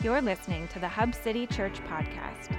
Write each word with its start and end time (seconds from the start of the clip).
You're 0.00 0.22
listening 0.22 0.68
to 0.68 0.78
the 0.78 0.86
Hub 0.86 1.12
City 1.12 1.44
Church 1.44 1.80
podcast. 1.88 2.56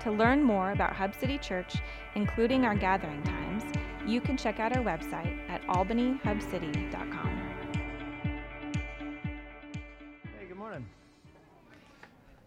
To 0.00 0.10
learn 0.10 0.42
more 0.42 0.72
about 0.72 0.94
Hub 0.94 1.14
City 1.14 1.36
Church, 1.36 1.74
including 2.14 2.64
our 2.64 2.74
gathering 2.74 3.22
times, 3.24 3.62
you 4.06 4.22
can 4.22 4.38
check 4.38 4.58
out 4.58 4.74
our 4.74 4.82
website 4.82 5.38
at 5.50 5.62
albanyhubcity.com. 5.66 7.42
Hey, 10.40 10.46
good 10.48 10.56
morning. 10.56 10.86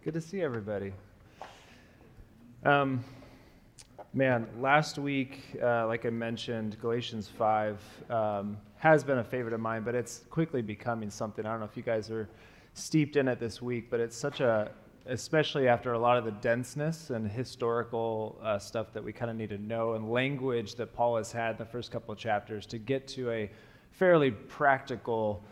Good 0.02 0.14
to 0.14 0.20
see 0.20 0.42
everybody. 0.42 0.92
Um, 2.64 3.04
man, 4.12 4.48
last 4.58 4.98
week, 4.98 5.56
uh, 5.62 5.86
like 5.86 6.04
I 6.04 6.10
mentioned, 6.10 6.80
Galatians 6.80 7.28
5 7.28 7.80
um, 8.10 8.56
has 8.78 9.04
been 9.04 9.18
a 9.18 9.24
favorite 9.24 9.54
of 9.54 9.60
mine, 9.60 9.84
but 9.84 9.94
it's 9.94 10.24
quickly 10.30 10.62
becoming 10.62 11.10
something. 11.10 11.46
I 11.46 11.50
don't 11.52 11.60
know 11.60 11.66
if 11.66 11.76
you 11.76 11.84
guys 11.84 12.10
are 12.10 12.28
steeped 12.76 13.16
in 13.16 13.26
it 13.26 13.40
this 13.40 13.62
week, 13.62 13.88
but 13.90 14.00
it's 14.00 14.16
such 14.16 14.40
a, 14.40 14.70
especially 15.06 15.66
after 15.66 15.94
a 15.94 15.98
lot 15.98 16.18
of 16.18 16.24
the 16.24 16.30
denseness 16.32 17.10
and 17.10 17.30
historical 17.30 18.38
uh, 18.42 18.58
stuff 18.58 18.92
that 18.92 19.02
we 19.02 19.12
kind 19.12 19.30
of 19.30 19.36
need 19.36 19.48
to 19.48 19.58
know 19.58 19.94
and 19.94 20.10
language 20.10 20.74
that 20.74 20.94
Paul 20.94 21.16
has 21.16 21.32
had 21.32 21.56
the 21.56 21.64
first 21.64 21.90
couple 21.90 22.12
of 22.12 22.18
chapters 22.18 22.66
to 22.66 22.78
get 22.78 23.08
to 23.08 23.30
a 23.30 23.50
fairly 23.92 24.30
practical 24.30 25.42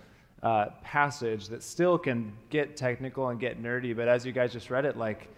uh, 0.42 0.66
passage 0.82 1.48
that 1.48 1.62
still 1.62 1.96
can 1.96 2.32
get 2.50 2.76
technical 2.76 3.28
and 3.28 3.40
get 3.40 3.62
nerdy, 3.62 3.96
but 3.96 4.06
as 4.06 4.26
you 4.26 4.32
guys 4.32 4.52
just 4.52 4.68
read 4.68 4.84
it, 4.84 4.96
like, 4.96 5.28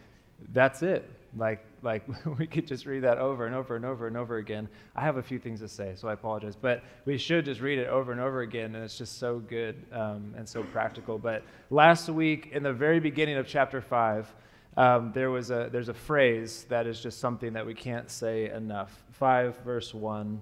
that's 0.53 0.83
it. 0.83 1.09
Like, 1.37 1.65
like 1.83 2.03
we 2.39 2.47
could 2.47 2.67
just 2.67 2.87
read 2.87 3.05
that 3.05 3.19
over 3.19 3.47
and 3.47 3.55
over 3.55 3.77
and 3.77 3.85
over 3.85 4.07
and 4.07 4.17
over 4.17 4.37
again. 4.37 4.69
I 4.95 5.03
have 5.03 5.17
a 5.17 5.23
few 5.23 5.39
things 5.39 5.61
to 5.61 5.69
say, 5.69 5.95
so 5.97 6.09
I 6.09 6.13
apologize. 6.13 6.57
But 6.57 6.83
we 7.05 7.19
should 7.19 7.45
just 7.45 7.61
read 7.61 7.79
it 7.79 7.89
over 7.89 8.13
and 8.13 8.21
over 8.21 8.43
again, 8.43 8.75
and 8.75 8.85
it's 8.85 8.99
just 8.99 9.19
so 9.19 9.39
good 9.39 9.77
um, 9.93 10.35
and 10.37 10.49
so 10.49 10.63
practical. 10.63 11.19
But 11.19 11.43
last 11.71 12.09
week, 12.09 12.51
in 12.53 12.63
the 12.63 12.73
very 12.73 13.01
beginning 13.01 13.37
of 13.37 13.47
chapter 13.47 13.81
five, 13.81 14.33
um, 14.77 15.13
there 15.15 15.31
was 15.31 15.51
a 15.51 15.69
there's 15.73 15.89
a 15.89 15.95
phrase 15.95 16.67
that 16.69 16.87
is 16.87 17.01
just 17.01 17.19
something 17.19 17.53
that 17.55 17.65
we 17.65 17.75
can't 17.75 18.11
say 18.11 18.51
enough. 18.51 19.05
Five 19.13 19.57
verse 19.65 19.95
one, 19.95 20.41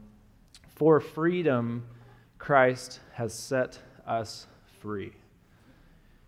for 0.75 1.01
freedom, 1.01 1.87
Christ 2.39 3.01
has 3.13 3.33
set 3.33 3.79
us 4.07 4.47
free. 4.81 5.13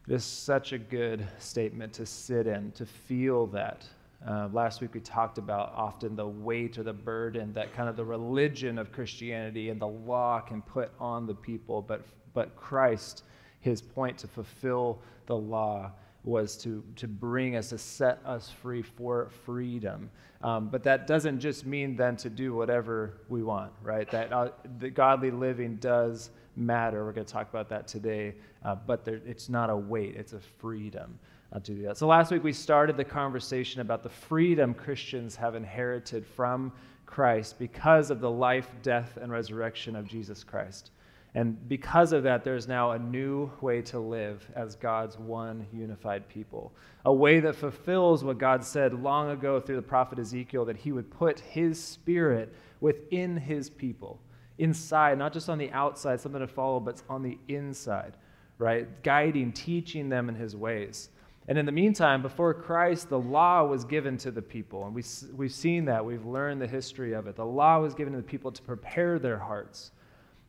It 0.09 0.14
is 0.14 0.25
such 0.25 0.72
a 0.72 0.78
good 0.78 1.27
statement 1.38 1.92
to 1.94 2.06
sit 2.06 2.47
in, 2.47 2.70
to 2.72 2.86
feel 2.86 3.48
that. 3.48 3.84
Uh, 4.27 4.48
last 4.53 4.81
week 4.81 4.95
we 4.95 5.00
talked 5.00 5.39
about 5.39 5.72
often 5.77 6.17
the 6.17 6.27
weight 6.27 6.78
or 6.78 6.83
the 6.83 6.92
burden 6.92 7.53
that 7.53 7.72
kind 7.75 7.89
of 7.89 7.97
the 7.97 8.05
religion 8.05 8.78
of 8.78 8.91
Christianity 8.91 9.70
and 9.70 9.81
the 9.81 9.86
law 9.86 10.41
can 10.41 10.62
put 10.62 10.91
on 10.98 11.27
the 11.27 11.34
people, 11.34 11.83
but, 11.83 12.03
but 12.33 12.56
Christ, 12.56 13.25
his 13.61 13.83
point 13.83 14.19
to 14.19 14.27
fulfill 14.27 15.00
the 15.27 15.37
law 15.37 15.92
was 16.25 16.56
to, 16.56 16.83
to 16.97 17.06
bring 17.06 17.55
us, 17.55 17.69
to 17.69 17.78
set 17.78 18.20
us 18.25 18.50
free 18.50 18.83
for 18.83 19.31
freedom. 19.44 20.11
Um, 20.42 20.69
but 20.69 20.83
that 20.83 21.06
doesn't 21.06 21.39
just 21.39 21.64
mean 21.64 21.94
then 21.94 22.17
to 22.17 22.31
do 22.31 22.53
whatever 22.55 23.19
we 23.28 23.44
want, 23.44 23.72
right? 23.83 24.11
That 24.11 24.33
uh, 24.33 24.50
the 24.78 24.91
godly 24.91 25.31
living 25.31 25.77
does 25.77 26.31
matter. 26.56 27.05
We're 27.05 27.12
going 27.12 27.27
to 27.27 27.33
talk 27.33 27.48
about 27.48 27.69
that 27.69 27.87
today, 27.87 28.34
uh, 28.64 28.75
but 28.75 29.05
there, 29.05 29.20
it's 29.25 29.48
not 29.48 29.70
a 29.70 29.77
weight, 29.77 30.17
it's 30.17 30.33
a 30.33 30.41
freedom 30.41 31.19
do 31.61 31.83
that. 31.83 31.97
So 31.97 32.07
last 32.07 32.31
week 32.31 32.45
we 32.45 32.53
started 32.53 32.97
the 32.97 33.05
conversation 33.05 33.81
about 33.81 34.03
the 34.03 34.09
freedom 34.09 34.75
Christians 34.75 35.37
have 35.37 35.55
inherited 35.55 36.27
from 36.27 36.73
Christ 37.07 37.59
because 37.59 38.11
of 38.11 38.21
the 38.21 38.31
life, 38.31 38.69
death, 38.83 39.17
and 39.21 39.31
resurrection 39.33 39.97
of 39.97 40.07
Jesus 40.07 40.45
Christ. 40.45 40.91
And 41.37 41.69
because 41.69 42.15
of 42.15 42.23
that, 42.23 42.45
there's 42.45 42.67
now 42.67 42.93
a 42.93 42.99
new 42.99 43.51
way 43.61 43.83
to 43.83 43.99
live 43.99 44.51
as 44.55 44.75
God's 44.75 45.19
one 45.19 45.67
unified 45.71 46.27
people. 46.31 46.73
A 47.05 47.12
way 47.12 47.41
that 47.41 47.55
fulfills 47.55 48.25
what 48.25 48.39
God 48.39 48.65
said 48.65 48.95
long 48.95 49.31
ago 49.31 49.61
through 49.61 49.77
the 49.77 49.83
prophet 49.83 50.19
Ezekiel 50.19 50.65
that 50.65 50.79
he 50.79 50.93
would 50.93 51.11
put 51.11 51.41
his 51.41 51.83
spirit 51.83 52.55
within 52.81 53.37
his 53.37 53.69
people, 53.69 54.19
inside, 54.56 55.19
not 55.19 55.34
just 55.34 55.50
on 55.50 55.59
the 55.59 55.71
outside, 55.72 56.21
something 56.21 56.41
to 56.41 56.47
follow, 56.47 56.81
but 56.81 57.03
on 57.09 57.22
the 57.22 57.39
inside, 57.49 58.15
right? 58.56 59.03
Guiding, 59.03 59.53
teaching 59.53 60.09
them 60.09 60.31
in 60.31 60.34
his 60.34 60.56
ways. 60.56 61.11
And 61.49 61.57
in 61.57 61.65
the 61.65 61.73
meantime, 61.73 62.23
before 62.23 62.53
Christ, 62.55 63.09
the 63.09 63.19
law 63.19 63.65
was 63.65 63.84
given 63.84 64.17
to 64.19 64.31
the 64.31 64.43
people. 64.43 64.84
And 64.84 64.95
we, 64.95 65.05
we've 65.37 65.53
seen 65.53 65.84
that. 65.84 66.05
We've 66.05 66.27
learned 66.27 66.61
the 66.61 66.67
history 66.67 67.12
of 67.12 67.29
it. 67.29 67.37
The 67.37 67.45
law 67.45 67.79
was 67.79 67.95
given 67.95 68.12
to 68.15 68.19
the 68.19 68.25
people 68.25 68.51
to 68.51 68.62
prepare 68.62 69.19
their 69.19 69.39
hearts, 69.39 69.93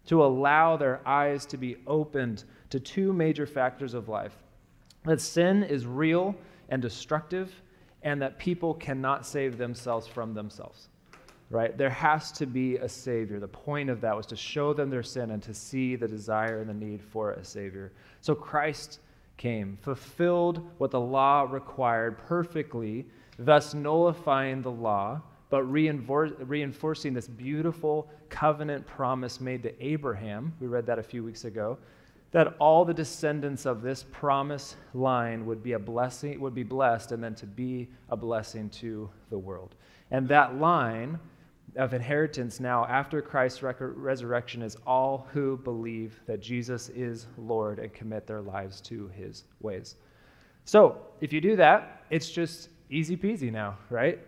to 0.07 0.23
allow 0.23 0.75
their 0.75 1.07
eyes 1.07 1.45
to 1.47 1.57
be 1.57 1.77
opened 1.85 2.45
to 2.71 2.79
two 2.79 3.13
major 3.13 3.45
factors 3.45 3.93
of 3.93 4.09
life 4.09 4.37
that 5.05 5.21
sin 5.21 5.63
is 5.63 5.85
real 5.85 6.35
and 6.69 6.81
destructive, 6.81 7.61
and 8.03 8.21
that 8.21 8.37
people 8.37 8.73
cannot 8.73 9.25
save 9.25 9.57
themselves 9.57 10.05
from 10.05 10.33
themselves. 10.33 10.89
Right? 11.49 11.77
There 11.77 11.89
has 11.89 12.31
to 12.33 12.45
be 12.45 12.75
a 12.75 12.89
Savior. 12.89 13.39
The 13.39 13.47
point 13.47 13.89
of 13.89 14.01
that 14.01 14.15
was 14.15 14.25
to 14.27 14.35
show 14.35 14.73
them 14.73 14.89
their 14.89 15.03
sin 15.03 15.31
and 15.31 15.41
to 15.43 15.53
see 15.53 15.95
the 15.95 16.07
desire 16.07 16.59
and 16.59 16.69
the 16.69 16.73
need 16.73 17.01
for 17.01 17.31
a 17.31 17.43
Savior. 17.43 17.93
So 18.19 18.35
Christ 18.35 18.99
came, 19.37 19.77
fulfilled 19.81 20.67
what 20.79 20.91
the 20.91 20.99
law 20.99 21.47
required 21.49 22.17
perfectly, 22.17 23.05
thus 23.39 23.73
nullifying 23.73 24.61
the 24.61 24.71
law, 24.71 25.21
but 25.49 25.63
reinforcing 25.63 27.13
this 27.13 27.27
beautiful 27.27 28.09
covenant 28.29 28.85
promise 28.85 29.39
made 29.39 29.63
to 29.63 29.85
Abraham. 29.85 30.53
We 30.59 30.67
read 30.67 30.85
that 30.87 30.99
a 30.99 31.03
few 31.03 31.23
weeks 31.23 31.45
ago. 31.45 31.77
That 32.31 32.55
all 32.59 32.83
the 32.83 32.93
descendants 32.93 33.65
of 33.65 33.81
this 33.81 34.03
promise 34.11 34.75
line 34.93 35.45
would 35.45 35.63
be 35.63 35.71
a 35.73 35.79
blessing, 35.79 36.41
would 36.41 36.53
be 36.53 36.63
blessed, 36.63 37.13
and 37.13 37.23
then 37.23 37.35
to 37.35 37.45
be 37.45 37.87
a 38.09 38.17
blessing 38.17 38.69
to 38.71 39.09
the 39.29 39.37
world. 39.37 39.75
And 40.11 40.27
that 40.27 40.59
line 40.59 41.19
of 41.77 41.93
inheritance 41.93 42.59
now 42.59 42.85
after 42.85 43.21
Christ's 43.21 43.63
resurrection 43.63 44.61
is 44.61 44.75
all 44.85 45.27
who 45.31 45.57
believe 45.57 46.19
that 46.25 46.41
Jesus 46.41 46.89
is 46.89 47.27
Lord 47.37 47.79
and 47.79 47.93
commit 47.93 48.27
their 48.27 48.41
lives 48.41 48.81
to 48.81 49.09
his 49.15 49.43
ways. 49.61 49.95
So, 50.65 50.97
if 51.21 51.31
you 51.31 51.39
do 51.39 51.55
that, 51.55 52.03
it's 52.09 52.29
just 52.29 52.69
easy 52.89 53.15
peasy 53.15 53.51
now, 53.51 53.77
right? 53.89 54.19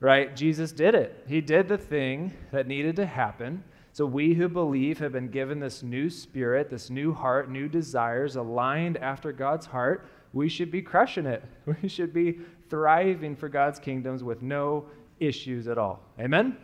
Right? 0.00 0.34
Jesus 0.36 0.70
did 0.70 0.94
it. 0.94 1.24
He 1.26 1.40
did 1.40 1.68
the 1.68 1.78
thing 1.78 2.32
that 2.52 2.66
needed 2.66 2.96
to 2.96 3.06
happen. 3.06 3.64
So, 3.92 4.06
we 4.06 4.34
who 4.34 4.48
believe 4.48 4.98
have 4.98 5.12
been 5.12 5.28
given 5.28 5.58
this 5.58 5.82
new 5.82 6.08
spirit, 6.08 6.70
this 6.70 6.90
new 6.90 7.12
heart, 7.12 7.50
new 7.50 7.68
desires 7.68 8.36
aligned 8.36 8.96
after 8.98 9.32
God's 9.32 9.66
heart. 9.66 10.06
We 10.32 10.48
should 10.48 10.70
be 10.70 10.82
crushing 10.82 11.26
it. 11.26 11.42
We 11.82 11.88
should 11.88 12.12
be 12.12 12.38
thriving 12.70 13.36
for 13.36 13.48
God's 13.48 13.78
kingdoms 13.78 14.22
with 14.22 14.40
no 14.40 14.86
issues 15.20 15.68
at 15.68 15.78
all. 15.78 16.00
Amen? 16.18 16.56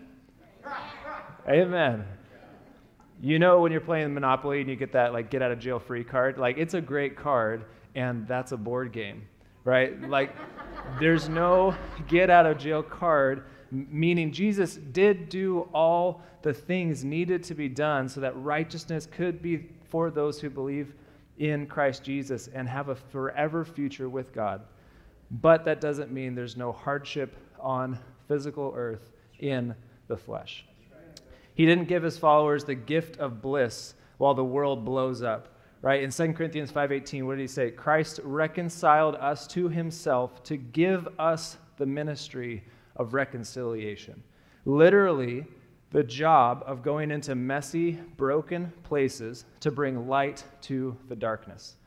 Amen. 1.49 2.05
You 3.21 3.39
know 3.39 3.61
when 3.61 3.73
you're 3.73 3.81
playing 3.81 4.15
Monopoly 4.15 4.61
and 4.61 4.71
you 4.71 4.77
get 4.77 4.93
that 4.93 5.13
like 5.13 5.31
get 5.31 5.43
out 5.43 5.51
of 5.51 5.59
jail 5.59 5.79
free 5.79 6.05
card, 6.05 6.39
like 6.39 6.59
it's 6.59 6.75
a 6.75 6.81
great 6.81 7.17
card 7.17 7.65
and 7.95 8.27
that's 8.29 8.53
a 8.53 8.57
board 8.57 8.93
game, 8.93 9.27
right? 9.65 10.01
Like 10.09 10.35
there's 11.01 11.29
no 11.29 11.75
get 12.07 12.31
out 12.31 12.47
of 12.47 12.59
jail 12.59 12.83
card 12.83 13.45
meaning 13.71 14.33
Jesus 14.33 14.77
did 14.77 15.29
do 15.29 15.69
all 15.75 16.23
the 16.43 16.53
things 16.53 17.05
needed 17.05 17.43
to 17.45 17.55
be 17.55 17.69
done 17.69 18.09
so 18.09 18.21
that 18.21 18.37
righteousness 18.37 19.07
could 19.11 19.43
be 19.43 19.69
for 19.89 20.11
those 20.11 20.41
who 20.41 20.51
believe 20.51 20.95
in 21.39 21.67
Christ 21.67 22.03
Jesus 22.03 22.49
and 22.49 22.69
have 22.69 22.89
a 22.89 22.95
forever 22.95 23.65
future 23.65 24.09
with 24.09 24.33
God. 24.33 24.63
But 25.31 25.65
that 25.65 25.81
doesn't 25.81 26.11
mean 26.11 26.35
there's 26.35 26.57
no 26.57 26.73
hardship 26.73 27.37
on 27.61 27.99
physical 28.27 28.73
earth 28.75 29.13
in 29.41 29.75
the 30.09 30.17
flesh. 30.17 30.65
He 31.55 31.67
didn't 31.67 31.89
give 31.89 32.03
his 32.03 32.19
followers 32.19 32.65
the 32.65 32.75
gift 32.75 33.19
of 33.19 33.41
bliss 33.43 33.95
while 34.19 34.35
the 34.35 34.45
world 34.45 34.85
blows 34.85 35.23
up. 35.23 35.55
Right? 35.81 36.03
In 36.03 36.11
2 36.11 36.35
Corinthians 36.35 36.73
5:18, 36.73 37.25
what 37.27 37.37
did 37.37 37.43
he 37.43 37.47
say? 37.47 37.71
Christ 37.71 38.19
reconciled 38.25 39.15
us 39.15 39.47
to 39.49 39.69
himself 39.69 40.43
to 40.45 40.57
give 40.57 41.09
us 41.21 41.57
the 41.77 41.87
ministry 41.87 42.65
of 42.97 43.15
reconciliation. 43.15 44.23
Literally, 44.65 45.47
the 45.91 46.03
job 46.03 46.65
of 46.67 46.83
going 46.83 47.11
into 47.11 47.35
messy, 47.35 47.93
broken 48.17 48.73
places 48.83 49.45
to 49.61 49.71
bring 49.71 50.09
light 50.09 50.45
to 50.63 50.97
the 51.09 51.17
darkness 51.17 51.78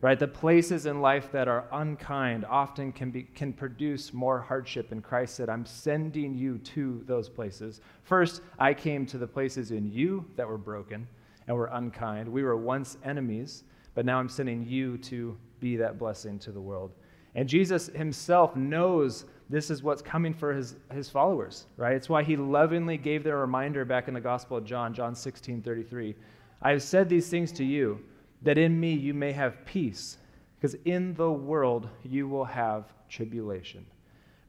right? 0.00 0.18
The 0.18 0.28
places 0.28 0.86
in 0.86 1.00
life 1.00 1.32
that 1.32 1.48
are 1.48 1.64
unkind 1.72 2.44
often 2.44 2.92
can, 2.92 3.10
be, 3.10 3.22
can 3.22 3.52
produce 3.52 4.12
more 4.12 4.40
hardship. 4.40 4.92
And 4.92 5.02
Christ 5.02 5.34
said, 5.34 5.48
I'm 5.48 5.64
sending 5.64 6.34
you 6.34 6.58
to 6.58 7.02
those 7.06 7.28
places. 7.28 7.80
First, 8.02 8.42
I 8.58 8.74
came 8.74 9.06
to 9.06 9.18
the 9.18 9.26
places 9.26 9.70
in 9.70 9.90
you 9.90 10.26
that 10.36 10.46
were 10.46 10.58
broken 10.58 11.06
and 11.46 11.56
were 11.56 11.70
unkind. 11.72 12.28
We 12.28 12.42
were 12.42 12.56
once 12.56 12.98
enemies, 13.04 13.64
but 13.94 14.04
now 14.04 14.18
I'm 14.18 14.28
sending 14.28 14.66
you 14.66 14.98
to 14.98 15.36
be 15.60 15.76
that 15.76 15.98
blessing 15.98 16.38
to 16.40 16.52
the 16.52 16.60
world. 16.60 16.92
And 17.34 17.48
Jesus 17.48 17.88
himself 17.88 18.54
knows 18.56 19.24
this 19.50 19.70
is 19.70 19.82
what's 19.82 20.02
coming 20.02 20.32
for 20.32 20.52
his, 20.52 20.76
his 20.92 21.08
followers, 21.08 21.66
right? 21.76 21.94
It's 21.94 22.08
why 22.08 22.22
he 22.22 22.36
lovingly 22.36 22.96
gave 22.96 23.24
their 23.24 23.38
reminder 23.38 23.84
back 23.84 24.08
in 24.08 24.14
the 24.14 24.20
Gospel 24.20 24.56
of 24.56 24.64
John, 24.64 24.94
John 24.94 25.14
16 25.14 25.62
33. 25.62 26.14
I 26.62 26.70
have 26.70 26.82
said 26.82 27.08
these 27.08 27.28
things 27.28 27.52
to 27.52 27.64
you 27.64 28.00
that 28.44 28.58
in 28.58 28.78
me 28.78 28.92
you 28.92 29.12
may 29.12 29.32
have 29.32 29.64
peace. 29.66 30.18
Because 30.56 30.76
in 30.84 31.14
the 31.14 31.30
world 31.30 31.88
you 32.04 32.28
will 32.28 32.44
have 32.44 32.92
tribulation. 33.08 33.84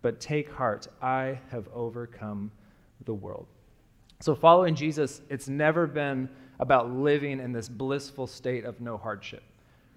But 0.02 0.22
take 0.22 0.52
heart, 0.52 0.88
I 1.02 1.40
have 1.50 1.68
overcome 1.74 2.52
the 3.06 3.14
world. 3.14 3.48
So, 4.22 4.34
following 4.34 4.76
Jesus, 4.76 5.22
it's 5.30 5.50
never 5.50 5.88
been 5.88 6.30
about 6.60 6.90
living 6.90 7.40
in 7.40 7.52
this 7.52 7.68
blissful 7.68 8.28
state 8.28 8.64
of 8.64 8.80
no 8.80 8.98
hardship, 8.98 9.44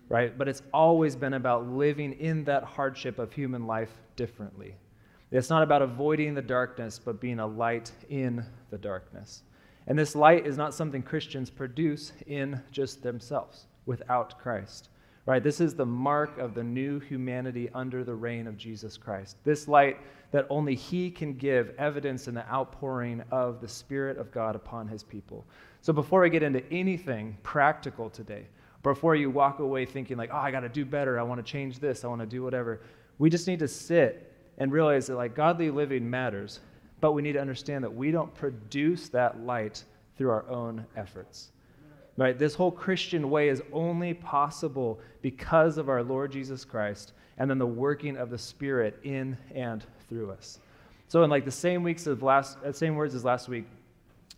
right? 0.09 0.37
But 0.37 0.49
it's 0.49 0.63
always 0.75 1.15
been 1.15 1.35
about 1.35 1.69
living 1.69 2.15
in 2.15 2.43
that 2.45 2.65
hardship 2.65 3.19
of 3.21 3.33
human 3.33 3.67
life 3.67 3.93
differently. 4.17 4.75
It's 5.31 5.51
not 5.51 5.63
about 5.63 5.83
avoiding 5.83 6.35
the 6.35 6.43
darkness, 6.43 6.99
but 6.99 7.21
being 7.21 7.39
a 7.39 7.47
light 7.47 7.93
in 8.09 8.45
the 8.71 8.79
darkness. 8.79 9.45
And 9.87 9.97
this 9.97 10.17
light 10.17 10.47
is 10.47 10.57
not 10.57 10.75
something 10.75 11.03
Christians 11.03 11.49
produce 11.49 12.13
in 12.27 12.61
just 12.73 13.03
themselves 13.03 13.67
without 13.89 14.39
Christ. 14.39 14.91
Right? 15.27 15.43
This 15.43 15.61
is 15.61 15.75
the 15.75 15.85
mark 15.85 16.39
of 16.39 16.55
the 16.55 16.63
new 16.63 17.01
humanity 17.01 17.69
under 17.75 18.03
the 18.03 18.15
reign 18.15 18.47
of 18.47 18.57
Jesus 18.57 18.97
Christ. 18.97 19.37
This 19.45 19.69
light 19.69 19.99
that 20.31 20.47
only 20.49 20.75
He 20.75 21.11
can 21.11 21.35
give 21.35 21.75
evidence 21.77 22.29
in 22.29 22.35
the 22.35 22.49
outpouring 22.51 23.23
of 23.31 23.61
the 23.61 23.69
Spirit 23.69 24.17
of 24.17 24.31
God 24.31 24.57
upon 24.57 24.89
His 24.89 25.03
people. 25.03 25.45
So 25.83 25.93
before 25.93 26.25
I 26.25 26.29
get 26.29 26.43
into 26.43 26.65
anything 26.73 27.37
practical 27.43 28.09
today, 28.09 28.47
before 28.83 29.17
you 29.17 29.29
walk 29.29 29.59
away 29.59 29.85
thinking, 29.85 30.17
like, 30.17 30.31
oh, 30.33 30.39
I 30.39 30.51
got 30.51 30.61
to 30.61 30.69
do 30.69 30.87
better, 30.87 31.19
I 31.19 31.23
want 31.25 31.45
to 31.45 31.53
change 31.53 31.79
this, 31.79 32.05
I 32.05 32.09
want 32.09 32.21
to 32.21 32.27
do 32.27 32.43
whatever, 32.43 32.81
we 33.19 33.29
just 33.29 33.47
need 33.47 33.59
to 33.59 33.69
sit 33.69 34.33
and 34.57 34.73
realize 34.73 35.09
that, 35.09 35.17
like, 35.17 35.35
godly 35.35 35.71
living 35.71 36.09
matters, 36.09 36.61
but 37.01 37.13
we 37.13 37.21
need 37.21 37.35
to 37.35 37.41
understand 37.41 37.85
that 37.85 37.95
we 37.95 38.11
don't 38.11 38.35
produce 38.35 39.11
that 39.11 39.41
light 39.41 39.85
through 40.17 40.31
our 40.31 40.49
own 40.49 40.87
efforts. 40.97 41.51
Right? 42.19 42.37
This 42.37 42.57
whole 42.57 42.73
Christian 42.73 43.31
way 43.31 43.49
is 43.49 43.63
only 43.73 44.13
possible 44.13 44.99
because 45.23 45.79
of 45.79 45.89
our 45.89 46.03
Lord 46.03 46.33
Jesus 46.33 46.65
Christ 46.65 47.13
and 47.39 47.49
then 47.49 47.59
the 47.59 47.67
working 47.67 48.17
of 48.17 48.29
the 48.29 48.37
Spirit 48.37 48.99
in 49.05 49.39
and 49.55 49.85
through 50.09 50.33
us. 50.33 50.59
So, 51.07 51.23
in 51.23 51.31
like 51.31 51.45
the 51.45 51.51
same 51.53 51.85
weeks 51.85 52.09
of 52.09 52.25
last, 52.25 52.59
uh, 52.65 52.73
same 52.73 52.97
words 52.97 53.15
as 53.15 53.25
last 53.25 53.49
week, 53.49 53.67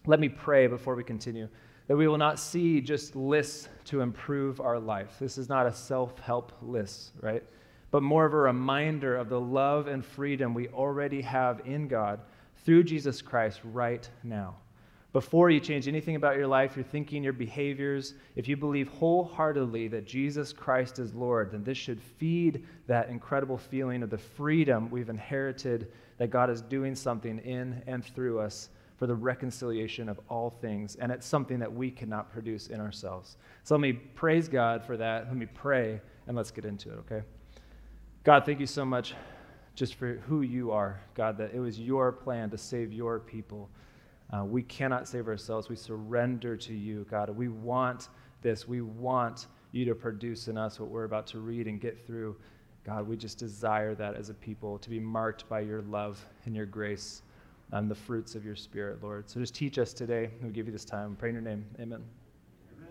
let 0.06 0.20
me 0.20 0.28
pray 0.28 0.66
before 0.66 0.94
we 0.94 1.02
continue 1.02 1.48
that 1.88 1.96
we 1.96 2.06
will 2.06 2.18
not 2.18 2.38
see 2.38 2.82
just 2.82 3.16
lists 3.16 3.68
to 3.86 4.02
improve 4.02 4.60
our 4.60 4.78
life. 4.78 5.16
This 5.18 5.38
is 5.38 5.48
not 5.48 5.66
a 5.66 5.72
self 5.72 6.18
help 6.18 6.52
list, 6.60 7.12
right? 7.22 7.42
But 7.90 8.02
more 8.02 8.26
of 8.26 8.34
a 8.34 8.36
reminder 8.36 9.16
of 9.16 9.30
the 9.30 9.40
love 9.40 9.88
and 9.88 10.04
freedom 10.04 10.52
we 10.52 10.68
already 10.68 11.22
have 11.22 11.62
in 11.64 11.88
God 11.88 12.20
through 12.64 12.84
Jesus 12.84 13.22
Christ 13.22 13.60
right 13.64 14.06
now. 14.22 14.56
Before 15.12 15.50
you 15.50 15.58
change 15.58 15.88
anything 15.88 16.14
about 16.14 16.36
your 16.36 16.46
life, 16.46 16.76
your 16.76 16.84
thinking, 16.84 17.24
your 17.24 17.32
behaviors, 17.32 18.14
if 18.36 18.46
you 18.46 18.56
believe 18.56 18.86
wholeheartedly 18.88 19.88
that 19.88 20.06
Jesus 20.06 20.52
Christ 20.52 21.00
is 21.00 21.14
Lord, 21.14 21.50
then 21.50 21.64
this 21.64 21.76
should 21.76 22.00
feed 22.00 22.64
that 22.86 23.08
incredible 23.08 23.58
feeling 23.58 24.04
of 24.04 24.10
the 24.10 24.18
freedom 24.18 24.88
we've 24.88 25.08
inherited 25.08 25.90
that 26.18 26.30
God 26.30 26.48
is 26.48 26.60
doing 26.60 26.94
something 26.94 27.40
in 27.40 27.82
and 27.88 28.04
through 28.04 28.38
us 28.38 28.68
for 28.98 29.08
the 29.08 29.14
reconciliation 29.14 30.08
of 30.08 30.20
all 30.28 30.50
things. 30.50 30.94
And 30.96 31.10
it's 31.10 31.26
something 31.26 31.58
that 31.58 31.72
we 31.72 31.90
cannot 31.90 32.30
produce 32.30 32.68
in 32.68 32.80
ourselves. 32.80 33.36
So 33.64 33.74
let 33.74 33.80
me 33.80 33.94
praise 33.94 34.46
God 34.46 34.84
for 34.84 34.96
that. 34.98 35.26
Let 35.26 35.36
me 35.36 35.46
pray, 35.46 36.00
and 36.28 36.36
let's 36.36 36.52
get 36.52 36.64
into 36.64 36.90
it, 36.90 36.98
okay? 36.98 37.22
God, 38.22 38.44
thank 38.44 38.60
you 38.60 38.66
so 38.66 38.84
much 38.84 39.14
just 39.74 39.94
for 39.94 40.20
who 40.28 40.42
you 40.42 40.70
are, 40.70 41.00
God, 41.14 41.38
that 41.38 41.52
it 41.54 41.58
was 41.58 41.80
your 41.80 42.12
plan 42.12 42.50
to 42.50 42.58
save 42.58 42.92
your 42.92 43.18
people. 43.18 43.70
Uh, 44.32 44.44
we 44.44 44.62
cannot 44.62 45.08
save 45.08 45.26
ourselves. 45.26 45.68
We 45.68 45.76
surrender 45.76 46.56
to 46.56 46.72
you, 46.72 47.06
God. 47.10 47.30
We 47.30 47.48
want 47.48 48.08
this. 48.42 48.68
We 48.68 48.80
want 48.80 49.46
you 49.72 49.84
to 49.84 49.94
produce 49.94 50.48
in 50.48 50.56
us 50.56 50.78
what 50.78 50.88
we're 50.88 51.04
about 51.04 51.26
to 51.28 51.40
read 51.40 51.66
and 51.66 51.80
get 51.80 52.06
through. 52.06 52.36
God, 52.84 53.06
we 53.06 53.16
just 53.16 53.38
desire 53.38 53.94
that 53.96 54.14
as 54.14 54.30
a 54.30 54.34
people 54.34 54.78
to 54.78 54.90
be 54.90 55.00
marked 55.00 55.48
by 55.48 55.60
your 55.60 55.82
love 55.82 56.24
and 56.46 56.54
your 56.54 56.66
grace 56.66 57.22
and 57.72 57.90
the 57.90 57.94
fruits 57.94 58.34
of 58.34 58.44
your 58.44 58.56
spirit, 58.56 59.02
Lord. 59.02 59.28
So 59.28 59.38
just 59.38 59.54
teach 59.54 59.78
us 59.78 59.92
today. 59.92 60.30
We 60.42 60.50
give 60.50 60.66
you 60.66 60.72
this 60.72 60.84
time. 60.84 61.16
Pray 61.16 61.28
in 61.28 61.34
your 61.34 61.42
name. 61.42 61.64
Amen. 61.78 62.02
Amen. 62.76 62.90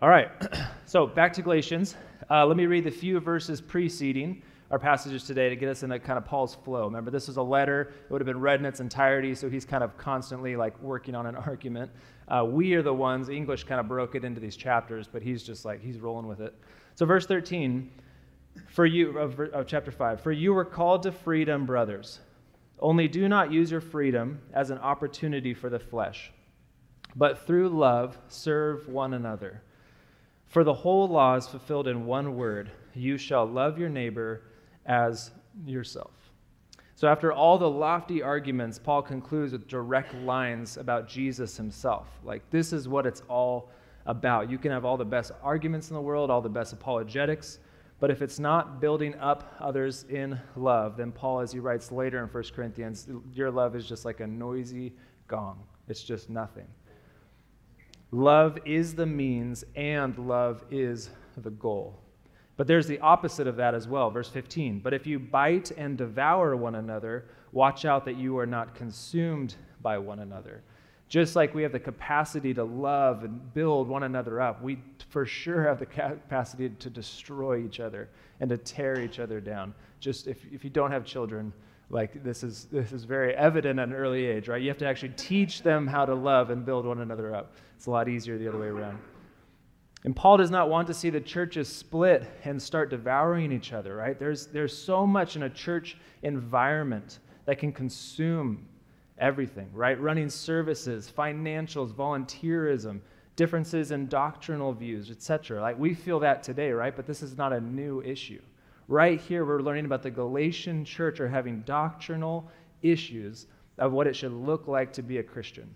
All 0.00 0.08
right. 0.08 0.30
so 0.86 1.06
back 1.06 1.32
to 1.34 1.42
Galatians. 1.42 1.96
Uh, 2.30 2.46
let 2.46 2.56
me 2.56 2.66
read 2.66 2.84
the 2.84 2.90
few 2.90 3.20
verses 3.20 3.60
preceding 3.60 4.42
our 4.72 4.78
passages 4.78 5.24
today 5.24 5.50
to 5.50 5.54
get 5.54 5.68
us 5.68 5.82
into 5.82 5.98
kind 5.98 6.16
of 6.16 6.24
Paul's 6.24 6.54
flow. 6.54 6.86
Remember, 6.86 7.10
this 7.10 7.28
is 7.28 7.36
a 7.36 7.42
letter. 7.42 7.92
It 8.04 8.10
would 8.10 8.22
have 8.22 8.26
been 8.26 8.40
read 8.40 8.58
in 8.58 8.64
its 8.64 8.80
entirety, 8.80 9.34
so 9.34 9.50
he's 9.50 9.66
kind 9.66 9.84
of 9.84 9.98
constantly 9.98 10.56
like 10.56 10.80
working 10.82 11.14
on 11.14 11.26
an 11.26 11.36
argument. 11.46 11.90
Uh, 12.26 12.46
we 12.48 12.72
are 12.72 12.80
the 12.80 12.92
ones, 12.92 13.28
English 13.28 13.64
kind 13.64 13.78
of 13.78 13.86
broke 13.86 14.14
it 14.14 14.24
into 14.24 14.40
these 14.40 14.56
chapters, 14.56 15.06
but 15.06 15.20
he's 15.20 15.42
just 15.42 15.66
like, 15.66 15.82
he's 15.82 15.98
rolling 15.98 16.26
with 16.26 16.40
it. 16.40 16.54
So, 16.94 17.04
verse 17.04 17.26
13, 17.26 17.90
for 18.66 18.86
you, 18.86 19.18
of, 19.18 19.38
of 19.38 19.66
chapter 19.66 19.90
5, 19.90 20.22
for 20.22 20.32
you 20.32 20.54
were 20.54 20.64
called 20.64 21.02
to 21.02 21.12
freedom, 21.12 21.66
brothers. 21.66 22.20
Only 22.78 23.08
do 23.08 23.28
not 23.28 23.52
use 23.52 23.70
your 23.70 23.82
freedom 23.82 24.40
as 24.54 24.70
an 24.70 24.78
opportunity 24.78 25.52
for 25.52 25.68
the 25.68 25.78
flesh, 25.78 26.32
but 27.14 27.46
through 27.46 27.68
love 27.68 28.18
serve 28.28 28.88
one 28.88 29.12
another. 29.12 29.62
For 30.46 30.64
the 30.64 30.74
whole 30.74 31.08
law 31.08 31.36
is 31.36 31.46
fulfilled 31.46 31.88
in 31.88 32.06
one 32.06 32.36
word 32.36 32.70
you 32.94 33.16
shall 33.16 33.46
love 33.46 33.78
your 33.78 33.88
neighbor 33.88 34.42
as 34.86 35.30
yourself. 35.64 36.12
So, 36.94 37.08
after 37.08 37.32
all 37.32 37.58
the 37.58 37.68
lofty 37.68 38.22
arguments, 38.22 38.78
Paul 38.78 39.02
concludes 39.02 39.52
with 39.52 39.66
direct 39.66 40.14
lines 40.14 40.76
about 40.76 41.08
Jesus 41.08 41.56
himself. 41.56 42.08
Like, 42.22 42.48
this 42.50 42.72
is 42.72 42.88
what 42.88 43.06
it's 43.06 43.22
all 43.28 43.70
about. 44.06 44.50
You 44.50 44.58
can 44.58 44.70
have 44.70 44.84
all 44.84 44.96
the 44.96 45.04
best 45.04 45.32
arguments 45.42 45.90
in 45.90 45.94
the 45.94 46.00
world, 46.00 46.30
all 46.30 46.40
the 46.40 46.48
best 46.48 46.72
apologetics, 46.72 47.58
but 48.02 48.10
if 48.10 48.20
it's 48.20 48.38
not 48.40 48.80
building 48.80 49.14
up 49.20 49.54
others 49.60 50.06
in 50.08 50.38
love, 50.56 50.96
then 50.96 51.12
Paul, 51.12 51.40
as 51.40 51.52
he 51.52 51.60
writes 51.60 51.92
later 51.92 52.22
in 52.22 52.28
1 52.28 52.44
Corinthians, 52.54 53.08
your 53.32 53.50
love 53.50 53.76
is 53.76 53.88
just 53.88 54.04
like 54.04 54.20
a 54.20 54.26
noisy 54.26 54.92
gong. 55.28 55.62
It's 55.88 56.02
just 56.02 56.28
nothing. 56.28 56.66
Love 58.10 58.58
is 58.64 58.94
the 58.94 59.06
means, 59.06 59.64
and 59.76 60.18
love 60.18 60.64
is 60.70 61.10
the 61.36 61.50
goal. 61.50 62.01
But 62.56 62.66
there's 62.66 62.86
the 62.86 62.98
opposite 63.00 63.46
of 63.46 63.56
that 63.56 63.74
as 63.74 63.88
well. 63.88 64.10
Verse 64.10 64.28
15. 64.28 64.80
But 64.80 64.94
if 64.94 65.06
you 65.06 65.18
bite 65.18 65.70
and 65.72 65.96
devour 65.96 66.54
one 66.54 66.74
another, 66.74 67.24
watch 67.52 67.84
out 67.84 68.04
that 68.04 68.16
you 68.16 68.38
are 68.38 68.46
not 68.46 68.74
consumed 68.74 69.54
by 69.80 69.98
one 69.98 70.20
another. 70.20 70.62
Just 71.08 71.36
like 71.36 71.54
we 71.54 71.62
have 71.62 71.72
the 71.72 71.80
capacity 71.80 72.54
to 72.54 72.64
love 72.64 73.24
and 73.24 73.52
build 73.52 73.86
one 73.86 74.04
another 74.04 74.40
up, 74.40 74.62
we 74.62 74.78
for 75.10 75.26
sure 75.26 75.62
have 75.62 75.78
the 75.78 75.86
capacity 75.86 76.70
to 76.70 76.88
destroy 76.88 77.62
each 77.62 77.80
other 77.80 78.08
and 78.40 78.48
to 78.48 78.56
tear 78.56 78.98
each 78.98 79.18
other 79.18 79.38
down. 79.38 79.74
Just 80.00 80.26
if, 80.26 80.38
if 80.50 80.64
you 80.64 80.70
don't 80.70 80.90
have 80.90 81.04
children, 81.04 81.52
like 81.90 82.24
this 82.24 82.42
is 82.42 82.64
this 82.72 82.92
is 82.92 83.04
very 83.04 83.34
evident 83.34 83.78
at 83.78 83.88
an 83.88 83.94
early 83.94 84.24
age, 84.24 84.48
right? 84.48 84.62
You 84.62 84.68
have 84.68 84.78
to 84.78 84.86
actually 84.86 85.12
teach 85.16 85.60
them 85.62 85.86
how 85.86 86.06
to 86.06 86.14
love 86.14 86.48
and 86.48 86.64
build 86.64 86.86
one 86.86 87.00
another 87.00 87.34
up. 87.34 87.52
It's 87.76 87.86
a 87.86 87.90
lot 87.90 88.08
easier 88.08 88.38
the 88.38 88.48
other 88.48 88.58
way 88.58 88.68
around. 88.68 88.98
And 90.04 90.16
Paul 90.16 90.36
does 90.36 90.50
not 90.50 90.68
want 90.68 90.88
to 90.88 90.94
see 90.94 91.10
the 91.10 91.20
churches 91.20 91.68
split 91.68 92.28
and 92.44 92.60
start 92.60 92.90
devouring 92.90 93.52
each 93.52 93.72
other, 93.72 93.94
right? 93.94 94.18
There's, 94.18 94.46
there's 94.46 94.76
so 94.76 95.06
much 95.06 95.36
in 95.36 95.44
a 95.44 95.50
church 95.50 95.96
environment 96.22 97.20
that 97.44 97.58
can 97.58 97.72
consume 97.72 98.66
everything, 99.18 99.68
right? 99.72 100.00
Running 100.00 100.28
services, 100.28 101.12
financials, 101.16 101.94
volunteerism, 101.94 103.00
differences 103.36 103.92
in 103.92 104.08
doctrinal 104.08 104.72
views, 104.72 105.10
etc. 105.10 105.60
Like 105.60 105.78
we 105.78 105.94
feel 105.94 106.18
that 106.20 106.42
today, 106.42 106.72
right? 106.72 106.94
But 106.94 107.06
this 107.06 107.22
is 107.22 107.36
not 107.36 107.52
a 107.52 107.60
new 107.60 108.02
issue. 108.02 108.42
Right 108.88 109.20
here, 109.20 109.44
we're 109.44 109.62
learning 109.62 109.86
about 109.86 110.02
the 110.02 110.10
Galatian 110.10 110.84
church 110.84 111.20
are 111.20 111.28
having 111.28 111.60
doctrinal 111.62 112.50
issues 112.82 113.46
of 113.78 113.92
what 113.92 114.06
it 114.06 114.16
should 114.16 114.32
look 114.32 114.66
like 114.66 114.92
to 114.94 115.02
be 115.02 115.18
a 115.18 115.22
Christian, 115.22 115.72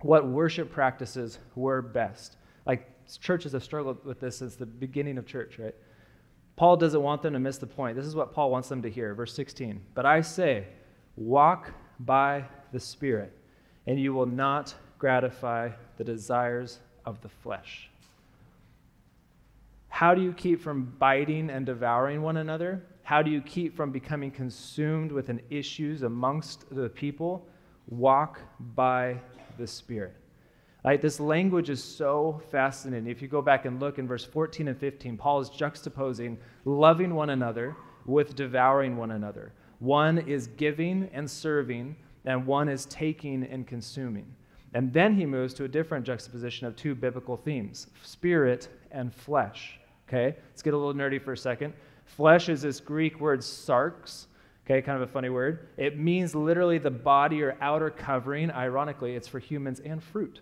what 0.00 0.26
worship 0.26 0.70
practices 0.70 1.38
were 1.54 1.82
best. 1.82 2.38
Like 2.66 2.89
churches 3.16 3.52
have 3.52 3.64
struggled 3.64 4.04
with 4.04 4.20
this 4.20 4.38
since 4.38 4.56
the 4.56 4.66
beginning 4.66 5.18
of 5.18 5.26
church, 5.26 5.58
right? 5.58 5.74
Paul 6.56 6.76
doesn't 6.76 7.02
want 7.02 7.22
them 7.22 7.32
to 7.32 7.38
miss 7.38 7.58
the 7.58 7.66
point. 7.66 7.96
This 7.96 8.06
is 8.06 8.14
what 8.14 8.34
Paul 8.34 8.50
wants 8.50 8.68
them 8.68 8.82
to 8.82 8.90
hear. 8.90 9.14
Verse 9.14 9.34
16. 9.34 9.80
But 9.94 10.04
I 10.04 10.20
say, 10.20 10.66
walk 11.16 11.72
by 12.00 12.44
the 12.72 12.80
Spirit, 12.80 13.36
and 13.86 13.98
you 13.98 14.12
will 14.12 14.26
not 14.26 14.74
gratify 14.98 15.70
the 15.96 16.04
desires 16.04 16.80
of 17.06 17.20
the 17.22 17.28
flesh. 17.28 17.90
How 19.88 20.14
do 20.14 20.22
you 20.22 20.32
keep 20.32 20.60
from 20.60 20.94
biting 20.98 21.50
and 21.50 21.66
devouring 21.66 22.22
one 22.22 22.36
another? 22.36 22.82
How 23.02 23.22
do 23.22 23.30
you 23.30 23.40
keep 23.40 23.74
from 23.74 23.90
becoming 23.90 24.30
consumed 24.30 25.10
with 25.10 25.30
an 25.30 25.40
issues 25.50 26.02
amongst 26.02 26.64
the 26.74 26.88
people? 26.88 27.48
Walk 27.88 28.40
by 28.74 29.18
the 29.58 29.66
Spirit. 29.66 30.19
Right, 30.82 31.02
this 31.02 31.20
language 31.20 31.68
is 31.68 31.82
so 31.84 32.40
fascinating. 32.50 33.10
If 33.10 33.20
you 33.20 33.28
go 33.28 33.42
back 33.42 33.66
and 33.66 33.78
look 33.78 33.98
in 33.98 34.08
verse 34.08 34.24
14 34.24 34.68
and 34.68 34.78
15, 34.78 35.18
Paul 35.18 35.40
is 35.40 35.50
juxtaposing 35.50 36.38
loving 36.64 37.14
one 37.14 37.30
another 37.30 37.76
with 38.06 38.34
devouring 38.34 38.96
one 38.96 39.10
another. 39.10 39.52
One 39.80 40.18
is 40.18 40.46
giving 40.46 41.10
and 41.12 41.30
serving, 41.30 41.96
and 42.24 42.46
one 42.46 42.70
is 42.70 42.86
taking 42.86 43.44
and 43.44 43.66
consuming. 43.66 44.34
And 44.72 44.90
then 44.90 45.14
he 45.14 45.26
moves 45.26 45.52
to 45.54 45.64
a 45.64 45.68
different 45.68 46.06
juxtaposition 46.06 46.66
of 46.66 46.76
two 46.76 46.94
biblical 46.94 47.36
themes 47.36 47.88
spirit 48.02 48.68
and 48.90 49.12
flesh. 49.14 49.78
Okay, 50.08 50.34
let's 50.50 50.62
get 50.62 50.72
a 50.72 50.78
little 50.78 50.94
nerdy 50.94 51.22
for 51.22 51.34
a 51.34 51.36
second. 51.36 51.74
Flesh 52.06 52.48
is 52.48 52.62
this 52.62 52.80
Greek 52.80 53.20
word 53.20 53.40
sarx, 53.40 54.26
okay, 54.64 54.80
kind 54.80 55.00
of 55.00 55.08
a 55.08 55.12
funny 55.12 55.28
word. 55.28 55.68
It 55.76 55.98
means 55.98 56.34
literally 56.34 56.78
the 56.78 56.90
body 56.90 57.42
or 57.42 57.56
outer 57.60 57.90
covering. 57.90 58.50
Ironically, 58.50 59.14
it's 59.14 59.28
for 59.28 59.38
humans 59.38 59.80
and 59.80 60.02
fruit. 60.02 60.40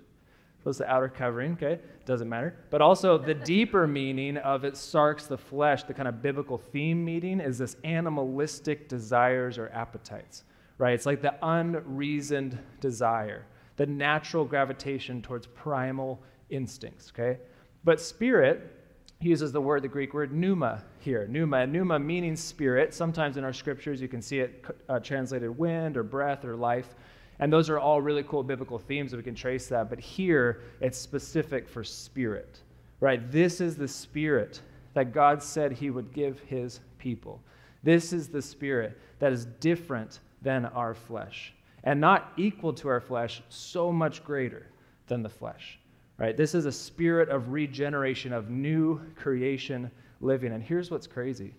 It's 0.71 0.79
the 0.79 0.91
outer 0.91 1.09
covering, 1.09 1.53
okay? 1.53 1.81
Doesn't 2.05 2.29
matter. 2.29 2.57
But 2.71 2.81
also 2.81 3.19
the 3.19 3.35
deeper 3.35 3.87
meaning 3.87 4.37
of 4.39 4.65
it, 4.65 4.75
sarx, 4.75 5.27
the 5.27 5.39
flesh, 5.39 5.85
the 5.85 5.95
kind 5.95 6.09
of 6.09 6.23
biblical 6.23 6.59
theme 6.59 7.05
meaning 7.05 7.41
is 7.41 7.59
this 7.59 7.77
animalistic 7.85 8.89
desires 8.89 9.59
or 9.59 9.69
appetites, 9.71 10.45
right? 10.79 10.95
It's 10.95 11.07
like 11.07 11.23
the 11.23 11.35
unreasoned 11.43 12.59
desire, 12.81 13.47
the 13.77 13.87
natural 13.87 14.45
gravitation 14.45 15.23
towards 15.23 15.47
primal 15.47 16.23
instincts, 16.51 17.13
okay? 17.15 17.39
But 17.85 18.01
spirit, 18.01 18.75
he 19.21 19.31
uses 19.31 19.51
the 19.51 19.61
word, 19.61 19.83
the 19.83 19.89
Greek 19.89 20.15
word 20.15 20.33
pneuma 20.33 20.85
here. 21.01 21.27
Pneuma, 21.27 21.67
pneuma 21.67 21.99
meaning 21.99 22.37
spirit. 22.37 22.95
Sometimes 22.95 23.37
in 23.37 23.45
our 23.45 23.53
scriptures 23.53 24.01
you 24.01 24.09
can 24.09 24.23
see 24.23 24.39
it 24.41 24.65
uh, 24.89 25.01
translated 25.01 25.57
wind 25.57 25.97
or 25.97 26.05
breath 26.05 26.45
or 26.45 26.55
life. 26.55 26.95
And 27.41 27.53
those 27.53 27.71
are 27.71 27.79
all 27.79 28.01
really 28.01 28.23
cool 28.25 28.43
biblical 28.43 28.79
themes 28.79 29.11
that 29.11 29.17
we 29.17 29.23
can 29.23 29.35
trace 29.35 29.69
that. 29.69 29.89
But 29.89 30.01
here 30.01 30.63
it's 30.81 30.99
specific 30.99 31.69
for 31.69 31.85
spirit, 31.85 32.61
right? 33.01 33.31
This 33.31 33.61
is 33.61 33.77
the 33.77 33.89
spirit 33.89 34.61
that 34.95 35.13
God 35.13 35.43
said 35.43 35.73
he 35.73 35.91
would 35.91 36.13
give 36.13 36.41
his 36.41 36.81
people. 36.99 37.41
This 37.83 38.13
is 38.13 38.29
the 38.29 38.43
spirit 38.43 38.99
that 39.21 39.33
is 39.33 39.45
different 39.45 40.21
than 40.43 40.67
our 40.67 40.95
flesh 40.95 41.55
and 41.85 42.01
not 42.01 42.33
equal 42.37 42.73
to 42.73 42.89
our 42.89 43.01
flesh, 43.01 43.41
so 43.49 43.93
much 43.93 44.25
greater 44.25 44.67
than 45.07 45.23
the 45.23 45.29
flesh 45.29 45.79
right? 46.19 46.37
This 46.37 46.55
is 46.55 46.67
a 46.67 46.73
spirit 46.73 47.29
of 47.31 47.51
regeneration, 47.51 48.33
of 48.33 48.51
new 48.51 49.01
creation 49.15 49.91
living. 50.21 50.53
And 50.53 50.63
here's 50.63 50.91
what's 50.91 51.07
crazy 51.07 51.55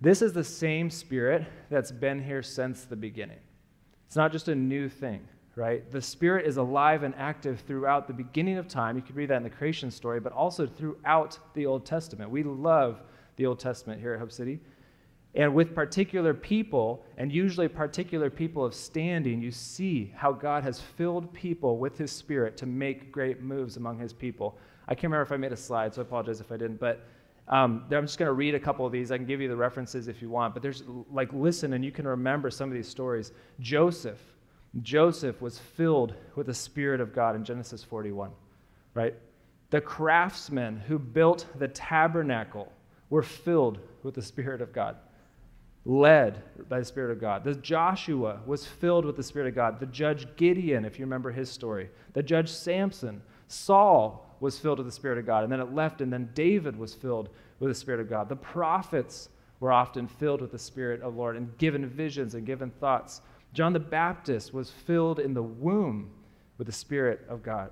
this 0.00 0.20
is 0.22 0.32
the 0.32 0.44
same 0.44 0.90
spirit 0.90 1.46
that's 1.70 1.90
been 1.90 2.22
here 2.22 2.42
since 2.42 2.84
the 2.84 2.96
beginning. 2.96 3.38
It's 4.14 4.16
not 4.16 4.30
just 4.30 4.46
a 4.46 4.54
new 4.54 4.88
thing, 4.88 5.26
right? 5.56 5.90
The 5.90 6.00
spirit 6.00 6.46
is 6.46 6.56
alive 6.56 7.02
and 7.02 7.16
active 7.16 7.64
throughout 7.66 8.06
the 8.06 8.12
beginning 8.12 8.58
of 8.58 8.68
time. 8.68 8.94
You 8.94 9.02
could 9.02 9.16
read 9.16 9.30
that 9.30 9.38
in 9.38 9.42
the 9.42 9.50
creation 9.50 9.90
story, 9.90 10.20
but 10.20 10.32
also 10.32 10.68
throughout 10.68 11.36
the 11.54 11.66
Old 11.66 11.84
Testament. 11.84 12.30
We 12.30 12.44
love 12.44 13.02
the 13.34 13.46
Old 13.46 13.58
Testament 13.58 14.00
here 14.00 14.14
at 14.14 14.20
Hub 14.20 14.30
City. 14.30 14.60
And 15.34 15.52
with 15.52 15.74
particular 15.74 16.32
people, 16.32 17.04
and 17.16 17.32
usually 17.32 17.66
particular 17.66 18.30
people 18.30 18.64
of 18.64 18.72
standing, 18.72 19.42
you 19.42 19.50
see 19.50 20.12
how 20.14 20.30
God 20.30 20.62
has 20.62 20.78
filled 20.80 21.32
people 21.32 21.78
with 21.78 21.98
his 21.98 22.12
spirit 22.12 22.56
to 22.58 22.66
make 22.66 23.10
great 23.10 23.42
moves 23.42 23.78
among 23.78 23.98
his 23.98 24.12
people. 24.12 24.56
I 24.86 24.94
can't 24.94 25.10
remember 25.10 25.22
if 25.22 25.32
I 25.32 25.38
made 25.38 25.50
a 25.50 25.56
slide, 25.56 25.92
so 25.92 26.02
I 26.02 26.04
apologize 26.04 26.40
if 26.40 26.52
I 26.52 26.56
didn't. 26.56 26.78
But 26.78 27.04
um, 27.48 27.84
I'm 27.90 28.06
just 28.06 28.18
going 28.18 28.28
to 28.28 28.32
read 28.32 28.54
a 28.54 28.60
couple 28.60 28.86
of 28.86 28.92
these. 28.92 29.12
I 29.12 29.16
can 29.16 29.26
give 29.26 29.40
you 29.40 29.48
the 29.48 29.56
references 29.56 30.08
if 30.08 30.22
you 30.22 30.30
want. 30.30 30.54
But 30.54 30.62
there's, 30.62 30.82
like, 31.10 31.32
listen, 31.32 31.74
and 31.74 31.84
you 31.84 31.92
can 31.92 32.06
remember 32.06 32.50
some 32.50 32.68
of 32.70 32.74
these 32.74 32.88
stories. 32.88 33.32
Joseph, 33.60 34.20
Joseph 34.82 35.40
was 35.42 35.58
filled 35.58 36.14
with 36.36 36.46
the 36.46 36.54
Spirit 36.54 37.00
of 37.00 37.14
God 37.14 37.36
in 37.36 37.44
Genesis 37.44 37.84
41, 37.84 38.30
right? 38.94 39.14
The 39.70 39.80
craftsmen 39.80 40.78
who 40.86 40.98
built 40.98 41.46
the 41.58 41.68
tabernacle 41.68 42.72
were 43.10 43.22
filled 43.22 43.78
with 44.02 44.14
the 44.14 44.22
Spirit 44.22 44.62
of 44.62 44.72
God 44.72 44.96
led 45.84 46.42
by 46.68 46.78
the 46.78 46.84
Spirit 46.84 47.12
of 47.12 47.20
God. 47.20 47.44
The 47.44 47.54
Joshua 47.54 48.40
was 48.46 48.66
filled 48.66 49.04
with 49.04 49.16
the 49.16 49.22
Spirit 49.22 49.48
of 49.48 49.54
God. 49.54 49.78
The 49.78 49.86
judge 49.86 50.26
Gideon, 50.36 50.84
if 50.84 50.98
you 50.98 51.04
remember 51.04 51.30
his 51.30 51.50
story. 51.50 51.90
The 52.14 52.22
judge 52.22 52.50
Samson. 52.50 53.22
Saul 53.48 54.23
was 54.44 54.58
filled 54.58 54.78
with 54.78 54.86
the 54.86 54.92
Spirit 54.92 55.18
of 55.18 55.26
God. 55.26 55.42
And 55.42 55.50
then 55.50 55.58
it 55.58 55.74
left, 55.74 56.00
and 56.00 56.12
then 56.12 56.28
David 56.34 56.76
was 56.76 56.94
filled 56.94 57.30
with 57.58 57.70
the 57.70 57.74
Spirit 57.74 58.00
of 58.00 58.10
God. 58.10 58.28
The 58.28 58.36
prophets 58.36 59.30
were 59.58 59.72
often 59.72 60.06
filled 60.06 60.42
with 60.42 60.52
the 60.52 60.58
Spirit 60.58 61.00
of 61.00 61.14
the 61.14 61.18
Lord 61.18 61.36
and 61.36 61.56
given 61.56 61.88
visions 61.88 62.34
and 62.34 62.44
given 62.46 62.70
thoughts. 62.70 63.22
John 63.54 63.72
the 63.72 63.80
Baptist 63.80 64.52
was 64.52 64.70
filled 64.70 65.18
in 65.18 65.32
the 65.32 65.42
womb 65.42 66.10
with 66.58 66.66
the 66.66 66.72
Spirit 66.72 67.24
of 67.28 67.42
God. 67.42 67.70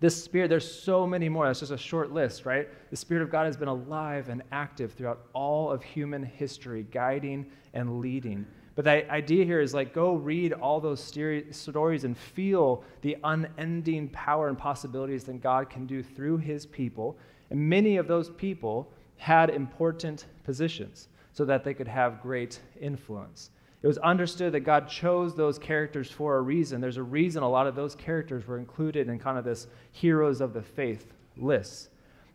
This 0.00 0.24
Spirit, 0.24 0.48
there's 0.48 0.70
so 0.70 1.06
many 1.06 1.28
more. 1.28 1.46
That's 1.46 1.60
just 1.60 1.72
a 1.72 1.78
short 1.78 2.10
list, 2.10 2.46
right? 2.46 2.68
The 2.90 2.96
Spirit 2.96 3.22
of 3.22 3.30
God 3.30 3.44
has 3.44 3.56
been 3.56 3.68
alive 3.68 4.30
and 4.30 4.42
active 4.50 4.94
throughout 4.94 5.26
all 5.34 5.70
of 5.70 5.82
human 5.82 6.22
history, 6.22 6.86
guiding 6.90 7.46
and 7.74 8.00
leading. 8.00 8.46
But 8.76 8.84
the 8.84 9.12
idea 9.12 9.44
here 9.44 9.60
is 9.60 9.74
like 9.74 9.92
go 9.92 10.14
read 10.14 10.54
all 10.54 10.80
those 10.80 11.02
stories 11.02 12.04
and 12.04 12.16
feel 12.16 12.82
the 13.02 13.18
unending 13.24 14.08
power 14.08 14.48
and 14.48 14.56
possibilities 14.56 15.24
that 15.24 15.42
God 15.42 15.68
can 15.68 15.86
do 15.86 16.02
through 16.02 16.38
his 16.38 16.64
people. 16.64 17.18
And 17.50 17.60
many 17.60 17.98
of 17.98 18.08
those 18.08 18.30
people 18.30 18.90
had 19.18 19.50
important 19.50 20.24
positions 20.44 21.08
so 21.32 21.44
that 21.44 21.62
they 21.62 21.74
could 21.74 21.88
have 21.88 22.22
great 22.22 22.60
influence. 22.80 23.50
It 23.82 23.86
was 23.86 23.98
understood 23.98 24.52
that 24.52 24.60
God 24.60 24.88
chose 24.88 25.34
those 25.34 25.58
characters 25.58 26.10
for 26.10 26.36
a 26.36 26.42
reason. 26.42 26.80
There's 26.80 26.98
a 26.98 27.02
reason 27.02 27.42
a 27.42 27.48
lot 27.48 27.66
of 27.66 27.74
those 27.74 27.94
characters 27.94 28.46
were 28.46 28.58
included 28.58 29.08
in 29.08 29.18
kind 29.18 29.38
of 29.38 29.44
this 29.44 29.68
heroes 29.92 30.40
of 30.42 30.52
the 30.52 30.62
faith 30.62 31.14
list. 31.36 31.88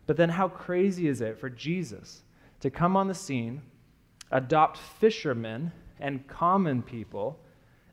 But 0.06 0.16
then, 0.16 0.28
how 0.28 0.48
crazy 0.48 1.08
is 1.08 1.20
it 1.20 1.38
for 1.38 1.48
Jesus 1.48 2.22
to 2.60 2.70
come 2.70 2.96
on 2.96 3.06
the 3.06 3.14
scene, 3.14 3.62
adopt 4.32 4.78
fishermen 4.78 5.72
and 6.00 6.26
common 6.26 6.82
people 6.82 7.38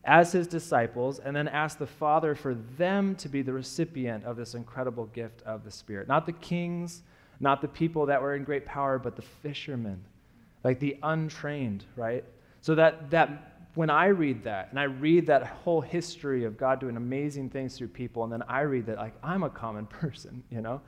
as 0.03 0.31
his 0.31 0.47
disciples, 0.47 1.19
and 1.19 1.35
then 1.35 1.47
ask 1.47 1.77
the 1.77 1.87
Father 1.87 2.35
for 2.35 2.55
them 2.55 3.15
to 3.15 3.29
be 3.29 3.41
the 3.41 3.53
recipient 3.53 4.25
of 4.25 4.35
this 4.35 4.53
incredible 4.53 5.05
gift 5.07 5.41
of 5.43 5.63
the 5.63 5.71
Spirit? 5.71 6.07
Not 6.07 6.25
the 6.25 6.33
kings, 6.33 7.03
not 7.39 7.61
the 7.61 7.67
people 7.67 8.07
that 8.07 8.21
were 8.21 8.35
in 8.35 8.43
great 8.43 8.65
power, 8.65 8.99
but 8.99 9.15
the 9.15 9.21
fishermen, 9.21 10.03
like 10.63 10.79
the 10.79 10.97
untrained, 11.03 11.85
right? 11.95 12.25
So 12.63 12.75
that, 12.75 13.09
that 13.09 13.67
when 13.75 13.89
I 13.89 14.05
read 14.05 14.45
that, 14.45 14.69
and 14.69 14.79
I 14.79 14.83
read 14.83 15.27
that 15.27 15.45
whole 15.47 15.81
history 15.81 16.45
of 16.45 16.57
God 16.57 16.79
doing 16.79 16.95
amazing 16.95 17.49
things 17.49 17.77
through 17.77 17.89
people, 17.89 18.23
and 18.23 18.31
then 18.31 18.41
I 18.47 18.61
read 18.61 18.85
that, 18.85 18.95
like, 18.95 19.15
I'm 19.21 19.43
a 19.43 19.49
common 19.49 19.85
person, 20.01 20.41
you 20.49 20.61
know, 20.61 20.79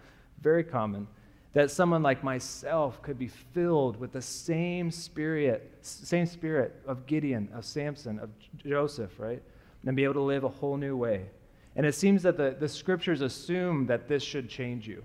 very 0.41 0.63
common, 0.63 1.05
that 1.51 1.70
someone 1.70 2.01
like 2.01 2.24
myself 2.24 3.01
could 3.01 3.20
be 3.20 3.27
filled 3.27 4.00
with 4.00 4.13
the 4.13 4.22
same 4.22 4.89
spirit, 4.89 5.70
same 5.82 6.25
spirit 6.25 6.82
of 6.88 7.05
Gideon, 7.08 7.50
of 7.53 7.65
Samson, 7.65 8.20
of 8.20 8.29
Joseph, 8.55 9.20
right? 9.20 9.44
And 9.86 9.98
be 9.98 10.05
able 10.05 10.13
to 10.13 10.22
live 10.22 10.46
a 10.46 10.50
whole 10.50 10.77
new 10.77 10.96
way. 10.96 11.25
And 11.75 11.86
it 11.86 11.94
seems 11.94 12.24
that 12.24 12.38
the, 12.38 12.55
the 12.58 12.70
scriptures 12.70 13.20
assume 13.20 13.86
that 13.88 14.08
this 14.08 14.24
should 14.24 14.48
change 14.48 14.88
you, 14.88 15.03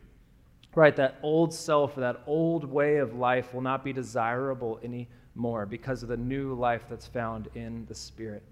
right? 0.74 0.94
That 0.96 1.18
old 1.22 1.52
self, 1.52 1.96
that 1.96 2.22
old 2.26 2.64
way 2.64 2.96
of 2.96 3.14
life 3.14 3.52
will 3.52 3.62
not 3.62 3.84
be 3.84 3.92
desirable 3.92 4.80
anymore 4.82 5.06
more 5.34 5.66
because 5.66 6.02
of 6.02 6.08
the 6.08 6.16
new 6.16 6.54
life 6.54 6.84
that's 6.88 7.06
found 7.06 7.48
in 7.54 7.84
the 7.86 7.94
Spirit. 7.94 8.42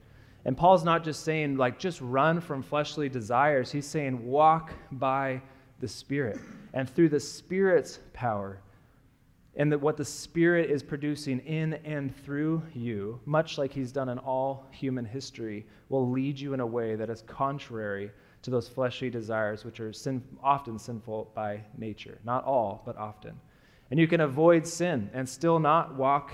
And 0.45 0.57
Paul's 0.57 0.85
not 0.85 1.05
just 1.05 1.25
saying, 1.25 1.57
like, 1.57 1.79
just 1.79 2.01
run 2.01 2.41
from 2.41 2.63
fleshly 2.63 3.09
desires. 3.09 3.71
He's 3.71 3.87
saying, 3.87 4.25
walk 4.25 4.73
by 4.93 5.43
the 5.81 5.89
Spirit. 5.89 6.39
And 6.73 6.89
through 6.89 7.11
the 7.11 7.21
Spirit's 7.21 7.99
power, 8.13 8.61
and 9.57 9.73
that 9.73 9.81
what 9.81 9.97
the 9.97 10.05
Spirit 10.05 10.71
is 10.71 10.83
producing 10.83 11.41
in 11.41 11.75
and 11.75 12.15
through 12.25 12.63
you, 12.73 13.21
much 13.27 13.59
like 13.59 13.73
He's 13.73 13.93
done 13.93 14.09
in 14.09 14.19
all 14.19 14.67
human 14.71 15.05
history, 15.05 15.67
will 15.89 16.09
lead 16.09 16.39
you 16.39 16.55
in 16.55 16.61
a 16.61 16.67
way 16.67 16.95
that 16.95 17.11
is 17.11 17.23
contrary 17.23 18.11
to 18.43 18.51
those 18.51 18.69
fleshly 18.69 19.11
desires, 19.11 19.65
which 19.65 19.81
are 19.81 19.93
sin, 19.93 20.23
often 20.43 20.79
sinful 20.79 21.31
by 21.35 21.61
nature. 21.77 22.19
Not 22.25 22.45
all, 22.45 22.83
but 22.87 22.97
often. 22.97 23.39
And 23.91 23.99
you 23.99 24.07
can 24.07 24.21
avoid 24.21 24.67
sin 24.67 25.11
and 25.13 25.29
still 25.29 25.59
not 25.59 25.95
walk 25.95 26.33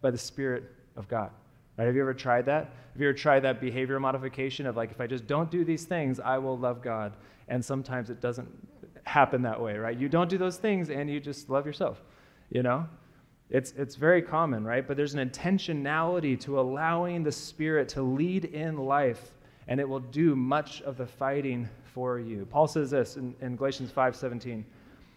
by 0.00 0.10
the 0.10 0.18
Spirit 0.18 0.64
of 0.96 1.08
God. 1.08 1.30
Right? 1.76 1.86
Have 1.86 1.94
you 1.94 2.02
ever 2.02 2.14
tried 2.14 2.46
that? 2.46 2.72
Have 2.92 3.00
you 3.00 3.08
ever 3.08 3.16
tried 3.16 3.40
that 3.40 3.60
behavior 3.60 3.98
modification 4.00 4.66
of 4.66 4.76
like, 4.76 4.90
if 4.90 5.00
I 5.00 5.06
just 5.06 5.26
don't 5.26 5.50
do 5.50 5.64
these 5.64 5.84
things, 5.84 6.20
I 6.20 6.38
will 6.38 6.58
love 6.58 6.82
God? 6.82 7.14
And 7.46 7.64
sometimes 7.64 8.10
it 8.10 8.20
doesn't 8.20 8.48
happen 9.04 9.42
that 9.42 9.60
way, 9.60 9.76
right? 9.76 9.96
You 9.96 10.08
don't 10.08 10.28
do 10.28 10.36
those 10.36 10.58
things 10.58 10.90
and 10.90 11.08
you 11.08 11.20
just 11.20 11.48
love 11.48 11.66
yourself, 11.66 12.02
you 12.50 12.62
know? 12.62 12.86
It's, 13.50 13.72
it's 13.78 13.94
very 13.94 14.20
common, 14.20 14.64
right? 14.64 14.86
But 14.86 14.96
there's 14.96 15.14
an 15.14 15.26
intentionality 15.26 16.38
to 16.40 16.60
allowing 16.60 17.22
the 17.22 17.32
Spirit 17.32 17.88
to 17.90 18.02
lead 18.02 18.44
in 18.44 18.76
life, 18.76 19.32
and 19.68 19.78
it 19.78 19.88
will 19.88 20.00
do 20.00 20.34
much 20.34 20.82
of 20.82 20.96
the 20.96 21.06
fighting 21.06 21.68
for 21.94 22.18
you. 22.18 22.46
Paul 22.50 22.66
says 22.66 22.90
this 22.90 23.16
in, 23.16 23.34
in 23.40 23.56
Galatians 23.56 23.92
5:17. 23.92 24.64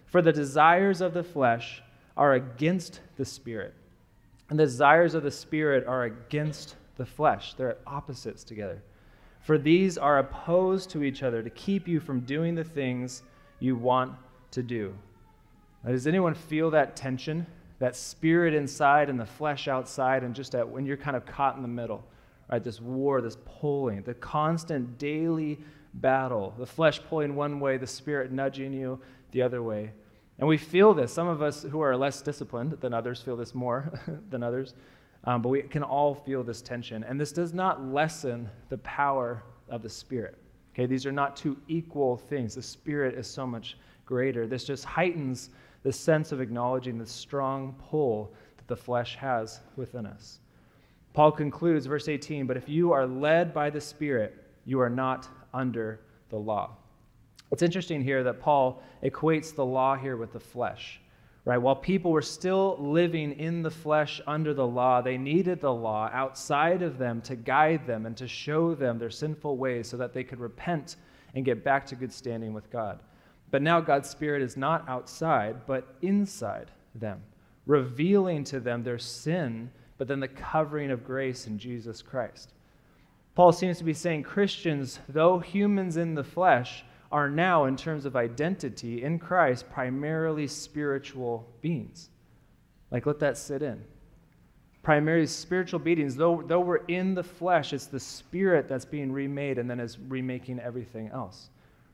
For 0.05 0.22
the 0.22 0.34
desires 0.34 1.01
of 1.01 1.13
the 1.13 1.24
flesh 1.24 1.81
are 2.15 2.34
against 2.34 3.00
the 3.17 3.25
Spirit 3.25 3.74
and 4.51 4.60
the 4.60 4.65
desires 4.65 5.15
of 5.15 5.24
the 5.24 5.31
Spirit 5.31 5.88
are 5.88 6.03
against 6.03 6.75
the 6.98 7.05
flesh, 7.05 7.53
they're 7.53 7.77
opposites 7.88 8.43
together. 8.43 8.84
For 9.39 9.58
these 9.58 9.98
are 9.98 10.20
opposed 10.20 10.89
to 10.89 11.03
each 11.03 11.24
other 11.24 11.41
to 11.41 11.50
keep 11.50 11.88
you 11.88 12.01
from 12.01 12.20
doing 12.20 12.53
the 12.53 12.63
things 12.65 13.24
you 13.62 13.77
want 13.77 14.13
to 14.51 14.62
do. 14.62 14.93
Now, 15.86 15.91
does 15.91 16.05
anyone 16.05 16.34
feel 16.34 16.70
that 16.72 16.98
tension? 16.98 17.48
That 17.79 17.96
spirit 17.96 18.53
inside 18.53 19.10
and 19.10 19.17
the 19.17 19.25
flesh 19.25 19.70
outside, 19.70 20.22
and 20.22 20.36
just 20.36 20.53
at 20.53 20.67
when 20.67 20.86
you're 20.86 20.98
kind 20.98 21.15
of 21.15 21.25
caught 21.25 21.55
in 21.55 21.62
the 21.62 21.70
middle, 21.70 22.03
right? 22.51 22.63
This 22.63 22.81
war, 22.81 23.22
this 23.22 23.38
pulling, 23.46 24.03
the 24.03 24.13
constant 24.15 24.98
daily 24.98 25.60
battle, 25.96 26.53
the 26.58 26.65
flesh 26.65 27.01
pulling 27.10 27.36
one 27.36 27.60
way, 27.60 27.77
the 27.77 27.88
spirit 27.88 28.31
nudging 28.31 28.74
you 28.74 29.00
the 29.31 29.41
other 29.41 29.63
way. 29.63 29.91
And 30.39 30.48
we 30.48 30.58
feel 30.58 30.93
this. 30.93 31.13
Some 31.13 31.27
of 31.27 31.41
us 31.41 31.63
who 31.63 31.81
are 31.81 31.96
less 31.96 32.22
disciplined 32.22 32.72
than 32.81 32.93
others 32.93 33.22
feel 33.22 33.38
this 33.38 33.53
more 33.53 33.91
than 34.29 34.43
others. 34.43 34.74
Um, 35.24 35.41
but 35.41 35.50
we 35.50 35.62
can 35.62 35.84
all 35.84 36.15
feel 36.15 36.43
this 36.43 36.62
tension. 36.62 37.03
And 37.03 37.20
this 37.20 37.31
does 37.31 37.53
not 37.53 37.86
lessen 37.86 38.50
the 38.70 38.79
power 38.79 39.43
of 39.70 39.84
the 39.84 39.89
Spirit. 39.89 40.38
Okay, 40.74 40.88
these 40.88 41.05
are 41.05 41.12
not 41.12 41.36
two 41.36 41.58
equal 41.67 42.17
things. 42.17 42.55
The 42.55 42.62
Spirit 42.62 43.15
is 43.15 43.27
so 43.27 43.46
much 43.46 43.77
greater. 44.05 44.48
This 44.48 44.63
just 44.63 44.84
heightens 44.84 45.51
the 45.84 45.91
sense 45.91 46.31
of 46.31 46.41
acknowledging 46.41 46.98
the 46.98 47.05
strong 47.05 47.75
pull 47.89 48.34
that 48.58 48.67
the 48.67 48.75
flesh 48.75 49.15
has 49.15 49.60
within 49.75 50.05
us. 50.05 50.39
Paul 51.13 51.32
concludes, 51.32 51.86
verse 51.86 52.08
18, 52.08 52.46
but 52.48 52.58
if 52.58 52.70
you 52.70 52.91
are 52.91 53.06
led 53.06 53.53
by 53.53 53.70
the 53.70 53.82
Spirit, 53.82 54.44
you 54.65 54.80
are 54.80 54.89
not 54.89 55.27
under 55.53 56.00
the 56.30 56.38
law. 56.38 56.77
It's 57.51 57.62
interesting 57.62 58.01
here 58.01 58.24
that 58.24 58.39
Paul 58.39 58.82
equates 59.03 59.53
the 59.53 59.65
law 59.65 59.96
here 59.96 60.15
with 60.15 60.32
the 60.32 60.39
flesh. 60.39 61.01
Right? 61.44 61.58
While 61.58 61.75
people 61.75 62.12
were 62.12 62.22
still 62.22 62.77
living 62.80 63.34
in 63.34 63.63
the 63.63 63.72
flesh 63.72 64.22
under 64.27 64.53
the 64.53 64.65
law, 64.65 65.01
they 65.01 65.18
needed 65.18 65.60
the 65.60 65.74
law 65.74 66.10
outside 66.13 66.84
of 66.84 67.00
them 67.00 67.20
to 67.22 67.36
guide 67.36 67.88
them 67.88 68.06
and 68.06 68.15
to 68.18 68.27
show 68.27 68.75
them 68.75 69.00
their 69.00 69.10
sinful 69.10 69.58
ways 69.58 69.89
so 69.89 69.98
that 69.98 70.13
they 70.13 70.24
could 70.24 70.39
repent 70.39 70.98
and 71.34 71.44
get 71.44 71.63
back 71.63 71.86
to 71.88 71.96
good 71.96 72.13
standing 72.13 72.53
with 72.53 72.70
God. 72.70 73.00
But 73.50 73.63
now 73.63 73.82
God's 73.82 74.10
Spirit 74.10 74.44
is 74.44 74.56
not 74.56 74.88
outside, 74.88 75.65
but 75.65 75.96
inside 76.03 76.70
them, 76.94 77.22
revealing 77.65 78.44
to 78.46 78.60
them 78.60 78.84
their 78.84 79.00
sin, 79.00 79.72
but 80.01 80.08
then 80.08 80.20
the 80.20 80.27
covering 80.27 80.89
of 80.89 81.05
grace 81.05 81.46
in 81.46 81.60
Jesus 81.60 82.01
Christ. 82.01 82.53
Paul 83.36 83.51
seems 83.51 83.77
to 83.77 83.84
be 83.84 83.93
saying 83.93 84.24
Christians, 84.24 84.98
though 85.08 85.38
humans 85.38 85.96
in 85.96 86.15
the 86.15 86.24
flesh, 86.24 86.84
are 87.12 87.29
now, 87.29 87.65
in 87.65 87.77
terms 87.77 88.08
of 88.08 88.15
identity 88.15 89.03
in 89.03 89.20
Christ, 89.20 89.70
primarily 89.70 90.48
spiritual 90.48 91.48
beings. 91.62 92.10
Like, 92.89 93.05
let 93.05 93.20
that 93.20 93.38
sit 93.38 93.62
in. 93.62 93.79
Primarily 94.81 95.27
spiritual 95.27 95.77
beings. 95.77 96.15
Though, 96.15 96.41
though 96.48 96.62
we're 96.62 96.77
in 96.88 97.13
the 97.13 97.22
flesh, 97.22 97.72
it's 97.72 97.86
the 97.86 98.00
spirit 98.00 98.67
that's 98.67 98.86
being 98.86 99.12
remade 99.12 99.60
and 99.60 99.70
then 99.70 99.79
is 99.79 100.00
remaking 100.00 100.60
everything 100.60 101.10
else. 101.10 101.51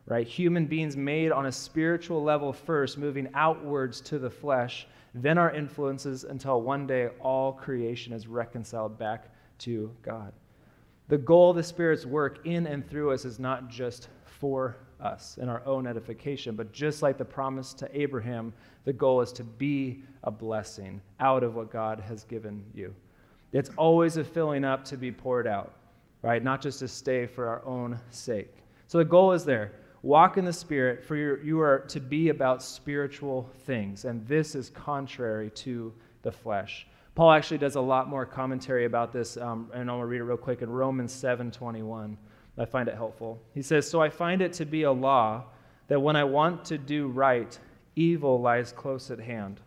Right? 0.08 0.26
Human 0.26 0.66
beings 0.66 0.96
made 0.96 1.32
on 1.32 1.48
a 1.48 1.52
spiritual 1.52 2.24
level 2.24 2.54
first, 2.54 2.98
moving 2.98 3.28
outwards 3.34 4.00
to 4.02 4.18
the 4.18 4.30
flesh, 4.30 4.88
then 5.14 5.38
our 5.38 5.52
influences 5.52 6.24
until 6.24 6.62
one 6.62 6.88
day 6.88 7.10
all 7.20 7.52
creation 7.52 8.14
is 8.14 8.26
reconciled 8.26 8.98
back 8.98 9.30
to 9.60 9.92
God. 10.02 10.32
The 11.10 11.18
goal 11.18 11.50
of 11.52 11.58
the 11.58 11.64
Spirit's 11.64 12.06
work 12.06 12.46
in 12.46 12.68
and 12.68 12.90
through 12.90 13.12
us 13.12 13.26
is 13.26 13.38
not 13.38 13.70
just 13.70 14.08
for 14.24 14.78
us 15.00 15.38
in 15.42 15.50
our 15.50 15.66
own 15.66 15.88
edification. 15.88 16.56
But 16.56 16.72
just 16.72 17.02
like 17.02 17.18
the 17.18 17.26
promise 17.26 17.74
to 17.76 18.00
Abraham, 18.00 18.54
the 18.86 18.94
goal 18.94 19.22
is 19.22 19.32
to 19.34 19.44
be 19.44 20.04
a 20.24 20.32
blessing 20.32 21.02
out 21.20 21.44
of 21.44 21.56
what 21.56 21.72
God 21.72 22.00
has 22.00 22.24
given 22.24 22.64
you. 22.74 22.94
It's 23.54 23.70
always 23.78 24.18
a 24.18 24.24
filling 24.24 24.66
up 24.66 24.84
to 24.86 24.98
be 24.98 25.12
poured 25.12 25.48
out, 25.48 25.74
right? 26.22 26.44
Not 26.44 26.62
just 26.62 26.80
to 26.80 26.88
stay 26.88 27.26
for 27.26 27.48
our 27.48 27.66
own 27.66 28.00
sake. 28.10 28.54
So 28.88 28.98
the 28.98 29.06
goal 29.06 29.32
is 29.32 29.46
there. 29.46 29.72
Walk 30.04 30.38
in 30.38 30.46
the 30.46 30.54
Spirit, 30.54 31.04
for 31.04 31.16
you 31.16 31.60
are 31.60 31.80
to 31.90 32.00
be 32.00 32.30
about 32.30 32.62
spiritual 32.62 33.50
things, 33.66 34.06
and 34.06 34.26
this 34.28 34.54
is 34.54 34.70
contrary 34.70 35.50
to 35.52 35.94
the 36.22 36.32
flesh. 36.32 36.88
Paul 37.16 37.32
actually 37.32 37.58
does 37.58 37.76
a 37.76 37.82
lot 37.82 38.08
more 38.08 38.26
commentary 38.26 38.86
about 38.86 39.12
this, 39.12 39.38
um, 39.38 39.72
and 39.74 39.90
to 39.90 39.96
read 39.96 40.20
it 40.20 40.24
real 40.24 40.38
quick 40.38 40.62
in 40.62 40.70
Romans 40.70 41.12
7 41.12 41.50
21. 41.50 42.18
I 42.60 42.66
find 42.66 42.88
it 42.88 42.96
helpful. 42.96 43.42
He 43.54 43.62
says, 43.62 43.90
So 43.90 44.02
I 44.02 44.10
find 44.10 44.42
it 44.42 44.54
to 44.54 44.66
be 44.66 44.84
a 44.84 44.92
law 44.92 45.46
that 45.88 46.00
when 46.00 46.16
I 46.16 46.24
want 46.24 46.66
to 46.66 46.78
do 46.78 47.08
right, 47.08 47.58
evil 47.96 48.42
lies 48.42 48.72
close 48.72 49.10
at 49.10 49.20
hand. 49.20 49.60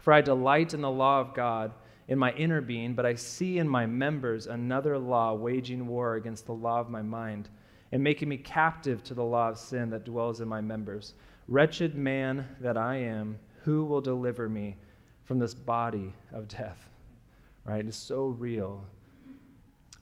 For 0.00 0.12
I 0.12 0.20
delight 0.20 0.74
in 0.74 0.80
the 0.80 0.90
law 0.90 1.20
of 1.20 1.34
God 1.34 1.72
in 2.08 2.18
my 2.18 2.32
inner 2.32 2.60
being, 2.60 2.94
but 2.94 3.06
I 3.06 3.14
see 3.14 3.58
in 3.58 3.68
my 3.68 3.86
members 3.86 4.46
another 4.46 4.98
law 4.98 5.34
waging 5.34 5.86
war 5.86 6.14
against 6.14 6.46
the 6.46 6.52
law 6.52 6.80
of 6.80 6.90
my 6.90 7.02
mind 7.02 7.48
and 7.92 8.02
making 8.02 8.28
me 8.28 8.36
captive 8.36 9.02
to 9.04 9.14
the 9.14 9.24
law 9.24 9.48
of 9.48 9.58
sin 9.58 9.90
that 9.90 10.04
dwells 10.04 10.40
in 10.40 10.48
my 10.48 10.60
members. 10.60 11.14
Wretched 11.48 11.94
man 11.94 12.46
that 12.60 12.76
I 12.76 12.96
am, 12.96 13.38
who 13.62 13.84
will 13.84 14.00
deliver 14.00 14.48
me 14.48 14.76
from 15.24 15.38
this 15.38 15.54
body 15.54 16.12
of 16.32 16.48
death? 16.48 16.88
Right? 17.64 17.84
It's 17.84 17.96
so 17.96 18.26
real. 18.26 18.84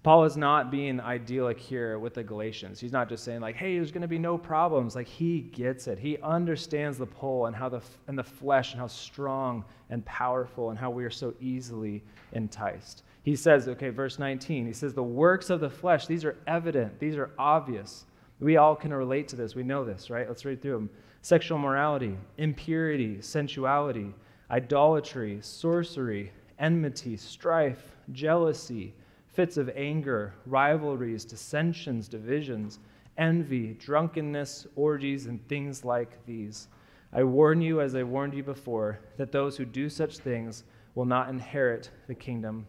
Paul 0.08 0.24
is 0.24 0.38
not 0.38 0.70
being 0.70 1.00
idyllic 1.00 1.60
here 1.60 1.98
with 1.98 2.14
the 2.14 2.22
Galatians. 2.22 2.80
He's 2.80 2.92
not 2.92 3.10
just 3.10 3.24
saying 3.24 3.42
like, 3.42 3.56
"Hey, 3.56 3.76
there's 3.76 3.92
going 3.92 4.00
to 4.00 4.08
be 4.08 4.18
no 4.18 4.38
problems." 4.38 4.96
Like 4.96 5.06
he 5.06 5.40
gets 5.40 5.86
it. 5.86 5.98
He 5.98 6.16
understands 6.22 6.96
the 6.96 7.04
pull 7.04 7.44
and 7.44 7.54
how 7.54 7.68
the 7.68 7.82
and 8.06 8.18
the 8.18 8.24
flesh 8.24 8.72
and 8.72 8.80
how 8.80 8.86
strong 8.86 9.66
and 9.90 10.02
powerful 10.06 10.70
and 10.70 10.78
how 10.78 10.88
we 10.88 11.04
are 11.04 11.10
so 11.10 11.34
easily 11.42 12.02
enticed. 12.32 13.02
He 13.22 13.36
says, 13.36 13.68
okay, 13.68 13.90
verse 13.90 14.18
19. 14.18 14.64
He 14.64 14.72
says, 14.72 14.94
"The 14.94 15.02
works 15.02 15.50
of 15.50 15.60
the 15.60 15.68
flesh, 15.68 16.06
these 16.06 16.24
are 16.24 16.38
evident. 16.46 16.98
These 16.98 17.18
are 17.18 17.32
obvious. 17.38 18.06
We 18.40 18.56
all 18.56 18.76
can 18.76 18.94
relate 18.94 19.28
to 19.28 19.36
this. 19.36 19.54
We 19.54 19.62
know 19.62 19.84
this, 19.84 20.08
right? 20.08 20.26
Let's 20.26 20.46
read 20.46 20.62
through 20.62 20.72
them. 20.72 20.90
Sexual 21.20 21.58
morality, 21.58 22.16
impurity, 22.38 23.20
sensuality, 23.20 24.14
idolatry, 24.50 25.40
sorcery, 25.42 26.32
enmity, 26.58 27.18
strife, 27.18 27.94
jealousy, 28.12 28.94
fits 29.38 29.56
of 29.56 29.70
anger, 29.76 30.34
rivalries, 30.46 31.24
dissensions, 31.24 32.08
divisions, 32.08 32.80
envy, 33.18 33.74
drunkenness, 33.74 34.66
orgies, 34.74 35.26
and 35.26 35.46
things 35.46 35.84
like 35.84 36.26
these. 36.26 36.66
I 37.12 37.22
warn 37.22 37.62
you, 37.62 37.80
as 37.80 37.94
I 37.94 38.02
warned 38.02 38.34
you 38.34 38.42
before, 38.42 38.98
that 39.16 39.30
those 39.30 39.56
who 39.56 39.64
do 39.64 39.88
such 39.88 40.18
things 40.18 40.64
will 40.96 41.04
not 41.04 41.28
inherit 41.28 41.88
the 42.08 42.16
kingdom 42.16 42.66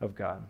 of 0.00 0.14
God. 0.14 0.46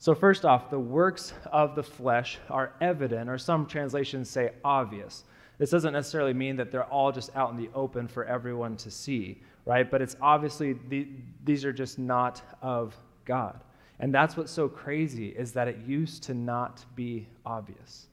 So, 0.00 0.12
first 0.12 0.44
off, 0.44 0.70
the 0.70 0.80
works 0.80 1.34
of 1.52 1.76
the 1.76 1.84
flesh 1.84 2.40
are 2.50 2.72
evident, 2.80 3.30
or 3.30 3.38
some 3.38 3.64
translations 3.64 4.28
say 4.28 4.50
obvious. 4.64 5.22
This 5.58 5.70
doesn't 5.70 5.92
necessarily 5.92 6.34
mean 6.34 6.56
that 6.56 6.72
they're 6.72 6.82
all 6.90 7.12
just 7.12 7.30
out 7.36 7.52
in 7.52 7.56
the 7.56 7.70
open 7.76 8.08
for 8.08 8.24
everyone 8.24 8.76
to 8.78 8.90
see, 8.90 9.40
right? 9.66 9.88
But 9.88 10.02
it's 10.02 10.16
obviously 10.20 10.72
the, 10.88 11.06
these 11.44 11.64
are 11.64 11.72
just 11.72 11.96
not 11.96 12.42
of 12.60 12.96
God. 13.24 13.62
And 14.02 14.12
that's 14.12 14.36
what's 14.36 14.50
so 14.50 14.68
crazy 14.68 15.28
is 15.28 15.52
that 15.52 15.68
it 15.68 15.78
used 15.86 16.24
to 16.24 16.34
not 16.34 16.84
be 16.96 17.28
obvious. 17.46 18.08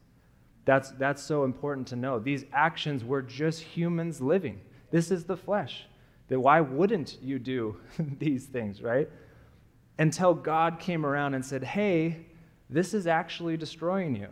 That's, 0.65 0.91
that's 0.91 1.21
so 1.21 1.45
important 1.45 1.88
to 1.88 1.95
know. 1.95 2.19
These 2.19 2.45
actions 2.54 3.04
were 3.04 3.23
just 3.23 3.60
humans 3.63 4.21
living. 4.21 4.62
This 4.91 5.10
is 5.10 5.23
the 5.23 5.36
flesh. 5.36 5.88
Then 6.28 6.43
why 6.43 6.62
wouldn't 6.62 7.17
you 7.23 7.39
do 7.39 7.75
these 8.19 8.45
things, 8.45 8.84
right? 8.84 9.10
Until 9.97 10.36
God 10.36 10.80
came 10.80 11.08
around 11.08 11.34
and 11.34 11.43
said, 11.43 11.63
hey, 11.63 12.17
this 12.69 12.93
is 12.93 13.08
actually 13.08 13.58
destroying 13.58 14.15
you. 14.15 14.28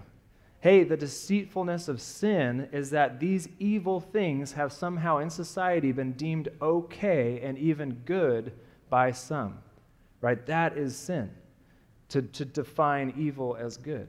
Hey, 0.59 0.83
the 0.83 0.97
deceitfulness 0.97 1.87
of 1.87 1.99
sin 1.99 2.69
is 2.71 2.91
that 2.91 3.19
these 3.19 3.49
evil 3.57 3.99
things 3.99 4.51
have 4.51 4.71
somehow 4.71 5.17
in 5.17 5.31
society 5.31 5.91
been 5.91 6.13
deemed 6.13 6.49
okay 6.61 7.41
and 7.41 7.57
even 7.57 8.01
good 8.05 8.53
by 8.91 9.11
some. 9.11 9.57
Right? 10.21 10.45
That 10.45 10.77
is 10.77 10.95
sin 10.95 11.31
to, 12.09 12.21
to 12.21 12.45
define 12.45 13.13
evil 13.17 13.57
as 13.59 13.77
good. 13.77 14.07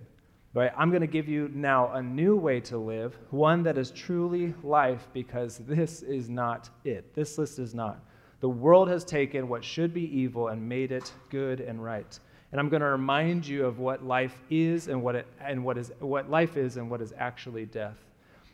Right? 0.54 0.72
I'm 0.76 0.90
going 0.90 1.02
to 1.02 1.06
give 1.06 1.28
you 1.28 1.50
now 1.54 1.92
a 1.92 2.02
new 2.02 2.34
way 2.36 2.60
to 2.62 2.78
live, 2.78 3.16
one 3.30 3.62
that 3.64 3.76
is 3.76 3.90
truly 3.90 4.54
life, 4.62 5.06
because 5.12 5.58
this 5.58 6.02
is 6.02 6.28
not 6.28 6.70
it. 6.84 7.14
This 7.14 7.38
list 7.38 7.58
is 7.58 7.74
not. 7.74 8.00
The 8.40 8.48
world 8.48 8.88
has 8.88 9.04
taken 9.04 9.48
what 9.48 9.62
should 9.62 9.92
be 9.92 10.04
evil 10.16 10.48
and 10.48 10.66
made 10.66 10.90
it 10.90 11.12
good 11.28 11.60
and 11.60 11.82
right. 11.82 12.18
And 12.50 12.60
I'm 12.60 12.70
going 12.70 12.80
to 12.80 12.88
remind 12.88 13.46
you 13.46 13.66
of 13.66 13.78
what 13.78 14.04
life 14.04 14.40
is 14.48 14.88
and 14.88 15.02
what, 15.02 15.16
it, 15.16 15.26
and 15.40 15.64
what, 15.64 15.76
is, 15.76 15.92
what 16.00 16.30
life 16.30 16.56
is 16.56 16.76
and 16.76 16.90
what 16.90 17.02
is 17.02 17.12
actually 17.18 17.66
death. 17.66 17.98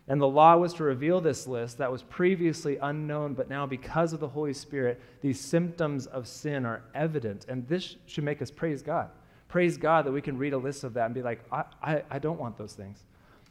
And 0.08 0.20
the 0.20 0.28
law 0.28 0.56
was 0.56 0.74
to 0.74 0.84
reveal 0.84 1.20
this 1.20 1.46
list 1.46 1.78
that 1.78 1.90
was 1.90 2.02
previously 2.02 2.76
unknown, 2.78 3.34
but 3.34 3.48
now, 3.48 3.66
because 3.66 4.12
of 4.12 4.20
the 4.20 4.28
Holy 4.28 4.52
Spirit, 4.52 5.00
these 5.22 5.40
symptoms 5.40 6.06
of 6.06 6.26
sin 6.26 6.66
are 6.66 6.82
evident. 6.94 7.46
And 7.48 7.66
this 7.68 7.96
should 8.06 8.24
make 8.24 8.42
us 8.42 8.50
praise 8.50 8.82
God 8.82 9.10
praise 9.54 9.76
God 9.76 10.04
that 10.04 10.10
we 10.10 10.20
can 10.20 10.36
read 10.36 10.52
a 10.52 10.58
list 10.58 10.82
of 10.82 10.94
that 10.94 11.04
and 11.04 11.14
be 11.14 11.22
like, 11.22 11.38
I, 11.52 11.62
I, 11.80 12.02
I 12.10 12.18
don't 12.18 12.40
want 12.40 12.58
those 12.58 12.72
things. 12.72 13.04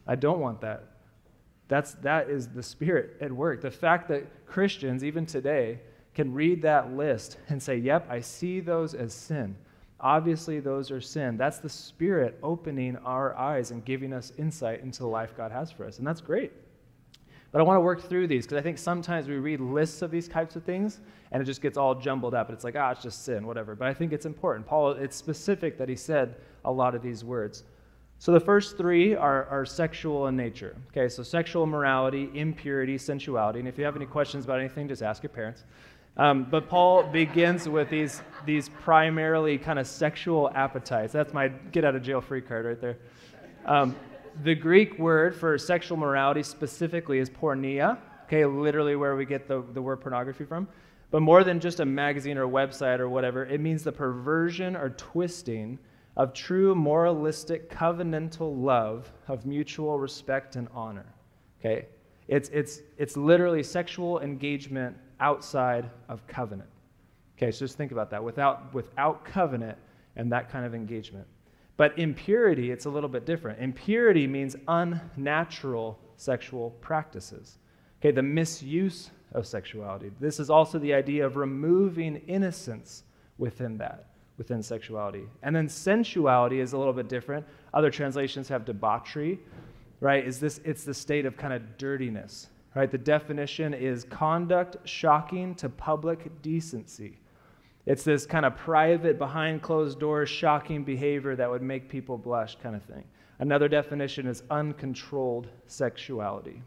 I 0.06 0.16
don't 0.16 0.42
want 0.42 0.60
that. 0.60 0.84
That's, 1.70 1.94
that 2.02 2.30
is 2.30 2.50
the 2.50 2.62
Spirit 2.62 3.16
at 3.22 3.32
work. 3.32 3.62
The 3.62 3.72
fact 3.72 4.10
that 4.10 4.46
Christians, 4.46 5.06
even 5.06 5.26
today, 5.26 5.80
can 6.14 6.34
read 6.34 6.62
that 6.64 6.92
list 6.92 7.38
and 7.48 7.64
say, 7.64 7.78
Yep, 7.78 8.08
I 8.10 8.20
see 8.20 8.60
those 8.60 8.94
as 8.94 9.14
sin. 9.14 9.56
Obviously, 9.98 10.60
those 10.60 10.92
are 10.92 11.00
sin. 11.00 11.38
That's 11.38 11.60
the 11.60 11.70
Spirit 11.70 12.38
opening 12.44 12.98
our 12.98 13.34
eyes 13.38 13.72
and 13.72 13.86
giving 13.86 14.12
us 14.12 14.34
insight 14.38 14.82
into 14.82 15.04
the 15.04 15.08
life 15.08 15.38
God 15.38 15.54
has 15.54 15.72
for 15.72 15.86
us. 15.86 16.00
And 16.00 16.06
that's 16.06 16.20
great. 16.20 16.52
But 17.54 17.62
I 17.62 17.66
want 17.66 17.78
to 17.78 17.82
work 17.82 18.02
through 18.02 18.26
these 18.26 18.46
because 18.46 18.58
I 18.58 18.64
think 18.64 18.80
sometimes 18.80 19.28
we 19.28 19.36
read 19.36 19.62
lists 19.62 20.02
of 20.02 20.10
these 20.10 20.28
types 20.28 20.56
of 20.56 20.64
things 20.64 21.02
and 21.32 21.40
it 21.40 21.46
just 21.46 21.62
gets 21.62 21.78
all 21.78 21.94
jumbled 21.94 22.34
up. 22.34 22.50
It's 22.50 22.64
like, 22.64 22.76
ah, 22.76 22.90
it's 22.90 23.04
just 23.04 23.24
sin, 23.24 23.46
whatever. 23.46 23.76
But 23.76 23.88
I 23.88 23.94
think 23.94 24.12
it's 24.12 24.26
important. 24.26 24.66
Paul, 24.66 24.94
it's 24.94 25.16
specific 25.16 25.78
that 25.78 25.88
he 25.88 25.96
said 25.96 26.36
a 26.66 26.72
lot 26.72 26.96
of 26.96 27.04
these 27.04 27.24
words. 27.24 27.64
So 28.18 28.32
the 28.32 28.40
first 28.40 28.76
three 28.76 29.14
are, 29.14 29.46
are 29.46 29.68
sexual 29.68 30.26
in 30.28 30.36
nature. 30.36 30.76
Okay, 30.90 31.08
so 31.08 31.22
sexual 31.22 31.68
morality, 31.68 32.32
impurity, 32.34 32.98
sensuality. 32.98 33.60
And 33.60 33.68
if 33.68 33.78
you 33.78 33.86
have 33.86 33.96
any 33.96 34.08
questions 34.08 34.46
about 34.46 34.60
anything, 34.60 34.88
just 34.88 35.04
ask 35.04 35.22
your 35.22 35.30
parents. 35.30 35.64
Um, 36.18 36.48
but 36.50 36.68
Paul 36.68 37.04
begins 37.04 37.70
with 37.70 37.90
these, 37.92 38.24
these 38.48 38.70
primarily 38.70 39.60
kind 39.60 39.78
of 39.78 39.86
sexual 39.86 40.50
appetites. 40.56 41.14
That's 41.14 41.34
my 41.34 41.50
get 41.50 41.86
out 41.86 41.96
of 41.96 42.02
jail 42.02 42.20
free 42.20 42.42
card 42.42 42.66
right 42.66 42.82
there. 42.82 42.98
Um, 43.66 43.96
the 44.44 44.56
Greek 44.56 44.98
word 44.98 45.36
for 45.36 45.58
sexual 45.58 45.98
morality 45.98 46.44
specifically 46.44 47.20
is 47.20 47.30
porneia, 47.30 47.98
okay, 48.26 48.46
literally 48.46 48.96
where 48.96 49.16
we 49.16 49.26
get 49.26 49.48
the, 49.48 49.64
the 49.74 49.82
word 49.82 50.02
pornography 50.02 50.46
from. 50.46 50.68
But 51.12 51.22
more 51.22 51.44
than 51.44 51.60
just 51.60 51.80
a 51.80 51.86
magazine 51.86 52.38
or 52.38 52.48
website 52.48 53.00
or 53.00 53.08
whatever, 53.08 53.46
it 53.46 53.62
means 53.62 53.84
the 53.84 53.92
perversion 53.92 54.76
or 54.76 54.90
twisting 54.92 55.78
of 56.18 56.34
true 56.34 56.74
moralistic 56.74 57.70
covenantal 57.70 58.60
love 58.60 59.12
of 59.28 59.46
mutual 59.46 60.00
respect 60.00 60.56
and 60.56 60.68
honor. 60.74 61.06
Okay? 61.60 61.88
It's, 62.28 62.50
it's, 62.50 62.82
it's 62.98 63.18
literally 63.18 63.62
sexual 63.64 64.20
engagement 64.22 64.98
outside 65.20 65.90
of 66.10 66.26
covenant. 66.28 66.70
Okay, 67.38 67.52
so 67.52 67.60
just 67.60 67.78
think 67.78 67.92
about 67.92 68.10
that. 68.12 68.24
Without, 68.24 68.74
without 68.74 69.26
covenant 69.26 69.78
and 70.16 70.32
that 70.32 70.50
kind 70.50 70.66
of 70.66 70.74
engagement. 70.74 71.28
But 71.76 71.98
impurity, 71.98 72.72
it's 72.72 72.86
a 72.86 72.90
little 72.90 73.10
bit 73.10 73.26
different. 73.26 73.60
Impurity 73.60 74.28
means 74.28 74.56
unnatural 74.68 76.00
sexual 76.18 76.72
practices. 76.82 77.58
Okay, 78.00 78.12
the 78.12 78.22
misuse 78.22 79.12
of 79.32 79.48
sexuality. 79.48 80.12
This 80.20 80.40
is 80.40 80.50
also 80.50 80.78
the 80.78 80.94
idea 80.94 81.26
of 81.26 81.36
removing 81.36 82.18
innocence 82.28 83.04
within 83.38 83.78
that, 83.80 84.10
within 84.38 84.62
sexuality. 84.62 85.24
And 85.42 85.56
then 85.56 85.68
sensuality 85.68 86.60
is 86.60 86.74
a 86.74 86.78
little 86.78 86.94
bit 86.94 87.10
different. 87.10 87.46
Other 87.74 87.90
translations 87.90 88.48
have 88.50 88.66
debauchery, 88.66 89.40
right? 90.00 90.24
Is 90.26 90.40
this 90.40 90.60
it's 90.64 90.84
the 90.84 90.94
state 90.94 91.26
of 91.26 91.38
kind 91.38 91.54
of 91.54 91.78
dirtiness. 91.78 92.48
Right? 92.76 92.90
The 92.90 92.98
definition 92.98 93.76
is 93.76 94.04
conduct 94.04 94.78
shocking 94.86 95.54
to 95.56 95.70
public 95.70 96.42
decency. 96.42 97.20
It's 97.86 98.04
this 98.04 98.26
kind 98.26 98.46
of 98.46 98.56
private, 98.56 99.18
behind 99.18 99.62
closed 99.62 100.00
doors, 100.00 100.30
shocking 100.30 100.84
behavior 100.84 101.36
that 101.36 101.50
would 101.50 101.62
make 101.62 101.90
people 101.90 102.18
blush, 102.18 102.56
kind 102.62 102.76
of 102.76 102.84
thing. 102.84 103.04
Another 103.40 103.68
definition 103.68 104.26
is 104.26 104.44
uncontrolled 104.50 105.50
sexuality. 105.68 106.62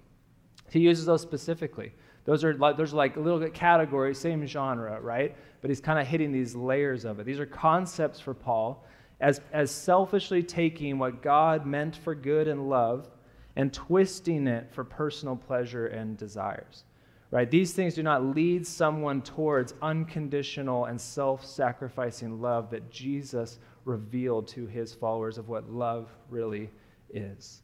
He 0.71 0.81
uses 0.81 1.07
those 1.07 1.23
specifically. 1.23 1.93
Those 2.25 2.45
are 2.45 2.55
like, 2.55 2.77
those 2.77 2.93
are 2.93 2.97
like 2.97 3.17
little 3.17 3.49
categories, 3.51 4.19
same 4.19 4.47
genre, 4.47 5.01
right? 5.01 5.35
But 5.63 5.71
he's 5.71 5.81
kind 5.81 5.99
of 5.99 6.07
hitting 6.07 6.33
these 6.33 6.55
layers 6.55 7.05
of 7.05 7.21
it. 7.21 7.25
These 7.25 7.39
are 7.39 7.47
concepts 7.47 8.21
for 8.21 8.35
Paul 8.35 8.85
as, 9.21 9.41
as 9.53 9.71
selfishly 9.71 10.43
taking 10.43 10.99
what 10.99 11.23
God 11.23 11.65
meant 11.67 11.97
for 11.97 12.15
good 12.15 12.49
and 12.49 12.69
love 12.69 13.09
and 13.55 13.73
twisting 13.73 14.47
it 14.47 14.69
for 14.73 14.85
personal 14.85 15.37
pleasure 15.37 15.87
and 15.87 16.17
desires 16.19 16.85
right? 17.31 17.51
These 17.51 17.73
things 17.73 17.95
do 17.95 18.03
not 18.03 18.25
lead 18.25 18.67
someone 18.67 19.23
towards 19.23 19.75
unconditional 19.83 20.87
and 20.87 21.01
self 21.01 21.45
sacrificing 21.45 22.41
love 22.41 22.71
that 22.71 22.91
Jesus 22.91 23.59
revealed 23.85 24.49
to 24.49 24.67
his 24.67 24.93
followers 24.93 25.39
of 25.39 25.49
what 25.49 25.71
love 25.71 26.09
really 26.29 26.71
is. 27.11 27.63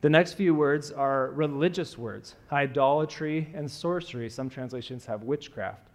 The 0.00 0.10
next 0.10 0.34
few 0.34 0.54
words 0.54 0.90
are 0.92 1.30
religious 1.30 1.96
words 1.96 2.36
idolatry 2.52 3.48
and 3.54 3.70
sorcery. 3.70 4.28
Some 4.28 4.50
translations 4.50 5.06
have 5.06 5.22
witchcraft. 5.22 5.88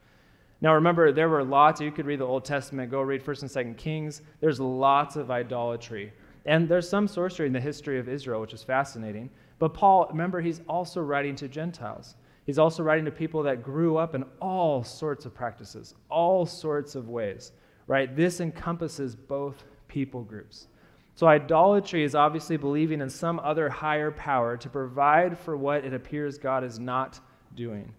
Now 0.62 0.74
remember, 0.74 1.12
there 1.12 1.30
were 1.30 1.44
lots, 1.44 1.80
you 1.80 1.92
could 1.92 2.06
read 2.06 2.20
the 2.20 2.26
Old 2.26 2.44
Testament, 2.44 2.92
go 2.92 3.02
read 3.02 3.24
1st 3.24 3.42
and 3.44 3.52
2nd 3.52 3.78
Kings. 3.78 4.22
There's 4.42 4.60
lots 4.60 5.16
of 5.16 5.32
idolatry. 5.32 6.12
And 6.46 6.68
there's 6.68 6.90
some 6.90 7.08
sorcery 7.08 7.48
in 7.48 7.54
the 7.54 7.62
history 7.62 8.00
of 8.00 8.10
Israel, 8.10 8.42
which 8.42 8.54
is 8.54 8.64
fascinating. 8.64 9.30
But 9.60 9.74
Paul, 9.74 10.08
remember, 10.10 10.42
he's 10.42 10.62
also 10.68 11.02
writing 11.02 11.36
to 11.36 11.48
Gentiles. 11.48 12.16
He's 12.50 12.58
also 12.58 12.82
writing 12.82 13.06
to 13.06 13.12
people 13.12 13.44
that 13.44 13.62
grew 13.62 13.98
up 13.98 14.16
in 14.16 14.26
all 14.42 14.84
sorts 14.84 15.28
of 15.28 15.36
practices, 15.36 15.94
all 16.10 16.48
sorts 16.48 16.96
of 16.96 17.08
ways, 17.08 17.52
right? 17.86 18.16
This 18.16 18.42
encompasses 18.42 19.16
both 19.16 19.66
people 19.88 20.24
groups. 20.24 20.66
So, 21.14 21.28
idolatry 21.28 22.04
is 22.04 22.16
obviously 22.16 22.58
believing 22.58 23.02
in 23.02 23.10
some 23.12 23.40
other 23.42 23.70
higher 23.70 24.10
power 24.10 24.58
to 24.58 24.68
provide 24.68 25.38
for 25.38 25.56
what 25.56 25.86
it 25.86 25.94
appears 25.94 26.40
God 26.40 26.64
is 26.64 26.80
not 26.80 27.20
doing. 27.54 27.94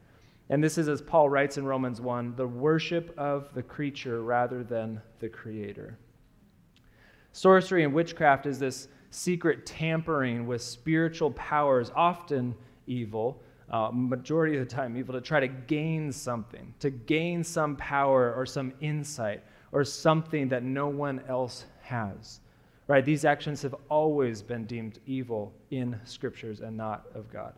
And 0.48 0.64
this 0.64 0.78
is, 0.78 0.88
as 0.88 1.00
Paul 1.00 1.30
writes 1.30 1.56
in 1.56 1.64
Romans 1.64 2.00
1, 2.00 2.34
the 2.34 2.48
worship 2.48 3.16
of 3.16 3.54
the 3.54 3.62
creature 3.62 4.24
rather 4.24 4.64
than 4.64 5.00
the 5.20 5.28
creator. 5.28 5.96
Sorcery 7.30 7.84
and 7.84 7.94
witchcraft 7.94 8.46
is 8.46 8.58
this 8.58 8.88
secret 9.10 9.64
tampering 9.64 10.44
with 10.44 10.60
spiritual 10.60 11.30
powers, 11.30 11.92
often 11.94 12.56
evil, 12.88 13.40
uh, 13.70 13.90
majority 13.92 14.56
of 14.56 14.68
the 14.68 14.74
time 14.74 14.96
evil 14.96 15.14
to 15.14 15.20
try 15.20 15.40
to 15.40 15.48
gain 15.48 16.10
something, 16.10 16.74
to 16.80 16.90
gain 16.90 17.44
some 17.44 17.76
power 17.76 18.34
or 18.34 18.44
some 18.44 18.72
insight 18.80 19.42
or 19.72 19.84
something 19.84 20.48
that 20.48 20.62
no 20.62 20.88
one 20.88 21.22
else 21.28 21.66
has. 21.82 22.40
Right? 22.88 23.04
These 23.04 23.24
actions 23.24 23.62
have 23.62 23.76
always 23.88 24.42
been 24.42 24.64
deemed 24.64 24.98
evil 25.06 25.52
in 25.70 25.98
scriptures 26.04 26.60
and 26.60 26.76
not 26.76 27.06
of 27.14 27.30
God. 27.32 27.54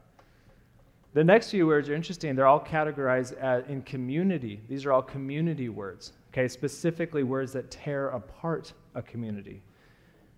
The 1.14 1.25
next 1.25 1.51
few 1.51 1.66
words 1.66 1.88
are 1.88 1.94
interesting. 1.94 2.35
They're 2.35 2.46
all 2.46 2.61
categorized 2.61 3.37
as, 3.38 3.64
in 3.68 3.83
community. 3.83 4.61
These 4.68 4.85
are 4.85 4.92
all 4.92 5.03
community 5.03 5.70
words, 5.70 6.12
okay? 6.31 6.48
Specifically, 6.48 7.22
words 7.22 7.53
that 7.53 7.70
tear 7.70 8.09
apart 8.09 8.72
a 8.94 9.03
community. 9.03 9.62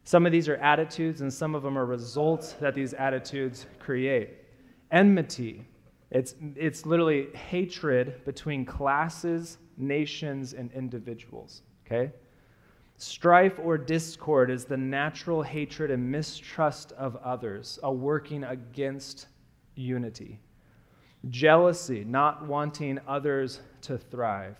Some 0.05 0.27
of 0.27 0.33
these 0.33 0.49
are 0.49 0.57
attitudes, 0.57 1.23
and 1.23 1.33
some 1.33 1.55
of 1.55 1.63
them 1.63 1.79
are 1.79 1.87
results 1.87 2.53
that 2.55 2.75
these 2.75 2.93
attitudes 2.95 3.67
create 3.79 4.44
enmity. 4.91 5.67
It's, 6.11 6.35
it's 6.57 6.87
literally 6.87 7.29
hatred 7.35 8.25
between 8.25 8.65
classes, 8.65 9.59
nations, 9.77 10.53
and 10.53 10.71
individuals. 10.73 11.63
Okay? 11.87 12.13
Strife 12.97 13.59
or 13.59 13.77
discord 13.77 14.51
is 14.51 14.65
the 14.65 14.77
natural 14.77 15.43
hatred 15.43 15.91
and 15.91 16.11
mistrust 16.11 16.93
of 16.93 17.17
others, 17.17 17.79
a 17.83 17.93
working 17.93 18.45
against 18.45 19.27
unity. 19.75 20.39
Jealousy, 21.29 22.05
not 22.05 22.47
wanting 22.47 23.01
others 23.09 23.61
to 23.83 23.99
thrive. 23.99 24.57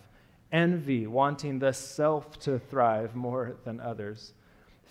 Envy, 0.51 1.07
wanting 1.07 1.59
the 1.59 1.73
self 1.73 2.39
to 2.41 2.59
thrive 2.59 3.15
more 3.15 3.57
than 3.65 3.81
others 3.81 4.33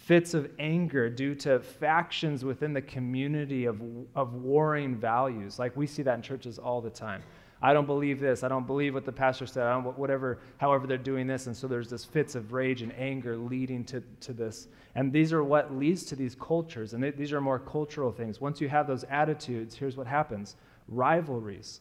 fits 0.04 0.34
of 0.34 0.50
anger 0.60 1.10
due 1.10 1.34
to 1.34 1.62
factions 1.62 2.44
within 2.44 2.74
the 2.74 2.82
community 2.82 3.66
of, 3.66 3.82
of 4.16 4.34
warring 4.34 4.98
values. 4.98 5.58
Like 5.58 5.78
we 5.78 5.88
see 5.88 6.04
that 6.04 6.16
in 6.16 6.22
churches 6.22 6.60
all 6.60 6.82
the 6.82 6.90
time. 6.90 7.24
I 7.62 7.72
don't 7.72 7.86
believe 7.86 8.20
this. 8.20 8.44
I 8.44 8.50
don't 8.50 8.68
believe 8.68 8.94
what 8.94 9.06
the 9.06 9.14
pastor 9.14 9.46
said. 9.46 9.64
I 9.64 9.72
don't, 9.72 9.98
whatever, 9.98 10.40
however 10.58 10.88
they're 10.88 10.98
doing 10.98 11.26
this. 11.26 11.48
And 11.48 11.56
so 11.56 11.70
there's 11.70 11.90
this 11.90 12.04
fits 12.04 12.36
of 12.36 12.52
rage 12.52 12.82
and 12.82 12.94
anger 13.00 13.38
leading 13.38 13.86
to, 13.86 14.04
to 14.20 14.34
this. 14.34 14.68
And 14.96 15.14
these 15.14 15.32
are 15.32 15.42
what 15.42 15.74
leads 15.74 16.04
to 16.08 16.18
these 16.18 16.36
cultures. 16.36 16.94
And 16.94 17.02
they, 17.02 17.12
these 17.12 17.32
are 17.32 17.40
more 17.40 17.60
cultural 17.60 18.12
things. 18.12 18.42
Once 18.42 18.60
you 18.60 18.68
have 18.68 18.88
those 18.88 19.06
attitudes, 19.06 19.74
here's 19.74 19.96
what 19.96 20.08
happens 20.08 20.58
rivalries 20.90 21.80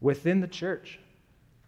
within 0.00 0.38
the 0.38 0.46
church, 0.46 1.00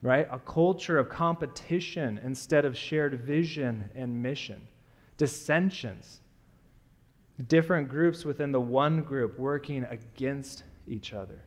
right? 0.02 0.28
A 0.30 0.38
culture 0.38 0.98
of 0.98 1.08
competition 1.08 2.20
instead 2.22 2.64
of 2.64 2.76
shared 2.76 3.22
vision 3.22 3.90
and 3.96 4.22
mission 4.22 4.68
dissensions, 5.16 6.20
different 7.48 7.88
groups 7.88 8.24
within 8.24 8.52
the 8.52 8.60
one 8.60 9.02
group 9.02 9.38
working 9.38 9.84
against 9.84 10.64
each 10.86 11.12
other, 11.12 11.42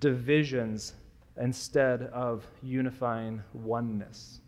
divisions 0.00 0.94
instead 1.36 2.02
of 2.04 2.46
unifying 2.62 3.42
oneness. 3.52 4.40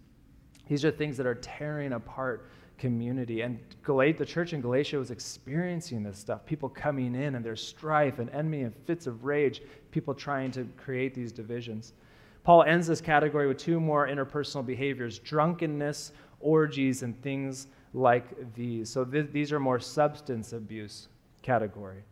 These 0.69 0.85
are 0.85 0.91
things 0.91 1.17
that 1.17 1.27
are 1.27 1.35
tearing 1.37 1.93
apart 1.93 2.51
community. 2.81 3.43
And 3.43 3.61
the 3.85 4.27
church 4.27 4.53
in 4.53 4.61
Galatia 4.61 4.99
was 4.99 5.11
experiencing 5.11 6.03
this 6.03 6.19
stuff. 6.19 6.45
People 6.47 6.69
coming 6.69 7.15
in 7.15 7.35
and 7.35 7.45
there's 7.45 7.65
strife 7.65 8.19
and 8.19 8.31
envy 8.31 8.63
and 8.63 8.75
fits 8.87 9.07
of 9.07 9.25
rage, 9.25 9.63
people 9.91 10.15
trying 10.15 10.51
to 10.53 10.67
create 10.77 11.15
these 11.15 11.31
divisions. 11.31 11.93
Paul 12.43 12.63
ends 12.63 12.87
this 12.87 13.01
category 13.01 13.47
with 13.47 13.59
two 13.59 13.79
more 13.79 14.09
interpersonal 14.09 14.65
behaviors 14.65 15.19
drunkenness, 15.19 16.13
orgies, 16.41 17.03
and 17.03 17.21
things 17.23 17.67
like 17.93 18.55
these. 18.55 18.89
So 18.91 19.05
th- 19.05 19.31
these 19.33 19.53
are 19.53 19.61
more 19.61 19.81
substance 19.81 20.53
abuse 20.53 21.09
category, 21.43 22.03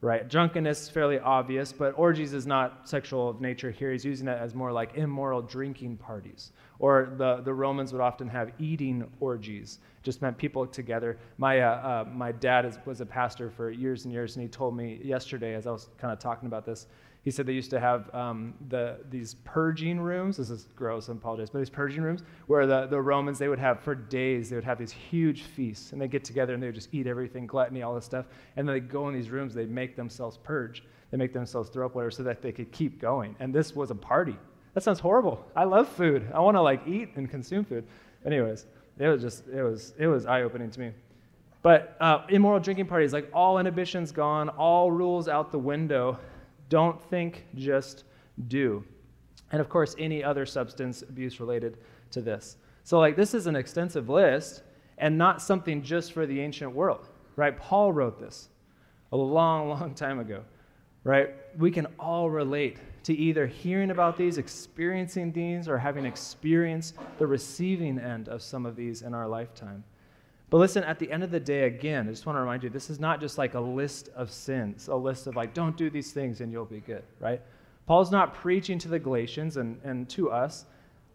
right? 0.00 0.28
Drunkenness 0.28 0.82
is 0.82 0.90
fairly 0.90 1.18
obvious, 1.18 1.72
but 1.72 1.92
orgies 1.96 2.34
is 2.34 2.46
not 2.46 2.88
sexual 2.88 3.28
of 3.28 3.40
nature 3.40 3.70
here. 3.70 3.90
He's 3.92 4.04
using 4.04 4.28
it 4.28 4.38
as 4.38 4.54
more 4.54 4.72
like 4.72 4.96
immoral 4.96 5.42
drinking 5.42 5.96
parties. 5.96 6.52
Or 6.78 7.14
the, 7.16 7.40
the 7.42 7.54
Romans 7.54 7.92
would 7.92 8.02
often 8.02 8.28
have 8.28 8.52
eating 8.58 9.06
orgies, 9.20 9.78
just 10.02 10.20
meant 10.22 10.36
people 10.36 10.66
together. 10.66 11.18
My, 11.38 11.60
uh, 11.60 12.04
uh, 12.06 12.08
my 12.12 12.32
dad 12.32 12.64
is, 12.64 12.78
was 12.84 13.00
a 13.00 13.06
pastor 13.06 13.50
for 13.50 13.70
years 13.70 14.04
and 14.04 14.12
years, 14.12 14.36
and 14.36 14.42
he 14.42 14.48
told 14.48 14.76
me 14.76 15.00
yesterday, 15.02 15.54
as 15.54 15.66
I 15.66 15.70
was 15.70 15.88
kind 15.98 16.12
of 16.12 16.18
talking 16.18 16.46
about 16.46 16.66
this, 16.66 16.86
He 17.24 17.30
said 17.30 17.46
they 17.46 17.54
used 17.54 17.70
to 17.70 17.80
have 17.80 18.14
um, 18.14 18.52
the, 18.68 18.98
these 19.10 19.36
purging 19.44 19.98
rooms. 19.98 20.36
This 20.36 20.50
is 20.50 20.66
gross, 20.76 21.08
I 21.08 21.12
apologize, 21.12 21.48
but 21.48 21.58
these 21.58 21.70
purging 21.70 22.02
rooms 22.02 22.22
where 22.48 22.66
the, 22.66 22.86
the 22.86 23.00
Romans, 23.00 23.38
they 23.38 23.48
would 23.48 23.58
have 23.58 23.80
for 23.80 23.94
days, 23.94 24.50
they 24.50 24.56
would 24.56 24.64
have 24.64 24.78
these 24.78 24.92
huge 24.92 25.42
feasts 25.42 25.92
and 25.92 26.00
they 26.00 26.06
get 26.06 26.22
together 26.22 26.52
and 26.52 26.62
they 26.62 26.66
would 26.66 26.74
just 26.74 26.92
eat 26.92 27.06
everything, 27.06 27.46
gluttony, 27.46 27.80
all 27.80 27.94
this 27.94 28.04
stuff. 28.04 28.26
And 28.56 28.68
then 28.68 28.74
they 28.74 28.80
go 28.80 29.08
in 29.08 29.14
these 29.14 29.30
rooms, 29.30 29.54
they 29.54 29.64
make 29.64 29.96
themselves 29.96 30.36
purge, 30.36 30.84
they 31.10 31.16
make 31.16 31.32
themselves 31.32 31.70
throw 31.70 31.86
up 31.86 31.94
whatever 31.94 32.10
so 32.10 32.22
that 32.24 32.42
they 32.42 32.52
could 32.52 32.70
keep 32.72 33.00
going. 33.00 33.34
And 33.40 33.54
this 33.54 33.74
was 33.74 33.90
a 33.90 33.94
party. 33.94 34.36
That 34.74 34.82
sounds 34.82 35.00
horrible. 35.00 35.42
I 35.56 35.64
love 35.64 35.88
food. 35.88 36.30
I 36.34 36.40
want 36.40 36.56
to 36.56 36.60
like 36.60 36.86
eat 36.86 37.10
and 37.16 37.30
consume 37.30 37.64
food. 37.64 37.86
Anyways, 38.26 38.66
it 38.98 39.08
was 39.08 39.22
just, 39.22 39.48
it 39.48 39.62
was, 39.62 39.94
it 39.98 40.08
was 40.08 40.26
eye 40.26 40.42
opening 40.42 40.70
to 40.72 40.80
me. 40.80 40.90
But 41.62 41.96
uh, 42.00 42.26
immoral 42.28 42.60
drinking 42.60 42.86
parties, 42.86 43.14
like 43.14 43.30
all 43.32 43.58
inhibitions 43.58 44.12
gone, 44.12 44.50
all 44.50 44.92
rules 44.92 45.26
out 45.28 45.50
the 45.50 45.58
window. 45.58 46.18
Don't 46.74 47.00
think, 47.00 47.46
just 47.54 48.02
do. 48.48 48.82
And 49.52 49.60
of 49.60 49.68
course, 49.68 49.94
any 49.96 50.24
other 50.24 50.44
substance 50.44 51.02
abuse 51.02 51.38
related 51.38 51.78
to 52.10 52.20
this. 52.20 52.56
So, 52.82 52.98
like, 52.98 53.14
this 53.14 53.32
is 53.32 53.46
an 53.46 53.54
extensive 53.54 54.08
list 54.08 54.64
and 54.98 55.16
not 55.16 55.40
something 55.40 55.84
just 55.84 56.12
for 56.12 56.26
the 56.26 56.40
ancient 56.40 56.74
world, 56.74 57.06
right? 57.36 57.56
Paul 57.56 57.92
wrote 57.92 58.18
this 58.18 58.48
a 59.12 59.16
long, 59.16 59.68
long 59.78 59.94
time 59.94 60.18
ago, 60.18 60.42
right? 61.04 61.30
We 61.56 61.70
can 61.70 61.86
all 61.96 62.28
relate 62.28 62.78
to 63.04 63.14
either 63.14 63.46
hearing 63.46 63.92
about 63.92 64.16
these, 64.16 64.36
experiencing 64.36 65.30
these, 65.30 65.68
or 65.68 65.78
having 65.78 66.04
experienced 66.04 66.96
the 67.18 67.26
receiving 67.28 68.00
end 68.00 68.28
of 68.28 68.42
some 68.42 68.66
of 68.66 68.74
these 68.74 69.02
in 69.02 69.14
our 69.14 69.28
lifetime. 69.28 69.84
But 70.54 70.60
listen, 70.60 70.84
at 70.84 71.00
the 71.00 71.10
end 71.10 71.24
of 71.24 71.32
the 71.32 71.40
day, 71.40 71.64
again, 71.66 72.06
I 72.06 72.12
just 72.12 72.26
want 72.26 72.36
to 72.36 72.40
remind 72.40 72.62
you 72.62 72.70
this 72.70 72.88
is 72.88 73.00
not 73.00 73.20
just 73.20 73.38
like 73.38 73.54
a 73.54 73.60
list 73.60 74.10
of 74.14 74.30
sins, 74.30 74.86
a 74.86 74.94
list 74.94 75.26
of 75.26 75.34
like, 75.34 75.52
don't 75.52 75.76
do 75.76 75.90
these 75.90 76.12
things 76.12 76.40
and 76.40 76.52
you'll 76.52 76.64
be 76.64 76.78
good, 76.78 77.02
right? 77.18 77.42
Paul's 77.88 78.12
not 78.12 78.34
preaching 78.34 78.78
to 78.78 78.86
the 78.86 79.00
Galatians 79.00 79.56
and, 79.56 79.80
and 79.82 80.08
to 80.10 80.30
us 80.30 80.66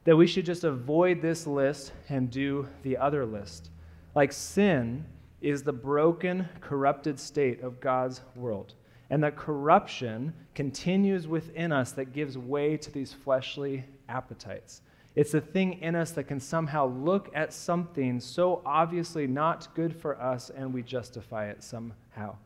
that 0.03 0.17
we 0.17 0.27
should 0.27 0.45
just 0.45 0.65
avoid 0.65 1.21
this 1.21 1.47
list 1.47 1.93
and 2.09 2.29
do 2.29 2.67
the 2.83 2.97
other 2.97 3.25
list. 3.25 3.69
Like, 4.13 4.33
sin 4.33 5.05
is 5.39 5.63
the 5.63 5.71
broken, 5.71 6.49
corrupted 6.59 7.17
state 7.17 7.61
of 7.61 7.79
God's 7.79 8.19
world. 8.35 8.73
And 9.09 9.23
that 9.23 9.37
corruption 9.37 10.33
continues 10.53 11.29
within 11.29 11.71
us 11.71 11.93
that 11.93 12.11
gives 12.11 12.37
way 12.37 12.75
to 12.75 12.91
these 12.91 13.13
fleshly 13.13 13.85
appetites. 14.09 14.81
It's 15.19 15.33
the 15.33 15.41
thing 15.41 15.81
in 15.81 15.97
us 15.97 16.11
that 16.11 16.29
can 16.29 16.39
somehow 16.39 16.87
look 16.87 17.29
at 17.35 17.51
something 17.51 18.21
so 18.21 18.61
obviously 18.65 19.27
not 19.27 19.67
good 19.75 19.93
for 19.93 20.17
us 20.17 20.49
and 20.49 20.73
we 20.73 20.81
justify 20.81 21.49
it 21.49 21.61
somehow. 21.61 22.37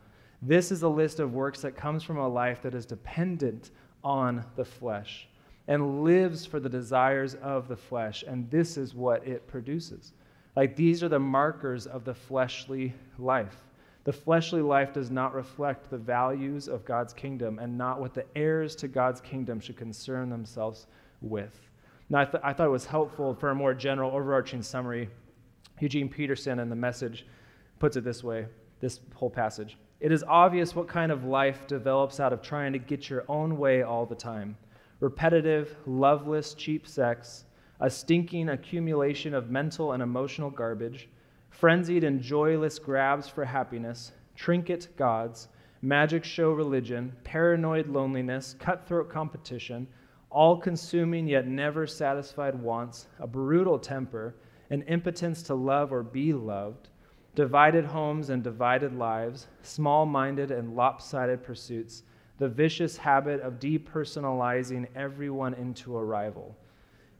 This 0.42 0.72
is 0.72 0.82
a 0.82 0.88
list 0.88 1.20
of 1.20 1.36
works 1.36 1.62
that 1.62 1.78
comes 1.78 2.02
from 2.02 2.18
a 2.18 2.28
life 2.28 2.64
that 2.64 2.74
is 2.74 2.88
dependent 2.88 3.70
on 4.04 4.44
the 4.56 4.66
flesh 4.66 5.28
and 5.68 6.04
lives 6.04 6.48
for 6.48 6.60
the 6.60 6.68
desires 6.68 7.36
of 7.44 7.68
the 7.68 7.78
flesh, 7.78 8.24
and 8.28 8.50
this 8.50 8.76
is 8.76 8.96
what 8.96 9.24
it 9.28 9.46
produces. 9.46 10.14
Like 10.56 10.76
these 10.76 11.04
are 11.04 11.10
the 11.10 11.20
markers 11.20 11.86
of 11.86 12.06
the 12.06 12.16
fleshly 12.16 12.96
life. 13.20 13.68
The 14.04 14.14
fleshly 14.14 14.64
life 14.64 14.92
does 14.92 15.12
not 15.12 15.36
reflect 15.36 15.92
the 15.92 16.00
values 16.00 16.68
of 16.68 16.86
God's 16.86 17.14
kingdom 17.14 17.60
and 17.60 17.78
not 17.78 18.00
what 18.00 18.16
the 18.16 18.26
heirs 18.36 18.76
to 18.78 18.88
God's 18.88 19.22
kingdom 19.22 19.60
should 19.60 19.78
concern 19.78 20.32
themselves 20.32 20.88
with. 21.22 21.70
Now, 22.14 22.20
I, 22.20 22.26
th- 22.26 22.44
I 22.44 22.54
thought 22.54 22.68
it 22.68 22.70
was 22.70 22.86
helpful 22.86 23.34
for 23.34 23.50
a 23.50 23.56
more 23.56 23.74
general, 23.74 24.12
overarching 24.12 24.62
summary. 24.62 25.10
Eugene 25.80 26.08
Peterson 26.08 26.60
in 26.60 26.70
the 26.70 26.76
message 26.76 27.26
puts 27.80 27.98
it 27.98 28.04
this 28.04 28.24
way 28.24 28.46
this 28.82 29.00
whole 29.16 29.32
passage. 29.32 29.78
It 30.00 30.12
is 30.12 30.24
obvious 30.28 30.76
what 30.76 30.88
kind 30.88 31.12
of 31.12 31.26
life 31.26 31.66
develops 31.66 32.20
out 32.20 32.32
of 32.32 32.44
trying 32.44 32.72
to 32.74 32.78
get 32.78 33.10
your 33.10 33.26
own 33.28 33.58
way 33.58 33.82
all 33.82 34.06
the 34.06 34.14
time 34.14 34.56
repetitive, 35.00 35.76
loveless, 35.88 36.54
cheap 36.54 36.88
sex, 36.88 37.46
a 37.80 37.90
stinking 37.90 38.50
accumulation 38.50 39.34
of 39.34 39.50
mental 39.50 39.94
and 39.94 40.04
emotional 40.04 40.52
garbage, 40.52 41.10
frenzied 41.50 42.04
and 42.04 42.22
joyless 42.22 42.78
grabs 42.78 43.28
for 43.28 43.44
happiness, 43.44 44.12
trinket 44.36 44.96
gods, 44.98 45.48
magic 45.82 46.24
show 46.24 46.52
religion, 46.52 47.12
paranoid 47.24 47.88
loneliness, 47.88 48.56
cutthroat 48.60 49.10
competition 49.10 49.88
all 50.34 50.58
consuming 50.58 51.28
yet 51.28 51.48
never 51.48 51.86
satisfied 51.86 52.56
wants, 52.60 53.08
a 53.20 53.28
brutal 53.28 53.78
temper, 53.78 54.36
an 54.72 54.82
impotence 54.84 55.44
to 55.44 55.54
love 55.54 55.94
or 55.94 56.02
be 56.02 56.34
loved, 56.34 56.90
divided 57.36 57.86
homes 57.86 58.32
and 58.32 58.44
divided 58.44 58.96
lives, 58.96 59.48
small 59.62 60.06
minded 60.08 60.50
and 60.50 60.76
lopsided 60.76 61.44
pursuits, 61.44 62.04
the 62.40 62.50
vicious 62.50 62.98
habit 62.98 63.42
of 63.42 63.60
depersonalizing 63.60 64.88
everyone 64.96 65.54
into 65.54 65.96
a 65.96 66.04
rival, 66.04 66.58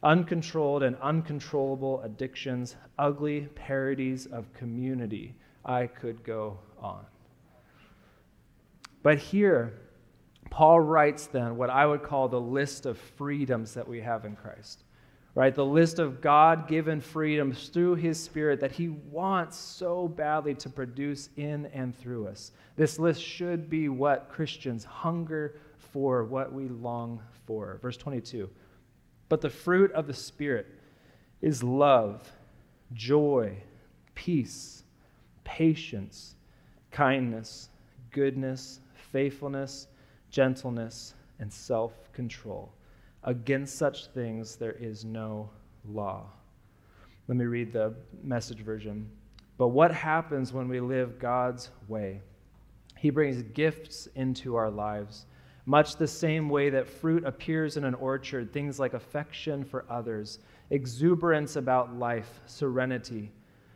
uncontrolled 0.02 0.82
and 0.82 0.96
uncontrollable 0.98 2.02
addictions, 2.02 2.76
ugly 2.98 3.42
parodies 3.54 4.26
of 4.26 4.52
community. 4.54 5.36
I 5.64 5.86
could 5.86 6.24
go 6.24 6.58
on. 6.82 7.06
But 9.04 9.20
here, 9.20 9.74
Paul 10.54 10.82
writes 10.82 11.26
then 11.26 11.58
what 11.58 11.72
I 11.72 11.84
would 11.84 12.04
call 12.04 12.28
the 12.28 12.40
list 12.40 12.86
of 12.86 13.00
freedoms 13.00 13.74
that 13.74 13.88
we 13.88 14.00
have 14.02 14.24
in 14.24 14.36
Christ, 14.36 14.84
right? 15.34 15.56
The 15.56 15.66
list 15.66 15.98
of 15.98 16.22
God 16.22 16.68
given 16.68 17.02
freedoms 17.02 17.70
through 17.70 17.96
his 17.96 18.22
Spirit 18.22 18.60
that 18.60 18.72
he 18.72 18.90
wants 18.90 19.58
so 19.58 20.08
badly 20.08 20.54
to 20.54 20.70
produce 20.70 21.30
in 21.38 21.66
and 21.74 21.98
through 21.98 22.28
us. 22.28 22.52
This 22.76 23.00
list 23.00 23.20
should 23.20 23.68
be 23.68 23.90
what 23.90 24.30
Christians 24.30 24.84
hunger 24.84 25.56
for, 25.92 26.24
what 26.24 26.54
we 26.54 26.68
long 26.68 27.20
for. 27.48 27.80
Verse 27.82 27.98
22 27.98 28.48
But 29.30 29.42
the 29.42 29.50
fruit 29.50 29.92
of 29.94 30.06
the 30.06 30.14
Spirit 30.14 30.68
is 31.42 31.64
love, 31.64 32.32
joy, 32.94 33.58
peace, 34.14 34.84
patience, 35.44 36.36
kindness, 36.92 37.70
goodness, 38.12 38.82
faithfulness 39.12 39.88
gentleness, 40.34 41.14
and 41.40 41.54
self 41.54 42.12
control. 42.12 42.74
Against 43.24 43.78
such 43.78 44.08
things 44.08 44.58
there 44.58 44.74
is 44.74 45.06
no 45.06 45.50
law. 45.88 46.26
Let 47.28 47.38
me 47.38 47.46
read 47.46 47.72
the 47.72 47.94
message 48.22 48.60
version. 48.60 49.10
But 49.58 49.70
what 49.70 49.94
happens 49.94 50.52
when 50.52 50.68
we 50.68 50.82
live 50.82 51.20
God's 51.20 51.70
way? 51.88 52.20
He 52.98 53.12
brings 53.12 53.44
gifts 53.54 54.08
into 54.16 54.56
our 54.56 54.72
lives, 54.72 55.28
much 55.66 55.96
the 55.96 56.08
same 56.08 56.50
way 56.50 56.70
that 56.72 56.88
fruit 56.88 57.24
appears 57.26 57.78
in 57.78 57.84
an 57.84 57.94
orchard, 57.94 58.52
things 58.52 58.80
like 58.80 58.94
affection 58.94 59.64
for 59.64 59.86
others, 59.90 60.40
exuberance 60.72 61.56
about 61.56 61.96
life, 61.98 62.42
serenity 62.48 63.32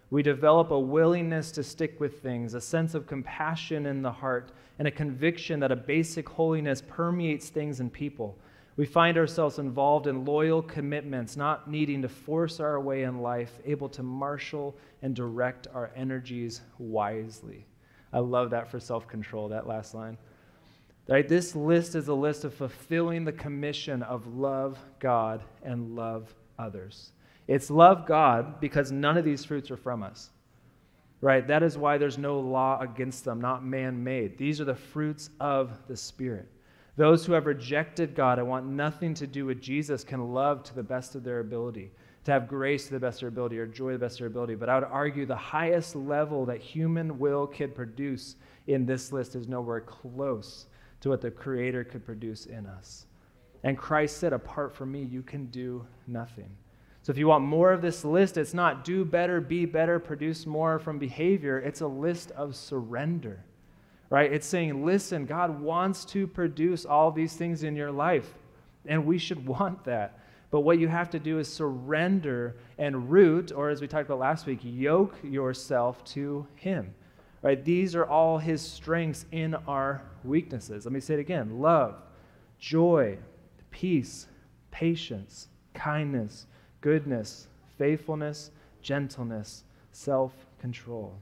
we 0.09 0.23
develop 0.23 0.71
a 0.71 0.79
willingness 0.79 1.51
to 1.51 1.63
stick 1.63 1.99
with 1.99 2.21
things, 2.21 2.53
a 2.53 2.61
sense 2.61 2.93
of 2.93 3.07
compassion 3.07 3.85
in 3.85 4.01
the 4.01 4.11
heart, 4.11 4.51
and 4.79 4.87
a 4.87 4.91
conviction 4.91 5.59
that 5.59 5.71
a 5.71 5.75
basic 5.75 6.29
holiness 6.29 6.81
permeates 6.87 7.49
things 7.49 7.79
and 7.79 7.91
people. 7.91 8.37
We 8.77 8.85
find 8.85 9.17
ourselves 9.17 9.57
involved 9.57 10.07
in 10.07 10.23
loyal 10.23 10.61
commitments, 10.61 11.35
not 11.35 11.69
needing 11.69 12.01
to 12.03 12.09
force 12.09 12.59
our 12.59 12.79
way 12.79 13.03
in 13.03 13.21
life, 13.21 13.59
able 13.65 13.89
to 13.89 14.03
marshal 14.03 14.77
and 15.01 15.15
direct 15.15 15.67
our 15.73 15.91
energies 15.95 16.61
wisely. 16.77 17.65
I 18.13 18.19
love 18.19 18.51
that 18.51 18.69
for 18.69 18.79
self 18.79 19.07
control, 19.07 19.49
that 19.49 19.67
last 19.67 19.93
line. 19.93 20.17
Right? 21.09 21.27
This 21.27 21.55
list 21.55 21.95
is 21.95 22.07
a 22.07 22.13
list 22.13 22.43
of 22.43 22.53
fulfilling 22.53 23.25
the 23.25 23.31
commission 23.31 24.03
of 24.03 24.27
love 24.27 24.77
God 24.99 25.41
and 25.63 25.95
love 25.95 26.33
others. 26.59 27.11
It's 27.47 27.69
love 27.69 28.05
God 28.05 28.59
because 28.59 28.91
none 28.91 29.17
of 29.17 29.25
these 29.25 29.45
fruits 29.45 29.71
are 29.71 29.77
from 29.77 30.03
us. 30.03 30.29
Right? 31.21 31.47
That 31.47 31.63
is 31.63 31.77
why 31.77 31.97
there's 31.97 32.17
no 32.17 32.39
law 32.39 32.79
against 32.79 33.25
them, 33.25 33.41
not 33.41 33.65
man 33.65 34.03
made. 34.03 34.37
These 34.37 34.61
are 34.61 34.65
the 34.65 34.75
fruits 34.75 35.31
of 35.39 35.71
the 35.87 35.97
Spirit. 35.97 36.47
Those 36.95 37.25
who 37.25 37.33
have 37.33 37.45
rejected 37.45 38.15
God 38.15 38.39
and 38.39 38.47
want 38.47 38.65
nothing 38.65 39.13
to 39.15 39.27
do 39.27 39.45
with 39.45 39.61
Jesus 39.61 40.03
can 40.03 40.33
love 40.33 40.63
to 40.63 40.75
the 40.75 40.83
best 40.83 41.15
of 41.15 41.23
their 41.23 41.39
ability, 41.39 41.91
to 42.23 42.31
have 42.31 42.47
grace 42.47 42.87
to 42.87 42.93
the 42.93 42.99
best 42.99 43.17
of 43.17 43.21
their 43.21 43.29
ability, 43.29 43.59
or 43.59 43.67
joy 43.67 43.91
to 43.91 43.97
the 43.97 44.05
best 44.05 44.15
of 44.15 44.19
their 44.19 44.27
ability. 44.27 44.55
But 44.55 44.69
I 44.69 44.75
would 44.75 44.87
argue 44.89 45.25
the 45.25 45.35
highest 45.35 45.95
level 45.95 46.45
that 46.45 46.59
human 46.59 47.17
will 47.17 47.47
could 47.47 47.75
produce 47.75 48.35
in 48.65 48.85
this 48.85 49.11
list 49.11 49.35
is 49.35 49.47
nowhere 49.47 49.81
close 49.81 50.65
to 51.01 51.09
what 51.09 51.21
the 51.21 51.31
Creator 51.31 51.85
could 51.85 52.05
produce 52.05 52.47
in 52.47 52.65
us. 52.65 53.05
And 53.63 53.77
Christ 53.77 54.17
said, 54.17 54.33
Apart 54.33 54.75
from 54.75 54.91
me, 54.91 55.03
you 55.03 55.21
can 55.21 55.45
do 55.47 55.85
nothing. 56.07 56.49
So 57.07 57.11
if 57.11 57.17
you 57.17 57.27
want 57.27 57.45
more 57.45 57.71
of 57.71 57.81
this 57.81 58.03
list, 58.03 58.35
it's 58.35 58.53
not 58.53 58.83
do 58.83 59.05
better, 59.05 59.39
be 59.39 59.65
better, 59.65 59.97
produce 59.97 60.45
more 60.45 60.77
from 60.77 60.99
behavior. 60.99 61.57
It's 61.57 61.79
a 61.79 61.87
list 61.87 62.31
of 62.31 62.53
surrender, 62.53 63.45
right? 64.09 64.29
It's 64.29 64.45
saying, 64.45 64.85
listen, 64.85 65.25
God 65.25 65.61
wants 65.61 66.03
to 66.03 66.27
produce 66.27 66.85
all 66.85 67.09
these 67.11 67.31
things 67.31 67.63
in 67.63 67.77
your 67.77 67.93
life, 67.93 68.33
and 68.85 69.05
we 69.05 69.17
should 69.17 69.45
want 69.47 69.85
that. 69.85 70.19
But 70.51 70.61
what 70.65 70.79
you 70.79 70.89
have 70.89 71.09
to 71.11 71.17
do 71.17 71.39
is 71.39 71.47
surrender 71.47 72.57
and 72.77 73.09
root, 73.09 73.53
or 73.53 73.69
as 73.69 73.79
we 73.79 73.87
talked 73.87 74.07
about 74.07 74.19
last 74.19 74.45
week, 74.45 74.59
yoke 74.61 75.15
yourself 75.23 76.03
to 76.07 76.45
Him. 76.55 76.93
Right? 77.41 77.63
These 77.63 77.95
are 77.95 78.05
all 78.05 78.37
His 78.37 78.61
strengths 78.61 79.25
in 79.31 79.55
our 79.65 80.01
weaknesses. 80.25 80.83
Let 80.83 80.91
me 80.91 80.99
say 80.99 81.13
it 81.13 81.21
again 81.21 81.61
love, 81.61 82.01
joy, 82.59 83.17
peace, 83.71 84.27
patience, 84.71 85.47
kindness, 85.73 86.47
goodness, 86.81 87.47
faithfulness, 87.77 88.51
gentleness, 88.81 89.63
self 89.91 90.33
control. 90.59 91.13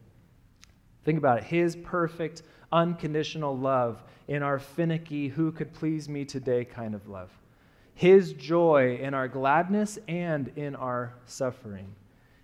Think 1.03 1.17
about 1.17 1.39
it. 1.39 1.43
His 1.45 1.75
perfect, 1.75 2.41
unconditional 2.71 3.57
love 3.57 4.03
in 4.27 4.41
our 4.41 4.59
finicky, 4.59 5.27
who 5.27 5.51
could 5.51 5.73
please 5.73 6.09
me 6.09 6.25
today 6.25 6.65
kind 6.65 6.95
of 6.95 7.07
love. 7.07 7.29
His 7.93 8.33
joy 8.33 8.97
in 9.01 9.13
our 9.13 9.27
gladness 9.27 9.97
and 10.07 10.51
in 10.57 10.75
our 10.75 11.13
suffering. 11.25 11.95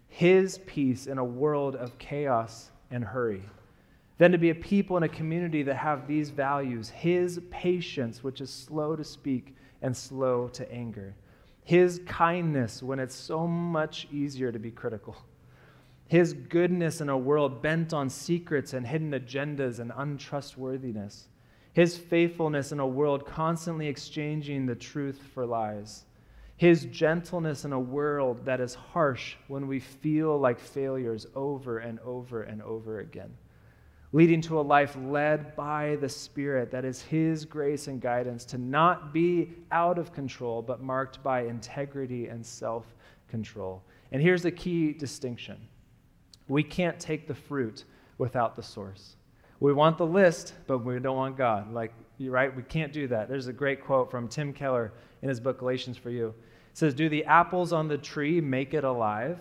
His 0.07 0.59
peace 0.59 1.07
in 1.07 1.17
a 1.17 1.25
world 1.25 1.75
of 1.75 1.97
chaos 1.97 2.69
and 2.91 3.03
hurry. 3.03 3.43
Then 4.17 4.31
to 4.31 4.37
be 4.37 4.51
a 4.51 4.55
people 4.55 4.97
in 4.97 5.03
a 5.03 5.09
community 5.09 5.63
that 5.63 5.75
have 5.75 6.07
these 6.07 6.29
values 6.29 6.89
His 6.89 7.41
patience, 7.49 8.23
which 8.23 8.39
is 8.39 8.51
slow 8.51 8.95
to 8.95 9.03
speak 9.03 9.55
and 9.81 9.97
slow 9.97 10.47
to 10.49 10.71
anger. 10.71 11.15
His 11.71 12.01
kindness 12.05 12.83
when 12.83 12.99
it's 12.99 13.15
so 13.15 13.47
much 13.47 14.05
easier 14.11 14.51
to 14.51 14.59
be 14.59 14.71
critical 14.71 15.15
his 16.11 16.33
goodness 16.33 16.99
in 16.99 17.07
a 17.07 17.17
world 17.17 17.61
bent 17.61 17.93
on 17.93 18.09
secrets 18.09 18.73
and 18.73 18.85
hidden 18.85 19.11
agendas 19.11 19.79
and 19.79 19.93
untrustworthiness. 19.95 21.29
His 21.71 21.97
faithfulness 21.97 22.73
in 22.73 22.81
a 22.81 22.85
world 22.85 23.25
constantly 23.25 23.87
exchanging 23.87 24.65
the 24.65 24.75
truth 24.75 25.21
for 25.33 25.45
lies. 25.45 26.03
His 26.57 26.83
gentleness 26.83 27.63
in 27.63 27.71
a 27.71 27.79
world 27.79 28.43
that 28.43 28.59
is 28.59 28.75
harsh 28.75 29.37
when 29.47 29.67
we 29.67 29.79
feel 29.79 30.37
like 30.37 30.59
failures 30.59 31.27
over 31.33 31.77
and 31.77 31.97
over 32.01 32.43
and 32.43 32.61
over 32.61 32.99
again. 32.99 33.31
Leading 34.13 34.41
to 34.41 34.59
a 34.59 34.61
life 34.61 34.97
led 35.01 35.55
by 35.55 35.97
the 36.01 36.09
Spirit 36.09 36.69
that 36.71 36.83
is 36.83 37.01
His 37.01 37.45
grace 37.45 37.87
and 37.87 38.01
guidance 38.01 38.43
to 38.45 38.57
not 38.57 39.13
be 39.13 39.53
out 39.71 39.97
of 39.97 40.11
control, 40.11 40.61
but 40.61 40.81
marked 40.81 41.23
by 41.23 41.43
integrity 41.43 42.27
and 42.27 42.45
self 42.45 42.85
control. 43.29 43.81
And 44.11 44.21
here's 44.21 44.43
the 44.43 44.51
key 44.51 44.91
distinction 44.91 45.57
we 46.49 46.63
can't 46.63 46.99
take 46.99 47.27
the 47.27 47.35
fruit 47.35 47.85
without 48.17 48.55
the 48.55 48.63
source. 48.63 49.15
We 49.61 49.73
want 49.73 49.97
the 49.97 50.05
list, 50.05 50.53
but 50.67 50.79
we 50.79 50.99
don't 50.99 51.15
want 51.15 51.37
God. 51.37 51.71
Like, 51.71 51.93
you're 52.17 52.33
right? 52.33 52.53
We 52.53 52.63
can't 52.63 52.91
do 52.91 53.07
that. 53.07 53.29
There's 53.29 53.47
a 53.47 53.53
great 53.53 53.83
quote 53.83 54.11
from 54.11 54.27
Tim 54.27 54.51
Keller 54.51 54.91
in 55.21 55.29
his 55.29 55.39
book, 55.39 55.59
Galatians 55.59 55.97
for 55.97 56.09
You. 56.09 56.27
It 56.27 56.77
says, 56.77 56.93
Do 56.93 57.07
the 57.09 57.23
apples 57.25 57.71
on 57.71 57.87
the 57.87 57.97
tree 57.97 58.41
make 58.41 58.73
it 58.73 58.83
alive? 58.83 59.39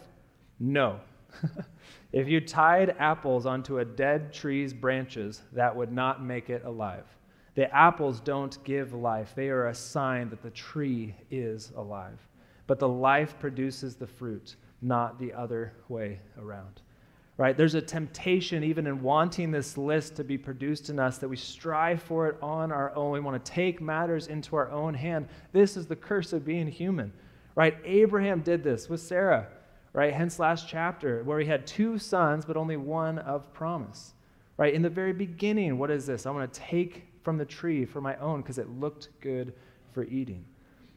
No. 0.61 1.01
if 2.13 2.29
you 2.29 2.41
tied 2.41 2.97
apples 2.99 3.47
onto 3.47 3.79
a 3.79 3.85
dead 3.85 4.33
tree's 4.33 4.73
branches, 4.73 5.43
that 5.53 5.75
would 5.75 5.93
not 5.93 6.23
make 6.25 6.51
it 6.51 6.65
alive. 6.65 7.05
The 7.55 7.75
apples 7.75 8.21
don't 8.21 8.63
give 8.65 8.93
life, 8.93 9.33
they 9.35 9.49
are 9.49 9.69
a 9.69 9.75
sign 9.75 10.31
that 10.31 10.43
the 10.43 10.51
tree 10.51 11.15
is 11.31 11.73
alive. 11.77 12.19
But 12.67 12.79
the 12.79 12.89
life 12.89 13.39
produces 13.39 13.97
the 13.97 14.07
fruit, 14.07 14.57
not 14.81 15.19
the 15.19 15.33
other 15.33 15.73
way 15.89 16.21
around 16.39 16.81
right? 17.41 17.57
There's 17.57 17.75
a 17.75 17.81
temptation, 17.81 18.63
even 18.63 18.87
in 18.87 19.01
wanting 19.01 19.51
this 19.51 19.79
list 19.79 20.15
to 20.17 20.25
be 20.25 20.37
produced 20.37 20.91
in 20.91 20.99
us, 20.99 21.17
that 21.17 21.29
we 21.29 21.37
strive 21.37 22.03
for 22.03 22.29
it 22.29 22.37
on 22.43 22.71
our 22.71 22.95
own. 22.95 23.13
We 23.13 23.21
want 23.21 23.43
to 23.43 23.51
take 23.51 23.81
matters 23.81 24.27
into 24.27 24.57
our 24.57 24.71
own 24.71 24.93
hand. 24.93 25.27
This 25.51 25.75
is 25.75 25.87
the 25.87 25.97
curse 25.97 26.35
of 26.35 26.45
being 26.45 26.69
human, 26.69 27.11
right? 27.55 27.79
Abraham 27.83 28.43
did 28.43 28.63
this 28.63 28.91
with 28.91 29.01
Sarah, 29.01 29.49
right? 29.93 30.13
Hence 30.13 30.39
last 30.39 30.69
chapter, 30.69 31.23
where 31.25 31.41
he 31.41 31.47
had 31.47 31.67
two 31.67 31.99
sons, 31.99 32.45
but 32.45 32.57
only 32.57 32.77
one 32.77 33.19
of 33.19 33.53
promise, 33.53 34.15
right? 34.57 34.73
In 34.73 34.83
the 34.83 34.91
very 34.91 35.13
beginning, 35.13 35.79
what 35.79 35.91
is 35.91 36.07
this? 36.07 36.27
I 36.27 36.31
want 36.31 36.53
to 36.53 36.61
take 36.61 37.07
from 37.23 37.37
the 37.37 37.45
tree 37.45 37.85
for 37.85 38.01
my 38.01 38.17
own 38.17 38.41
because 38.41 38.59
it 38.59 38.69
looked 38.69 39.09
good 39.21 39.53
for 39.93 40.05
eating. 40.05 40.45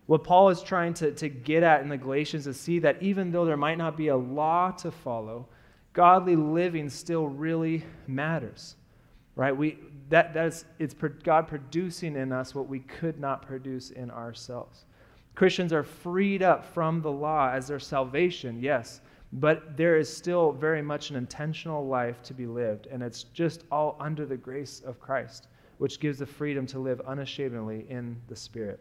What 0.05 0.23
Paul 0.23 0.49
is 0.49 0.61
trying 0.61 0.93
to, 0.95 1.11
to 1.13 1.29
get 1.29 1.63
at 1.63 1.81
in 1.81 1.89
the 1.89 1.97
Galatians 1.97 2.45
is 2.45 2.59
see 2.59 2.79
that 2.79 3.01
even 3.01 3.31
though 3.31 3.45
there 3.45 3.57
might 3.57 3.77
not 3.77 3.95
be 3.95 4.09
a 4.09 4.17
law 4.17 4.71
to 4.71 4.91
follow, 4.91 5.47
godly 5.93 6.35
living 6.35 6.89
still 6.89 7.27
really 7.27 7.85
matters, 8.07 8.75
right? 9.35 9.55
We, 9.55 9.77
that, 10.09 10.33
that's, 10.33 10.65
it's 10.77 10.93
God 11.23 11.47
producing 11.47 12.15
in 12.15 12.31
us 12.31 12.53
what 12.53 12.67
we 12.67 12.79
could 12.79 13.19
not 13.19 13.47
produce 13.47 13.91
in 13.91 14.11
ourselves. 14.11 14.85
Christians 15.35 15.73
are 15.73 15.83
freed 15.83 16.43
up 16.43 16.63
from 16.63 17.01
the 17.01 17.11
law 17.11 17.49
as 17.51 17.67
their 17.67 17.79
salvation, 17.79 18.59
yes, 18.59 19.01
but 19.33 19.75
there 19.75 19.97
is 19.97 20.15
still 20.15 20.51
very 20.51 20.81
much 20.81 21.09
an 21.09 21.15
intentional 21.15 21.87
life 21.87 22.21
to 22.23 22.33
be 22.33 22.45
lived, 22.45 22.87
and 22.87 23.01
it's 23.01 23.23
just 23.23 23.63
all 23.71 23.97
under 23.99 24.25
the 24.25 24.37
grace 24.37 24.81
of 24.85 24.99
Christ, 24.99 25.47
which 25.79 25.99
gives 25.99 26.19
the 26.19 26.25
freedom 26.25 26.67
to 26.67 26.79
live 26.79 27.01
unashamedly 27.01 27.87
in 27.89 28.15
the 28.27 28.35
Spirit. 28.35 28.79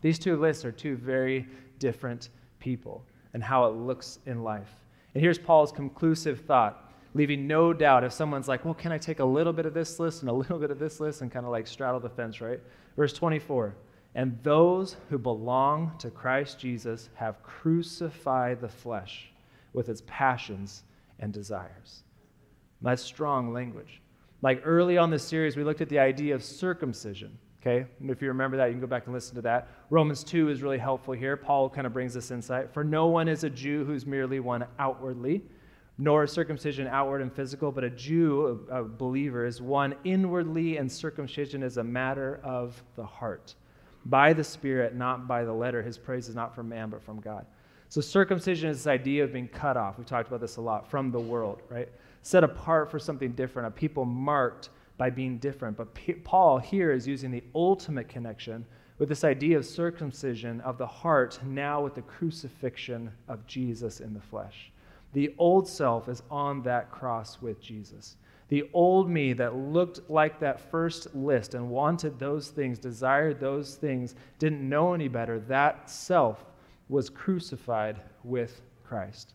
These 0.00 0.20
two 0.20 0.36
lists 0.36 0.64
are 0.64 0.72
two 0.72 0.96
very 0.96 1.48
different 1.78 2.28
people 2.60 3.04
and 3.34 3.42
how 3.42 3.66
it 3.66 3.74
looks 3.74 4.20
in 4.26 4.44
life. 4.44 4.76
And 5.14 5.22
here's 5.22 5.38
Paul's 5.38 5.72
conclusive 5.72 6.40
thought, 6.40 6.92
leaving 7.14 7.46
no 7.46 7.72
doubt 7.72 8.04
if 8.04 8.12
someone's 8.12 8.48
like, 8.48 8.64
well, 8.64 8.74
can 8.74 8.92
I 8.92 8.98
take 8.98 9.18
a 9.18 9.24
little 9.24 9.52
bit 9.52 9.66
of 9.66 9.74
this 9.74 9.98
list 9.98 10.22
and 10.22 10.30
a 10.30 10.32
little 10.42 10.58
bit 10.58 10.70
of 10.70 10.78
this 10.78 11.00
list 11.00 11.22
and 11.22 11.30
kind 11.30 11.44
of 11.44 11.50
like 11.50 11.66
straddle 11.66 12.00
the 12.00 12.08
fence, 12.08 12.40
right? 12.40 12.60
Verse 12.96 13.12
24. 13.12 13.74
And 14.14 14.38
those 14.42 14.96
who 15.08 15.18
belong 15.18 15.92
to 15.98 16.10
Christ 16.10 16.58
Jesus 16.58 17.08
have 17.14 17.42
crucified 17.42 18.60
the 18.60 18.68
flesh 18.68 19.30
with 19.72 19.88
its 19.88 20.02
passions 20.06 20.82
and 21.18 21.32
desires. 21.32 22.02
That's 22.82 23.02
strong 23.02 23.52
language. 23.52 24.02
Like 24.42 24.62
early 24.64 24.98
on 24.98 25.10
this 25.10 25.22
series, 25.22 25.56
we 25.56 25.64
looked 25.64 25.80
at 25.80 25.88
the 25.88 26.00
idea 26.00 26.34
of 26.34 26.42
circumcision. 26.42 27.38
Okay? 27.60 27.86
And 28.00 28.10
if 28.10 28.20
you 28.20 28.28
remember 28.28 28.56
that, 28.56 28.66
you 28.66 28.72
can 28.72 28.80
go 28.80 28.88
back 28.88 29.06
and 29.06 29.14
listen 29.14 29.36
to 29.36 29.42
that. 29.42 29.68
Romans 29.88 30.24
2 30.24 30.48
is 30.48 30.62
really 30.62 30.78
helpful 30.78 31.14
here. 31.14 31.36
Paul 31.36 31.70
kind 31.70 31.86
of 31.86 31.92
brings 31.92 32.12
this 32.12 32.32
insight. 32.32 32.74
For 32.74 32.82
no 32.82 33.06
one 33.06 33.28
is 33.28 33.44
a 33.44 33.50
Jew 33.50 33.84
who's 33.84 34.04
merely 34.04 34.40
one 34.40 34.66
outwardly, 34.80 35.42
nor 35.96 36.24
is 36.24 36.32
circumcision 36.32 36.88
outward 36.88 37.22
and 37.22 37.32
physical, 37.32 37.70
but 37.70 37.84
a 37.84 37.90
Jew, 37.90 38.66
a, 38.68 38.80
a 38.80 38.84
believer, 38.84 39.46
is 39.46 39.62
one 39.62 39.94
inwardly, 40.02 40.76
and 40.78 40.90
circumcision 40.90 41.62
is 41.62 41.76
a 41.76 41.84
matter 41.84 42.40
of 42.42 42.82
the 42.96 43.04
heart. 43.06 43.54
By 44.06 44.32
the 44.32 44.44
Spirit, 44.44 44.94
not 44.94 45.28
by 45.28 45.44
the 45.44 45.52
letter. 45.52 45.82
His 45.82 45.98
praise 45.98 46.28
is 46.28 46.34
not 46.34 46.54
from 46.54 46.68
man, 46.68 46.90
but 46.90 47.02
from 47.02 47.20
God. 47.20 47.46
So 47.88 48.00
circumcision 48.00 48.70
is 48.70 48.78
this 48.78 48.86
idea 48.86 49.22
of 49.22 49.32
being 49.32 49.48
cut 49.48 49.76
off. 49.76 49.98
We've 49.98 50.06
talked 50.06 50.28
about 50.28 50.40
this 50.40 50.56
a 50.56 50.60
lot 50.60 50.90
from 50.90 51.10
the 51.10 51.20
world, 51.20 51.60
right? 51.68 51.88
Set 52.22 52.42
apart 52.42 52.90
for 52.90 52.98
something 52.98 53.32
different, 53.32 53.68
a 53.68 53.70
people 53.70 54.04
marked 54.04 54.70
by 54.96 55.10
being 55.10 55.38
different. 55.38 55.76
But 55.76 55.92
P- 55.94 56.14
Paul 56.14 56.58
here 56.58 56.92
is 56.92 57.06
using 57.06 57.30
the 57.30 57.44
ultimate 57.54 58.08
connection 58.08 58.64
with 58.98 59.08
this 59.08 59.24
idea 59.24 59.58
of 59.58 59.66
circumcision 59.66 60.60
of 60.60 60.78
the 60.78 60.86
heart, 60.86 61.38
now 61.44 61.82
with 61.82 61.94
the 61.94 62.02
crucifixion 62.02 63.10
of 63.28 63.46
Jesus 63.46 64.00
in 64.00 64.14
the 64.14 64.20
flesh. 64.20 64.70
The 65.12 65.34
old 65.38 65.68
self 65.68 66.08
is 66.08 66.22
on 66.30 66.62
that 66.62 66.90
cross 66.90 67.42
with 67.42 67.60
Jesus. 67.60 68.16
The 68.52 68.68
old 68.74 69.08
me 69.08 69.32
that 69.32 69.56
looked 69.56 70.10
like 70.10 70.38
that 70.40 70.60
first 70.60 71.14
list 71.14 71.54
and 71.54 71.70
wanted 71.70 72.18
those 72.18 72.48
things, 72.48 72.78
desired 72.78 73.40
those 73.40 73.76
things, 73.76 74.14
didn't 74.38 74.68
know 74.68 74.92
any 74.92 75.08
better, 75.08 75.40
that 75.48 75.88
self 75.88 76.44
was 76.90 77.08
crucified 77.08 78.02
with 78.22 78.60
Christ. 78.84 79.32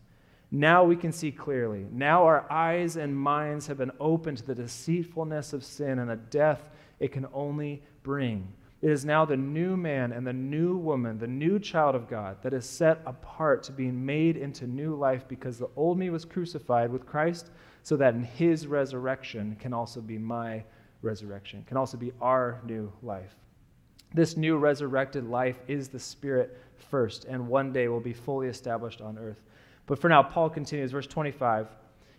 Now 0.52 0.84
we 0.84 0.94
can 0.94 1.10
see 1.10 1.32
clearly. 1.32 1.84
Now 1.90 2.22
our 2.26 2.46
eyes 2.48 2.94
and 2.94 3.12
minds 3.16 3.66
have 3.66 3.78
been 3.78 3.90
opened 3.98 4.38
to 4.38 4.46
the 4.46 4.54
deceitfulness 4.54 5.52
of 5.52 5.64
sin 5.64 5.98
and 5.98 6.12
a 6.12 6.16
death 6.16 6.70
it 7.00 7.10
can 7.10 7.26
only 7.34 7.82
bring. 8.04 8.46
It 8.82 8.92
is 8.92 9.04
now 9.04 9.24
the 9.24 9.36
new 9.36 9.76
man 9.76 10.12
and 10.12 10.24
the 10.24 10.32
new 10.32 10.76
woman, 10.76 11.18
the 11.18 11.26
new 11.26 11.58
child 11.58 11.96
of 11.96 12.08
God, 12.08 12.36
that 12.42 12.52
is 12.52 12.64
set 12.64 13.00
apart 13.04 13.64
to 13.64 13.72
being 13.72 14.06
made 14.06 14.36
into 14.36 14.68
new 14.68 14.94
life 14.94 15.26
because 15.26 15.58
the 15.58 15.70
old 15.74 15.98
me 15.98 16.08
was 16.08 16.24
crucified 16.24 16.92
with 16.92 17.04
Christ, 17.04 17.50
so 17.82 17.96
that 17.96 18.14
in 18.14 18.22
his 18.22 18.66
resurrection 18.66 19.56
can 19.60 19.72
also 19.72 20.00
be 20.00 20.18
my 20.18 20.62
resurrection, 21.02 21.64
can 21.66 21.76
also 21.76 21.96
be 21.96 22.12
our 22.20 22.60
new 22.64 22.92
life. 23.02 23.34
This 24.14 24.36
new 24.36 24.56
resurrected 24.56 25.28
life 25.28 25.58
is 25.68 25.88
the 25.88 25.98
Spirit 25.98 26.58
first, 26.90 27.24
and 27.26 27.48
one 27.48 27.72
day 27.72 27.88
will 27.88 28.00
be 28.00 28.12
fully 28.12 28.48
established 28.48 29.00
on 29.00 29.18
earth. 29.18 29.42
But 29.86 29.98
for 29.98 30.08
now, 30.08 30.22
Paul 30.22 30.50
continues, 30.50 30.92
verse 30.92 31.06
25. 31.06 31.68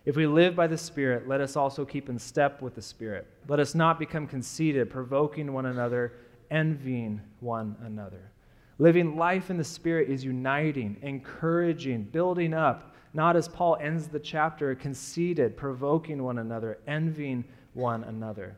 If 0.04 0.16
we 0.16 0.26
live 0.26 0.56
by 0.56 0.66
the 0.66 0.78
Spirit, 0.78 1.28
let 1.28 1.40
us 1.40 1.56
also 1.56 1.84
keep 1.84 2.08
in 2.08 2.18
step 2.18 2.62
with 2.62 2.74
the 2.74 2.82
Spirit. 2.82 3.26
Let 3.48 3.60
us 3.60 3.74
not 3.74 3.98
become 3.98 4.26
conceited, 4.26 4.88
provoking 4.88 5.52
one 5.52 5.66
another, 5.66 6.14
envying 6.50 7.20
one 7.40 7.76
another. 7.84 8.30
Living 8.78 9.16
life 9.16 9.50
in 9.50 9.58
the 9.58 9.64
Spirit 9.64 10.08
is 10.08 10.24
uniting, 10.24 10.96
encouraging, 11.02 12.04
building 12.04 12.54
up, 12.54 12.89
not 13.12 13.36
as 13.36 13.48
Paul 13.48 13.76
ends 13.80 14.08
the 14.08 14.20
chapter, 14.20 14.74
conceited, 14.74 15.56
provoking 15.56 16.22
one 16.22 16.38
another, 16.38 16.78
envying 16.86 17.44
one 17.74 18.04
another. 18.04 18.56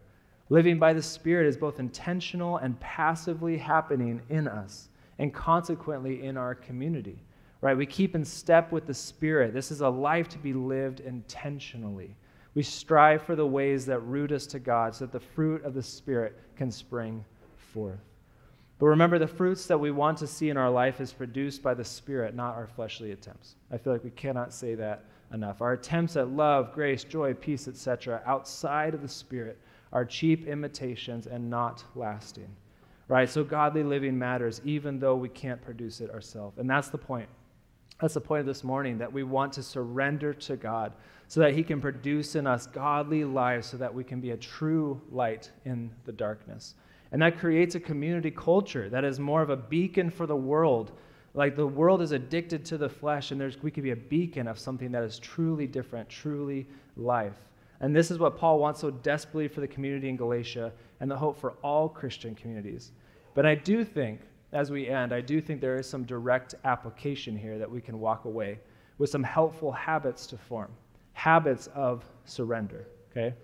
Living 0.50 0.78
by 0.78 0.92
the 0.92 1.02
Spirit 1.02 1.46
is 1.46 1.56
both 1.56 1.80
intentional 1.80 2.58
and 2.58 2.78
passively 2.80 3.56
happening 3.56 4.20
in 4.28 4.46
us, 4.46 4.88
and 5.18 5.32
consequently 5.32 6.24
in 6.24 6.36
our 6.36 6.54
community 6.54 7.24
right? 7.62 7.76
We 7.76 7.86
keep 7.86 8.14
in 8.14 8.24
step 8.24 8.70
with 8.70 8.86
the 8.86 8.92
Spirit. 8.92 9.54
This 9.54 9.70
is 9.70 9.80
a 9.80 9.88
life 9.88 10.28
to 10.30 10.38
be 10.38 10.52
lived 10.52 11.00
intentionally. 11.00 12.14
We 12.54 12.62
strive 12.62 13.22
for 13.22 13.34
the 13.34 13.46
ways 13.46 13.86
that 13.86 14.00
root 14.00 14.32
us 14.32 14.46
to 14.48 14.58
God 14.58 14.94
so 14.94 15.06
that 15.06 15.12
the 15.12 15.24
fruit 15.24 15.64
of 15.64 15.72
the 15.72 15.82
Spirit 15.82 16.38
can 16.56 16.70
spring 16.70 17.24
forth. 17.72 18.00
But 18.82 18.88
remember, 18.88 19.20
the 19.20 19.28
fruits 19.28 19.66
that 19.66 19.78
we 19.78 19.92
want 19.92 20.18
to 20.18 20.26
see 20.26 20.50
in 20.50 20.56
our 20.56 20.68
life 20.68 21.00
is 21.00 21.12
produced 21.12 21.62
by 21.62 21.72
the 21.72 21.84
Spirit, 21.84 22.34
not 22.34 22.56
our 22.56 22.66
fleshly 22.66 23.12
attempts. 23.12 23.54
I 23.70 23.78
feel 23.78 23.92
like 23.92 24.02
we 24.02 24.10
cannot 24.10 24.52
say 24.52 24.74
that 24.74 25.04
enough. 25.32 25.62
Our 25.62 25.74
attempts 25.74 26.16
at 26.16 26.30
love, 26.30 26.72
grace, 26.74 27.04
joy, 27.04 27.32
peace, 27.32 27.68
etc., 27.68 28.20
outside 28.26 28.92
of 28.92 29.00
the 29.00 29.06
Spirit, 29.06 29.60
are 29.92 30.04
cheap 30.04 30.48
imitations 30.48 31.28
and 31.28 31.48
not 31.48 31.84
lasting. 31.94 32.48
Right? 33.06 33.30
So 33.30 33.44
godly 33.44 33.84
living 33.84 34.18
matters, 34.18 34.60
even 34.64 34.98
though 34.98 35.14
we 35.14 35.28
can't 35.28 35.62
produce 35.62 36.00
it 36.00 36.10
ourselves. 36.10 36.58
And 36.58 36.68
that's 36.68 36.88
the 36.88 36.98
point. 36.98 37.28
That's 38.00 38.14
the 38.14 38.20
point 38.20 38.40
of 38.40 38.46
this 38.46 38.64
morning 38.64 38.98
that 38.98 39.12
we 39.12 39.22
want 39.22 39.52
to 39.52 39.62
surrender 39.62 40.34
to 40.34 40.56
God 40.56 40.92
so 41.28 41.38
that 41.38 41.54
He 41.54 41.62
can 41.62 41.80
produce 41.80 42.34
in 42.34 42.48
us 42.48 42.66
godly 42.66 43.22
lives 43.22 43.68
so 43.68 43.76
that 43.76 43.94
we 43.94 44.02
can 44.02 44.20
be 44.20 44.32
a 44.32 44.36
true 44.36 45.00
light 45.12 45.52
in 45.64 45.92
the 46.04 46.10
darkness. 46.10 46.74
And 47.12 47.20
that 47.22 47.38
creates 47.38 47.74
a 47.74 47.80
community 47.80 48.30
culture 48.30 48.88
that 48.88 49.04
is 49.04 49.20
more 49.20 49.42
of 49.42 49.50
a 49.50 49.56
beacon 49.56 50.10
for 50.10 50.26
the 50.26 50.36
world. 50.36 50.92
Like 51.34 51.56
the 51.56 51.66
world 51.66 52.02
is 52.02 52.12
addicted 52.12 52.64
to 52.66 52.78
the 52.78 52.88
flesh, 52.88 53.30
and 53.30 53.40
there's, 53.40 53.62
we 53.62 53.70
could 53.70 53.84
be 53.84 53.90
a 53.90 53.96
beacon 53.96 54.48
of 54.48 54.58
something 54.58 54.90
that 54.92 55.02
is 55.02 55.18
truly 55.18 55.66
different, 55.66 56.08
truly 56.08 56.66
life. 56.96 57.36
And 57.80 57.94
this 57.94 58.10
is 58.10 58.18
what 58.18 58.36
Paul 58.38 58.58
wants 58.58 58.80
so 58.80 58.90
desperately 58.90 59.48
for 59.48 59.60
the 59.60 59.68
community 59.68 60.08
in 60.08 60.16
Galatia 60.16 60.72
and 61.00 61.10
the 61.10 61.16
hope 61.16 61.38
for 61.38 61.52
all 61.62 61.88
Christian 61.88 62.34
communities. 62.34 62.92
But 63.34 63.44
I 63.44 63.54
do 63.54 63.84
think, 63.84 64.20
as 64.52 64.70
we 64.70 64.88
end, 64.88 65.12
I 65.12 65.20
do 65.20 65.40
think 65.40 65.60
there 65.60 65.78
is 65.78 65.88
some 65.88 66.04
direct 66.04 66.54
application 66.64 67.36
here 67.36 67.58
that 67.58 67.70
we 67.70 67.80
can 67.80 67.98
walk 67.98 68.24
away 68.24 68.58
with 68.98 69.10
some 69.10 69.22
helpful 69.22 69.72
habits 69.72 70.26
to 70.28 70.36
form 70.36 70.70
habits 71.14 71.68
of 71.74 72.04
surrender. 72.24 72.86
Okay? 73.10 73.34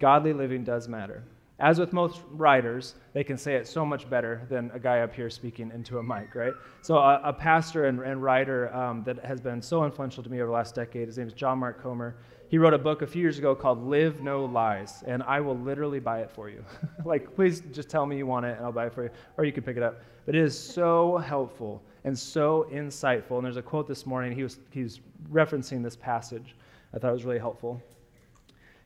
Godly 0.00 0.32
living 0.32 0.64
does 0.64 0.88
matter. 0.88 1.22
As 1.60 1.78
with 1.78 1.92
most 1.92 2.20
writers, 2.30 2.96
they 3.12 3.22
can 3.22 3.38
say 3.38 3.54
it 3.54 3.68
so 3.68 3.86
much 3.86 4.10
better 4.10 4.44
than 4.48 4.72
a 4.74 4.78
guy 4.78 5.00
up 5.00 5.14
here 5.14 5.30
speaking 5.30 5.70
into 5.72 5.98
a 5.98 6.02
mic, 6.02 6.34
right? 6.34 6.52
So, 6.82 6.96
a, 6.96 7.20
a 7.22 7.32
pastor 7.32 7.84
and, 7.84 8.00
and 8.00 8.20
writer 8.20 8.74
um, 8.74 9.04
that 9.04 9.24
has 9.24 9.40
been 9.40 9.62
so 9.62 9.84
influential 9.84 10.24
to 10.24 10.28
me 10.28 10.38
over 10.38 10.46
the 10.46 10.52
last 10.52 10.74
decade, 10.74 11.06
his 11.06 11.16
name 11.16 11.28
is 11.28 11.32
John 11.32 11.58
Mark 11.58 11.80
Comer. 11.80 12.16
He 12.48 12.58
wrote 12.58 12.74
a 12.74 12.78
book 12.78 13.02
a 13.02 13.06
few 13.06 13.22
years 13.22 13.38
ago 13.38 13.54
called 13.54 13.86
Live 13.86 14.20
No 14.20 14.44
Lies, 14.44 15.04
and 15.06 15.22
I 15.22 15.40
will 15.40 15.56
literally 15.56 16.00
buy 16.00 16.20
it 16.22 16.30
for 16.30 16.50
you. 16.50 16.64
like, 17.04 17.34
please 17.36 17.62
just 17.72 17.88
tell 17.88 18.04
me 18.04 18.16
you 18.16 18.26
want 18.26 18.46
it, 18.46 18.56
and 18.56 18.66
I'll 18.66 18.72
buy 18.72 18.86
it 18.86 18.92
for 18.92 19.04
you, 19.04 19.10
or 19.38 19.44
you 19.44 19.52
can 19.52 19.62
pick 19.62 19.76
it 19.76 19.82
up. 19.82 20.00
But 20.26 20.34
it 20.34 20.42
is 20.42 20.58
so 20.58 21.18
helpful 21.18 21.82
and 22.02 22.18
so 22.18 22.66
insightful. 22.72 23.36
And 23.36 23.44
there's 23.44 23.56
a 23.56 23.62
quote 23.62 23.86
this 23.86 24.06
morning, 24.06 24.32
he 24.32 24.42
was, 24.42 24.58
he 24.70 24.82
was 24.82 25.00
referencing 25.32 25.84
this 25.84 25.94
passage. 25.94 26.56
I 26.92 26.98
thought 26.98 27.10
it 27.10 27.14
was 27.14 27.24
really 27.24 27.38
helpful 27.38 27.80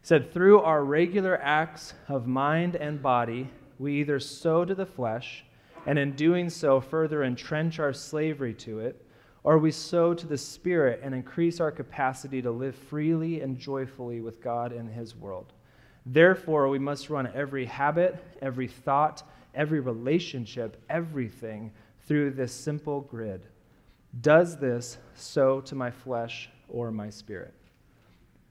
said, 0.08 0.32
Through 0.32 0.60
our 0.60 0.82
regular 0.86 1.38
acts 1.42 1.92
of 2.08 2.26
mind 2.26 2.76
and 2.76 3.02
body, 3.02 3.46
we 3.78 4.00
either 4.00 4.18
sow 4.18 4.64
to 4.64 4.74
the 4.74 4.86
flesh, 4.86 5.44
and 5.84 5.98
in 5.98 6.12
doing 6.12 6.48
so 6.48 6.80
further 6.80 7.22
entrench 7.22 7.78
our 7.78 7.92
slavery 7.92 8.54
to 8.54 8.78
it, 8.78 9.04
or 9.44 9.58
we 9.58 9.70
sow 9.70 10.14
to 10.14 10.26
the 10.26 10.38
Spirit 10.38 11.00
and 11.02 11.14
increase 11.14 11.60
our 11.60 11.70
capacity 11.70 12.40
to 12.40 12.50
live 12.50 12.74
freely 12.74 13.42
and 13.42 13.58
joyfully 13.58 14.22
with 14.22 14.40
God 14.40 14.72
in 14.72 14.88
His 14.88 15.14
world. 15.14 15.52
Therefore, 16.06 16.70
we 16.70 16.78
must 16.78 17.10
run 17.10 17.30
every 17.34 17.66
habit, 17.66 18.16
every 18.40 18.66
thought, 18.66 19.22
every 19.54 19.80
relationship, 19.80 20.82
everything 20.88 21.70
through 22.06 22.30
this 22.30 22.54
simple 22.54 23.02
grid. 23.02 23.42
Does 24.22 24.56
this 24.56 24.96
sow 25.14 25.60
to 25.60 25.74
my 25.74 25.90
flesh 25.90 26.48
or 26.66 26.90
my 26.90 27.10
spirit? 27.10 27.52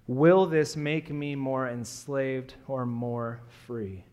Will 0.08 0.46
this 0.46 0.78
make 0.78 1.10
me 1.12 1.36
more 1.36 1.68
enslaved 1.68 2.54
or 2.68 2.86
more 2.86 3.42
free? 3.66 4.06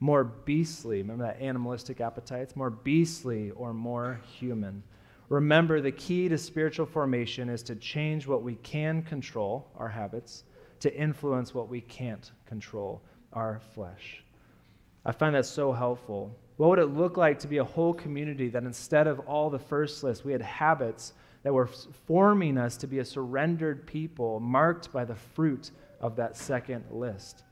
More 0.00 0.24
beastly, 0.24 0.98
remember 0.98 1.24
that 1.24 1.40
animalistic 1.40 2.00
appetites? 2.00 2.56
More 2.56 2.70
beastly 2.70 3.52
or 3.52 3.72
more 3.72 4.20
human? 4.38 4.82
Remember, 5.28 5.80
the 5.80 5.92
key 5.92 6.28
to 6.28 6.38
spiritual 6.38 6.86
formation 6.86 7.48
is 7.48 7.62
to 7.64 7.76
change 7.76 8.26
what 8.26 8.42
we 8.42 8.56
can 8.56 9.02
control, 9.02 9.70
our 9.76 9.88
habits, 9.88 10.42
to 10.80 10.92
influence 10.96 11.54
what 11.54 11.68
we 11.68 11.82
can't 11.82 12.32
control, 12.46 13.00
our 13.32 13.60
flesh. 13.74 14.24
I 15.04 15.12
find 15.12 15.36
that 15.36 15.46
so 15.46 15.72
helpful. 15.72 16.36
What 16.56 16.70
would 16.70 16.78
it 16.80 16.86
look 16.86 17.16
like 17.16 17.38
to 17.40 17.48
be 17.48 17.58
a 17.58 17.64
whole 17.64 17.94
community 17.94 18.48
that 18.48 18.64
instead 18.64 19.06
of 19.06 19.20
all 19.20 19.50
the 19.50 19.58
first 19.58 20.02
list, 20.02 20.24
we 20.24 20.32
had 20.32 20.42
habits 20.42 21.12
that 21.48 21.54
were 21.54 21.70
forming 22.06 22.58
us 22.58 22.76
to 22.76 22.86
be 22.86 22.98
a 22.98 23.04
surrendered 23.06 23.86
people 23.86 24.38
marked 24.38 24.92
by 24.92 25.02
the 25.02 25.14
fruit 25.14 25.70
of 25.98 26.14
that 26.16 26.36
second 26.36 26.84
list. 26.90 27.42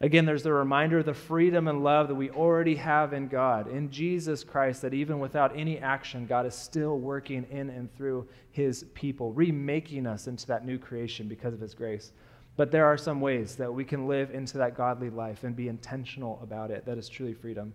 Again, 0.00 0.24
there's 0.24 0.42
the 0.42 0.52
reminder 0.52 0.98
of 0.98 1.06
the 1.06 1.14
freedom 1.14 1.68
and 1.68 1.84
love 1.84 2.08
that 2.08 2.16
we 2.16 2.30
already 2.30 2.74
have 2.74 3.12
in 3.12 3.28
God, 3.28 3.70
in 3.70 3.92
Jesus 3.92 4.42
Christ, 4.42 4.82
that 4.82 4.92
even 4.92 5.20
without 5.20 5.56
any 5.56 5.78
action, 5.78 6.26
God 6.26 6.46
is 6.46 6.54
still 6.56 6.98
working 6.98 7.46
in 7.48 7.70
and 7.70 7.94
through 7.94 8.26
his 8.50 8.82
people, 8.94 9.32
remaking 9.32 10.04
us 10.04 10.26
into 10.26 10.44
that 10.48 10.66
new 10.66 10.76
creation 10.76 11.28
because 11.28 11.54
of 11.54 11.60
his 11.60 11.74
grace. 11.74 12.10
But 12.56 12.72
there 12.72 12.86
are 12.86 12.98
some 12.98 13.20
ways 13.20 13.54
that 13.54 13.72
we 13.72 13.84
can 13.84 14.08
live 14.08 14.32
into 14.32 14.58
that 14.58 14.76
godly 14.76 15.10
life 15.10 15.44
and 15.44 15.54
be 15.54 15.68
intentional 15.68 16.40
about 16.42 16.72
it. 16.72 16.84
That 16.86 16.98
is 16.98 17.08
truly 17.08 17.34
freedom. 17.34 17.72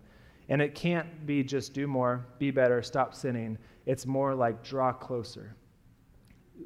And 0.49 0.61
it 0.61 0.75
can't 0.75 1.25
be 1.25 1.43
just 1.43 1.73
do 1.73 1.87
more, 1.87 2.25
be 2.37 2.51
better, 2.51 2.81
stop 2.81 3.15
sinning. 3.15 3.57
It's 3.85 4.05
more 4.05 4.35
like 4.35 4.63
draw 4.63 4.91
closer. 4.91 5.55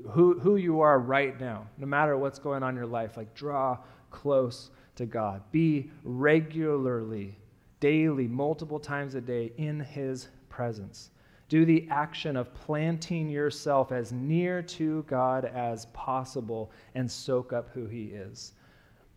Who, 0.09 0.39
who 0.39 0.57
you 0.57 0.81
are 0.81 0.99
right 0.99 1.39
now, 1.39 1.67
no 1.77 1.87
matter 1.87 2.17
what's 2.17 2.39
going 2.39 2.63
on 2.63 2.71
in 2.71 2.75
your 2.75 2.85
life, 2.85 3.17
like 3.17 3.33
draw 3.33 3.77
close 4.09 4.71
to 4.95 5.05
God. 5.05 5.41
Be 5.51 5.91
regularly, 6.03 7.37
daily, 7.79 8.27
multiple 8.27 8.79
times 8.79 9.15
a 9.15 9.21
day 9.21 9.51
in 9.57 9.79
His 9.79 10.29
presence. 10.49 11.11
Do 11.49 11.63
the 11.63 11.87
action 11.89 12.35
of 12.35 12.53
planting 12.53 13.29
yourself 13.29 13.91
as 13.91 14.11
near 14.11 14.61
to 14.63 15.03
God 15.03 15.45
as 15.45 15.85
possible 15.87 16.71
and 16.95 17.09
soak 17.09 17.53
up 17.53 17.69
who 17.73 17.85
He 17.85 18.05
is. 18.05 18.53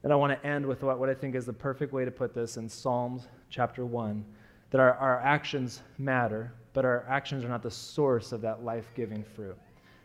And 0.02 0.12
I 0.12 0.16
want 0.16 0.32
to 0.32 0.46
end 0.46 0.64
with 0.64 0.82
what, 0.82 0.98
what 0.98 1.08
I 1.08 1.14
think 1.14 1.34
is 1.34 1.44
the 1.44 1.52
perfect 1.52 1.92
way 1.92 2.04
to 2.04 2.10
put 2.10 2.34
this 2.34 2.56
in 2.56 2.68
Psalms 2.68 3.26
chapter 3.50 3.84
1 3.84 4.24
that 4.70 4.80
our, 4.80 4.94
our 4.94 5.20
actions 5.20 5.82
matter, 5.98 6.52
but 6.72 6.84
our 6.84 7.04
actions 7.08 7.44
are 7.44 7.48
not 7.48 7.62
the 7.62 7.70
source 7.70 8.32
of 8.32 8.40
that 8.42 8.64
life 8.64 8.92
giving 8.94 9.24
fruit. 9.24 9.56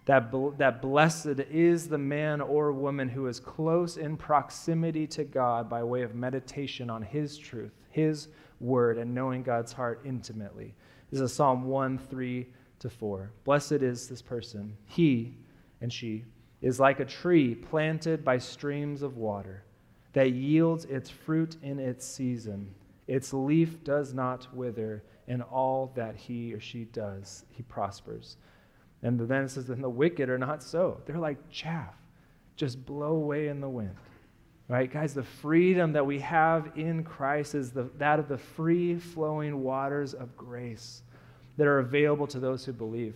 That, 0.05 0.31
that 0.57 0.81
blessed 0.81 1.39
is 1.49 1.87
the 1.87 1.97
man 1.97 2.39
or 2.41 2.71
woman 2.71 3.09
who 3.09 3.27
is 3.27 3.39
close 3.39 3.97
in 3.97 4.17
proximity 4.17 5.07
to 5.07 5.23
God 5.23 5.67
by 5.67 5.83
way 5.83 6.03
of 6.03 6.13
meditation 6.13 6.89
on 6.89 7.01
his 7.01 7.37
truth, 7.37 7.73
his 7.89 8.27
word, 8.59 8.97
and 8.97 9.15
knowing 9.15 9.41
God's 9.41 9.73
heart 9.73 10.01
intimately. 10.05 10.75
This 11.09 11.21
is 11.21 11.33
Psalm 11.33 11.65
1 11.65 11.97
3 11.97 12.47
to 12.79 12.89
4. 12.89 13.31
Blessed 13.43 13.71
is 13.71 14.07
this 14.07 14.21
person. 14.21 14.77
He 14.85 15.37
and 15.81 15.91
she 15.91 16.25
is 16.61 16.79
like 16.79 16.99
a 16.99 17.05
tree 17.05 17.55
planted 17.55 18.23
by 18.23 18.37
streams 18.37 19.01
of 19.01 19.17
water 19.17 19.63
that 20.13 20.31
yields 20.31 20.85
its 20.85 21.09
fruit 21.09 21.57
in 21.61 21.79
its 21.79 22.07
season 22.07 22.73
its 23.07 23.33
leaf 23.33 23.83
does 23.83 24.13
not 24.13 24.47
wither, 24.53 25.03
and 25.27 25.41
all 25.41 25.91
that 25.95 26.15
he 26.15 26.53
or 26.53 26.59
she 26.59 26.85
does, 26.85 27.45
he 27.49 27.63
prospers. 27.63 28.37
And 29.03 29.19
then 29.19 29.43
it 29.43 29.49
says, 29.49 29.69
and 29.69 29.83
the 29.83 29.89
wicked 29.89 30.29
are 30.29 30.37
not 30.37 30.63
so. 30.63 31.01
They're 31.05 31.19
like 31.19 31.49
chaff, 31.49 31.95
just 32.55 32.85
blow 32.85 33.15
away 33.15 33.47
in 33.47 33.61
the 33.61 33.69
wind. 33.69 33.95
Right, 34.67 34.91
guys, 34.91 35.13
the 35.13 35.23
freedom 35.23 35.93
that 35.93 36.07
we 36.07 36.19
have 36.19 36.71
in 36.75 37.03
Christ 37.03 37.53
is 37.53 37.71
the, 37.71 37.83
that 37.99 38.17
of 38.17 38.27
the 38.27 38.39
free 38.39 38.97
flowing 38.97 39.61
waters 39.61 40.15
of 40.15 40.35
grace 40.35 41.03
that 41.57 41.67
are 41.67 41.79
available 41.79 42.25
to 42.27 42.39
those 42.39 42.65
who 42.65 42.73
believe 42.73 43.13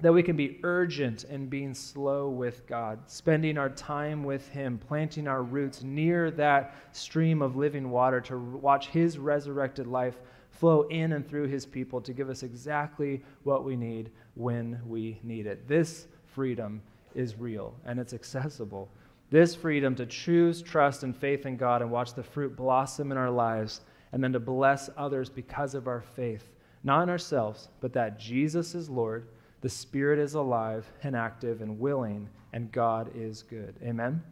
that 0.00 0.12
we 0.12 0.22
can 0.22 0.36
be 0.36 0.58
urgent 0.62 1.24
in 1.24 1.46
being 1.46 1.72
slow 1.72 2.28
with 2.28 2.66
God, 2.66 2.98
spending 3.06 3.56
our 3.56 3.70
time 3.70 4.24
with 4.24 4.46
Him, 4.48 4.78
planting 4.78 5.26
our 5.26 5.42
roots 5.42 5.82
near 5.82 6.30
that 6.32 6.74
stream 6.92 7.40
of 7.40 7.56
living 7.56 7.90
water 7.90 8.20
to 8.22 8.38
watch 8.38 8.88
His 8.88 9.18
resurrected 9.18 9.86
life 9.86 10.16
flow 10.50 10.82
in 10.88 11.12
and 11.12 11.26
through 11.26 11.46
His 11.46 11.64
people 11.64 12.00
to 12.02 12.12
give 12.12 12.28
us 12.28 12.42
exactly 12.42 13.22
what 13.44 13.64
we 13.64 13.74
need 13.74 14.10
when 14.34 14.78
we 14.86 15.18
need 15.22 15.46
it. 15.46 15.66
This 15.66 16.08
freedom 16.26 16.82
is 17.14 17.38
real 17.38 17.74
and 17.86 17.98
it's 17.98 18.12
accessible. 18.12 18.90
This 19.30 19.54
freedom 19.54 19.94
to 19.96 20.04
choose 20.04 20.60
trust 20.60 21.04
and 21.04 21.16
faith 21.16 21.46
in 21.46 21.56
God 21.56 21.80
and 21.80 21.90
watch 21.90 22.14
the 22.14 22.22
fruit 22.22 22.54
blossom 22.54 23.10
in 23.12 23.18
our 23.18 23.30
lives 23.30 23.80
and 24.12 24.22
then 24.22 24.32
to 24.34 24.40
bless 24.40 24.90
others 24.96 25.30
because 25.30 25.74
of 25.74 25.88
our 25.88 26.02
faith, 26.02 26.52
not 26.84 27.02
in 27.02 27.08
ourselves, 27.08 27.70
but 27.80 27.94
that 27.94 28.20
Jesus 28.20 28.74
is 28.74 28.90
Lord 28.90 29.26
the 29.60 29.68
Spirit 29.68 30.18
is 30.18 30.34
alive 30.34 30.90
and 31.02 31.16
active 31.16 31.60
and 31.62 31.78
willing, 31.78 32.28
and 32.52 32.70
God 32.70 33.10
is 33.14 33.42
good. 33.42 33.74
Amen? 33.82 34.22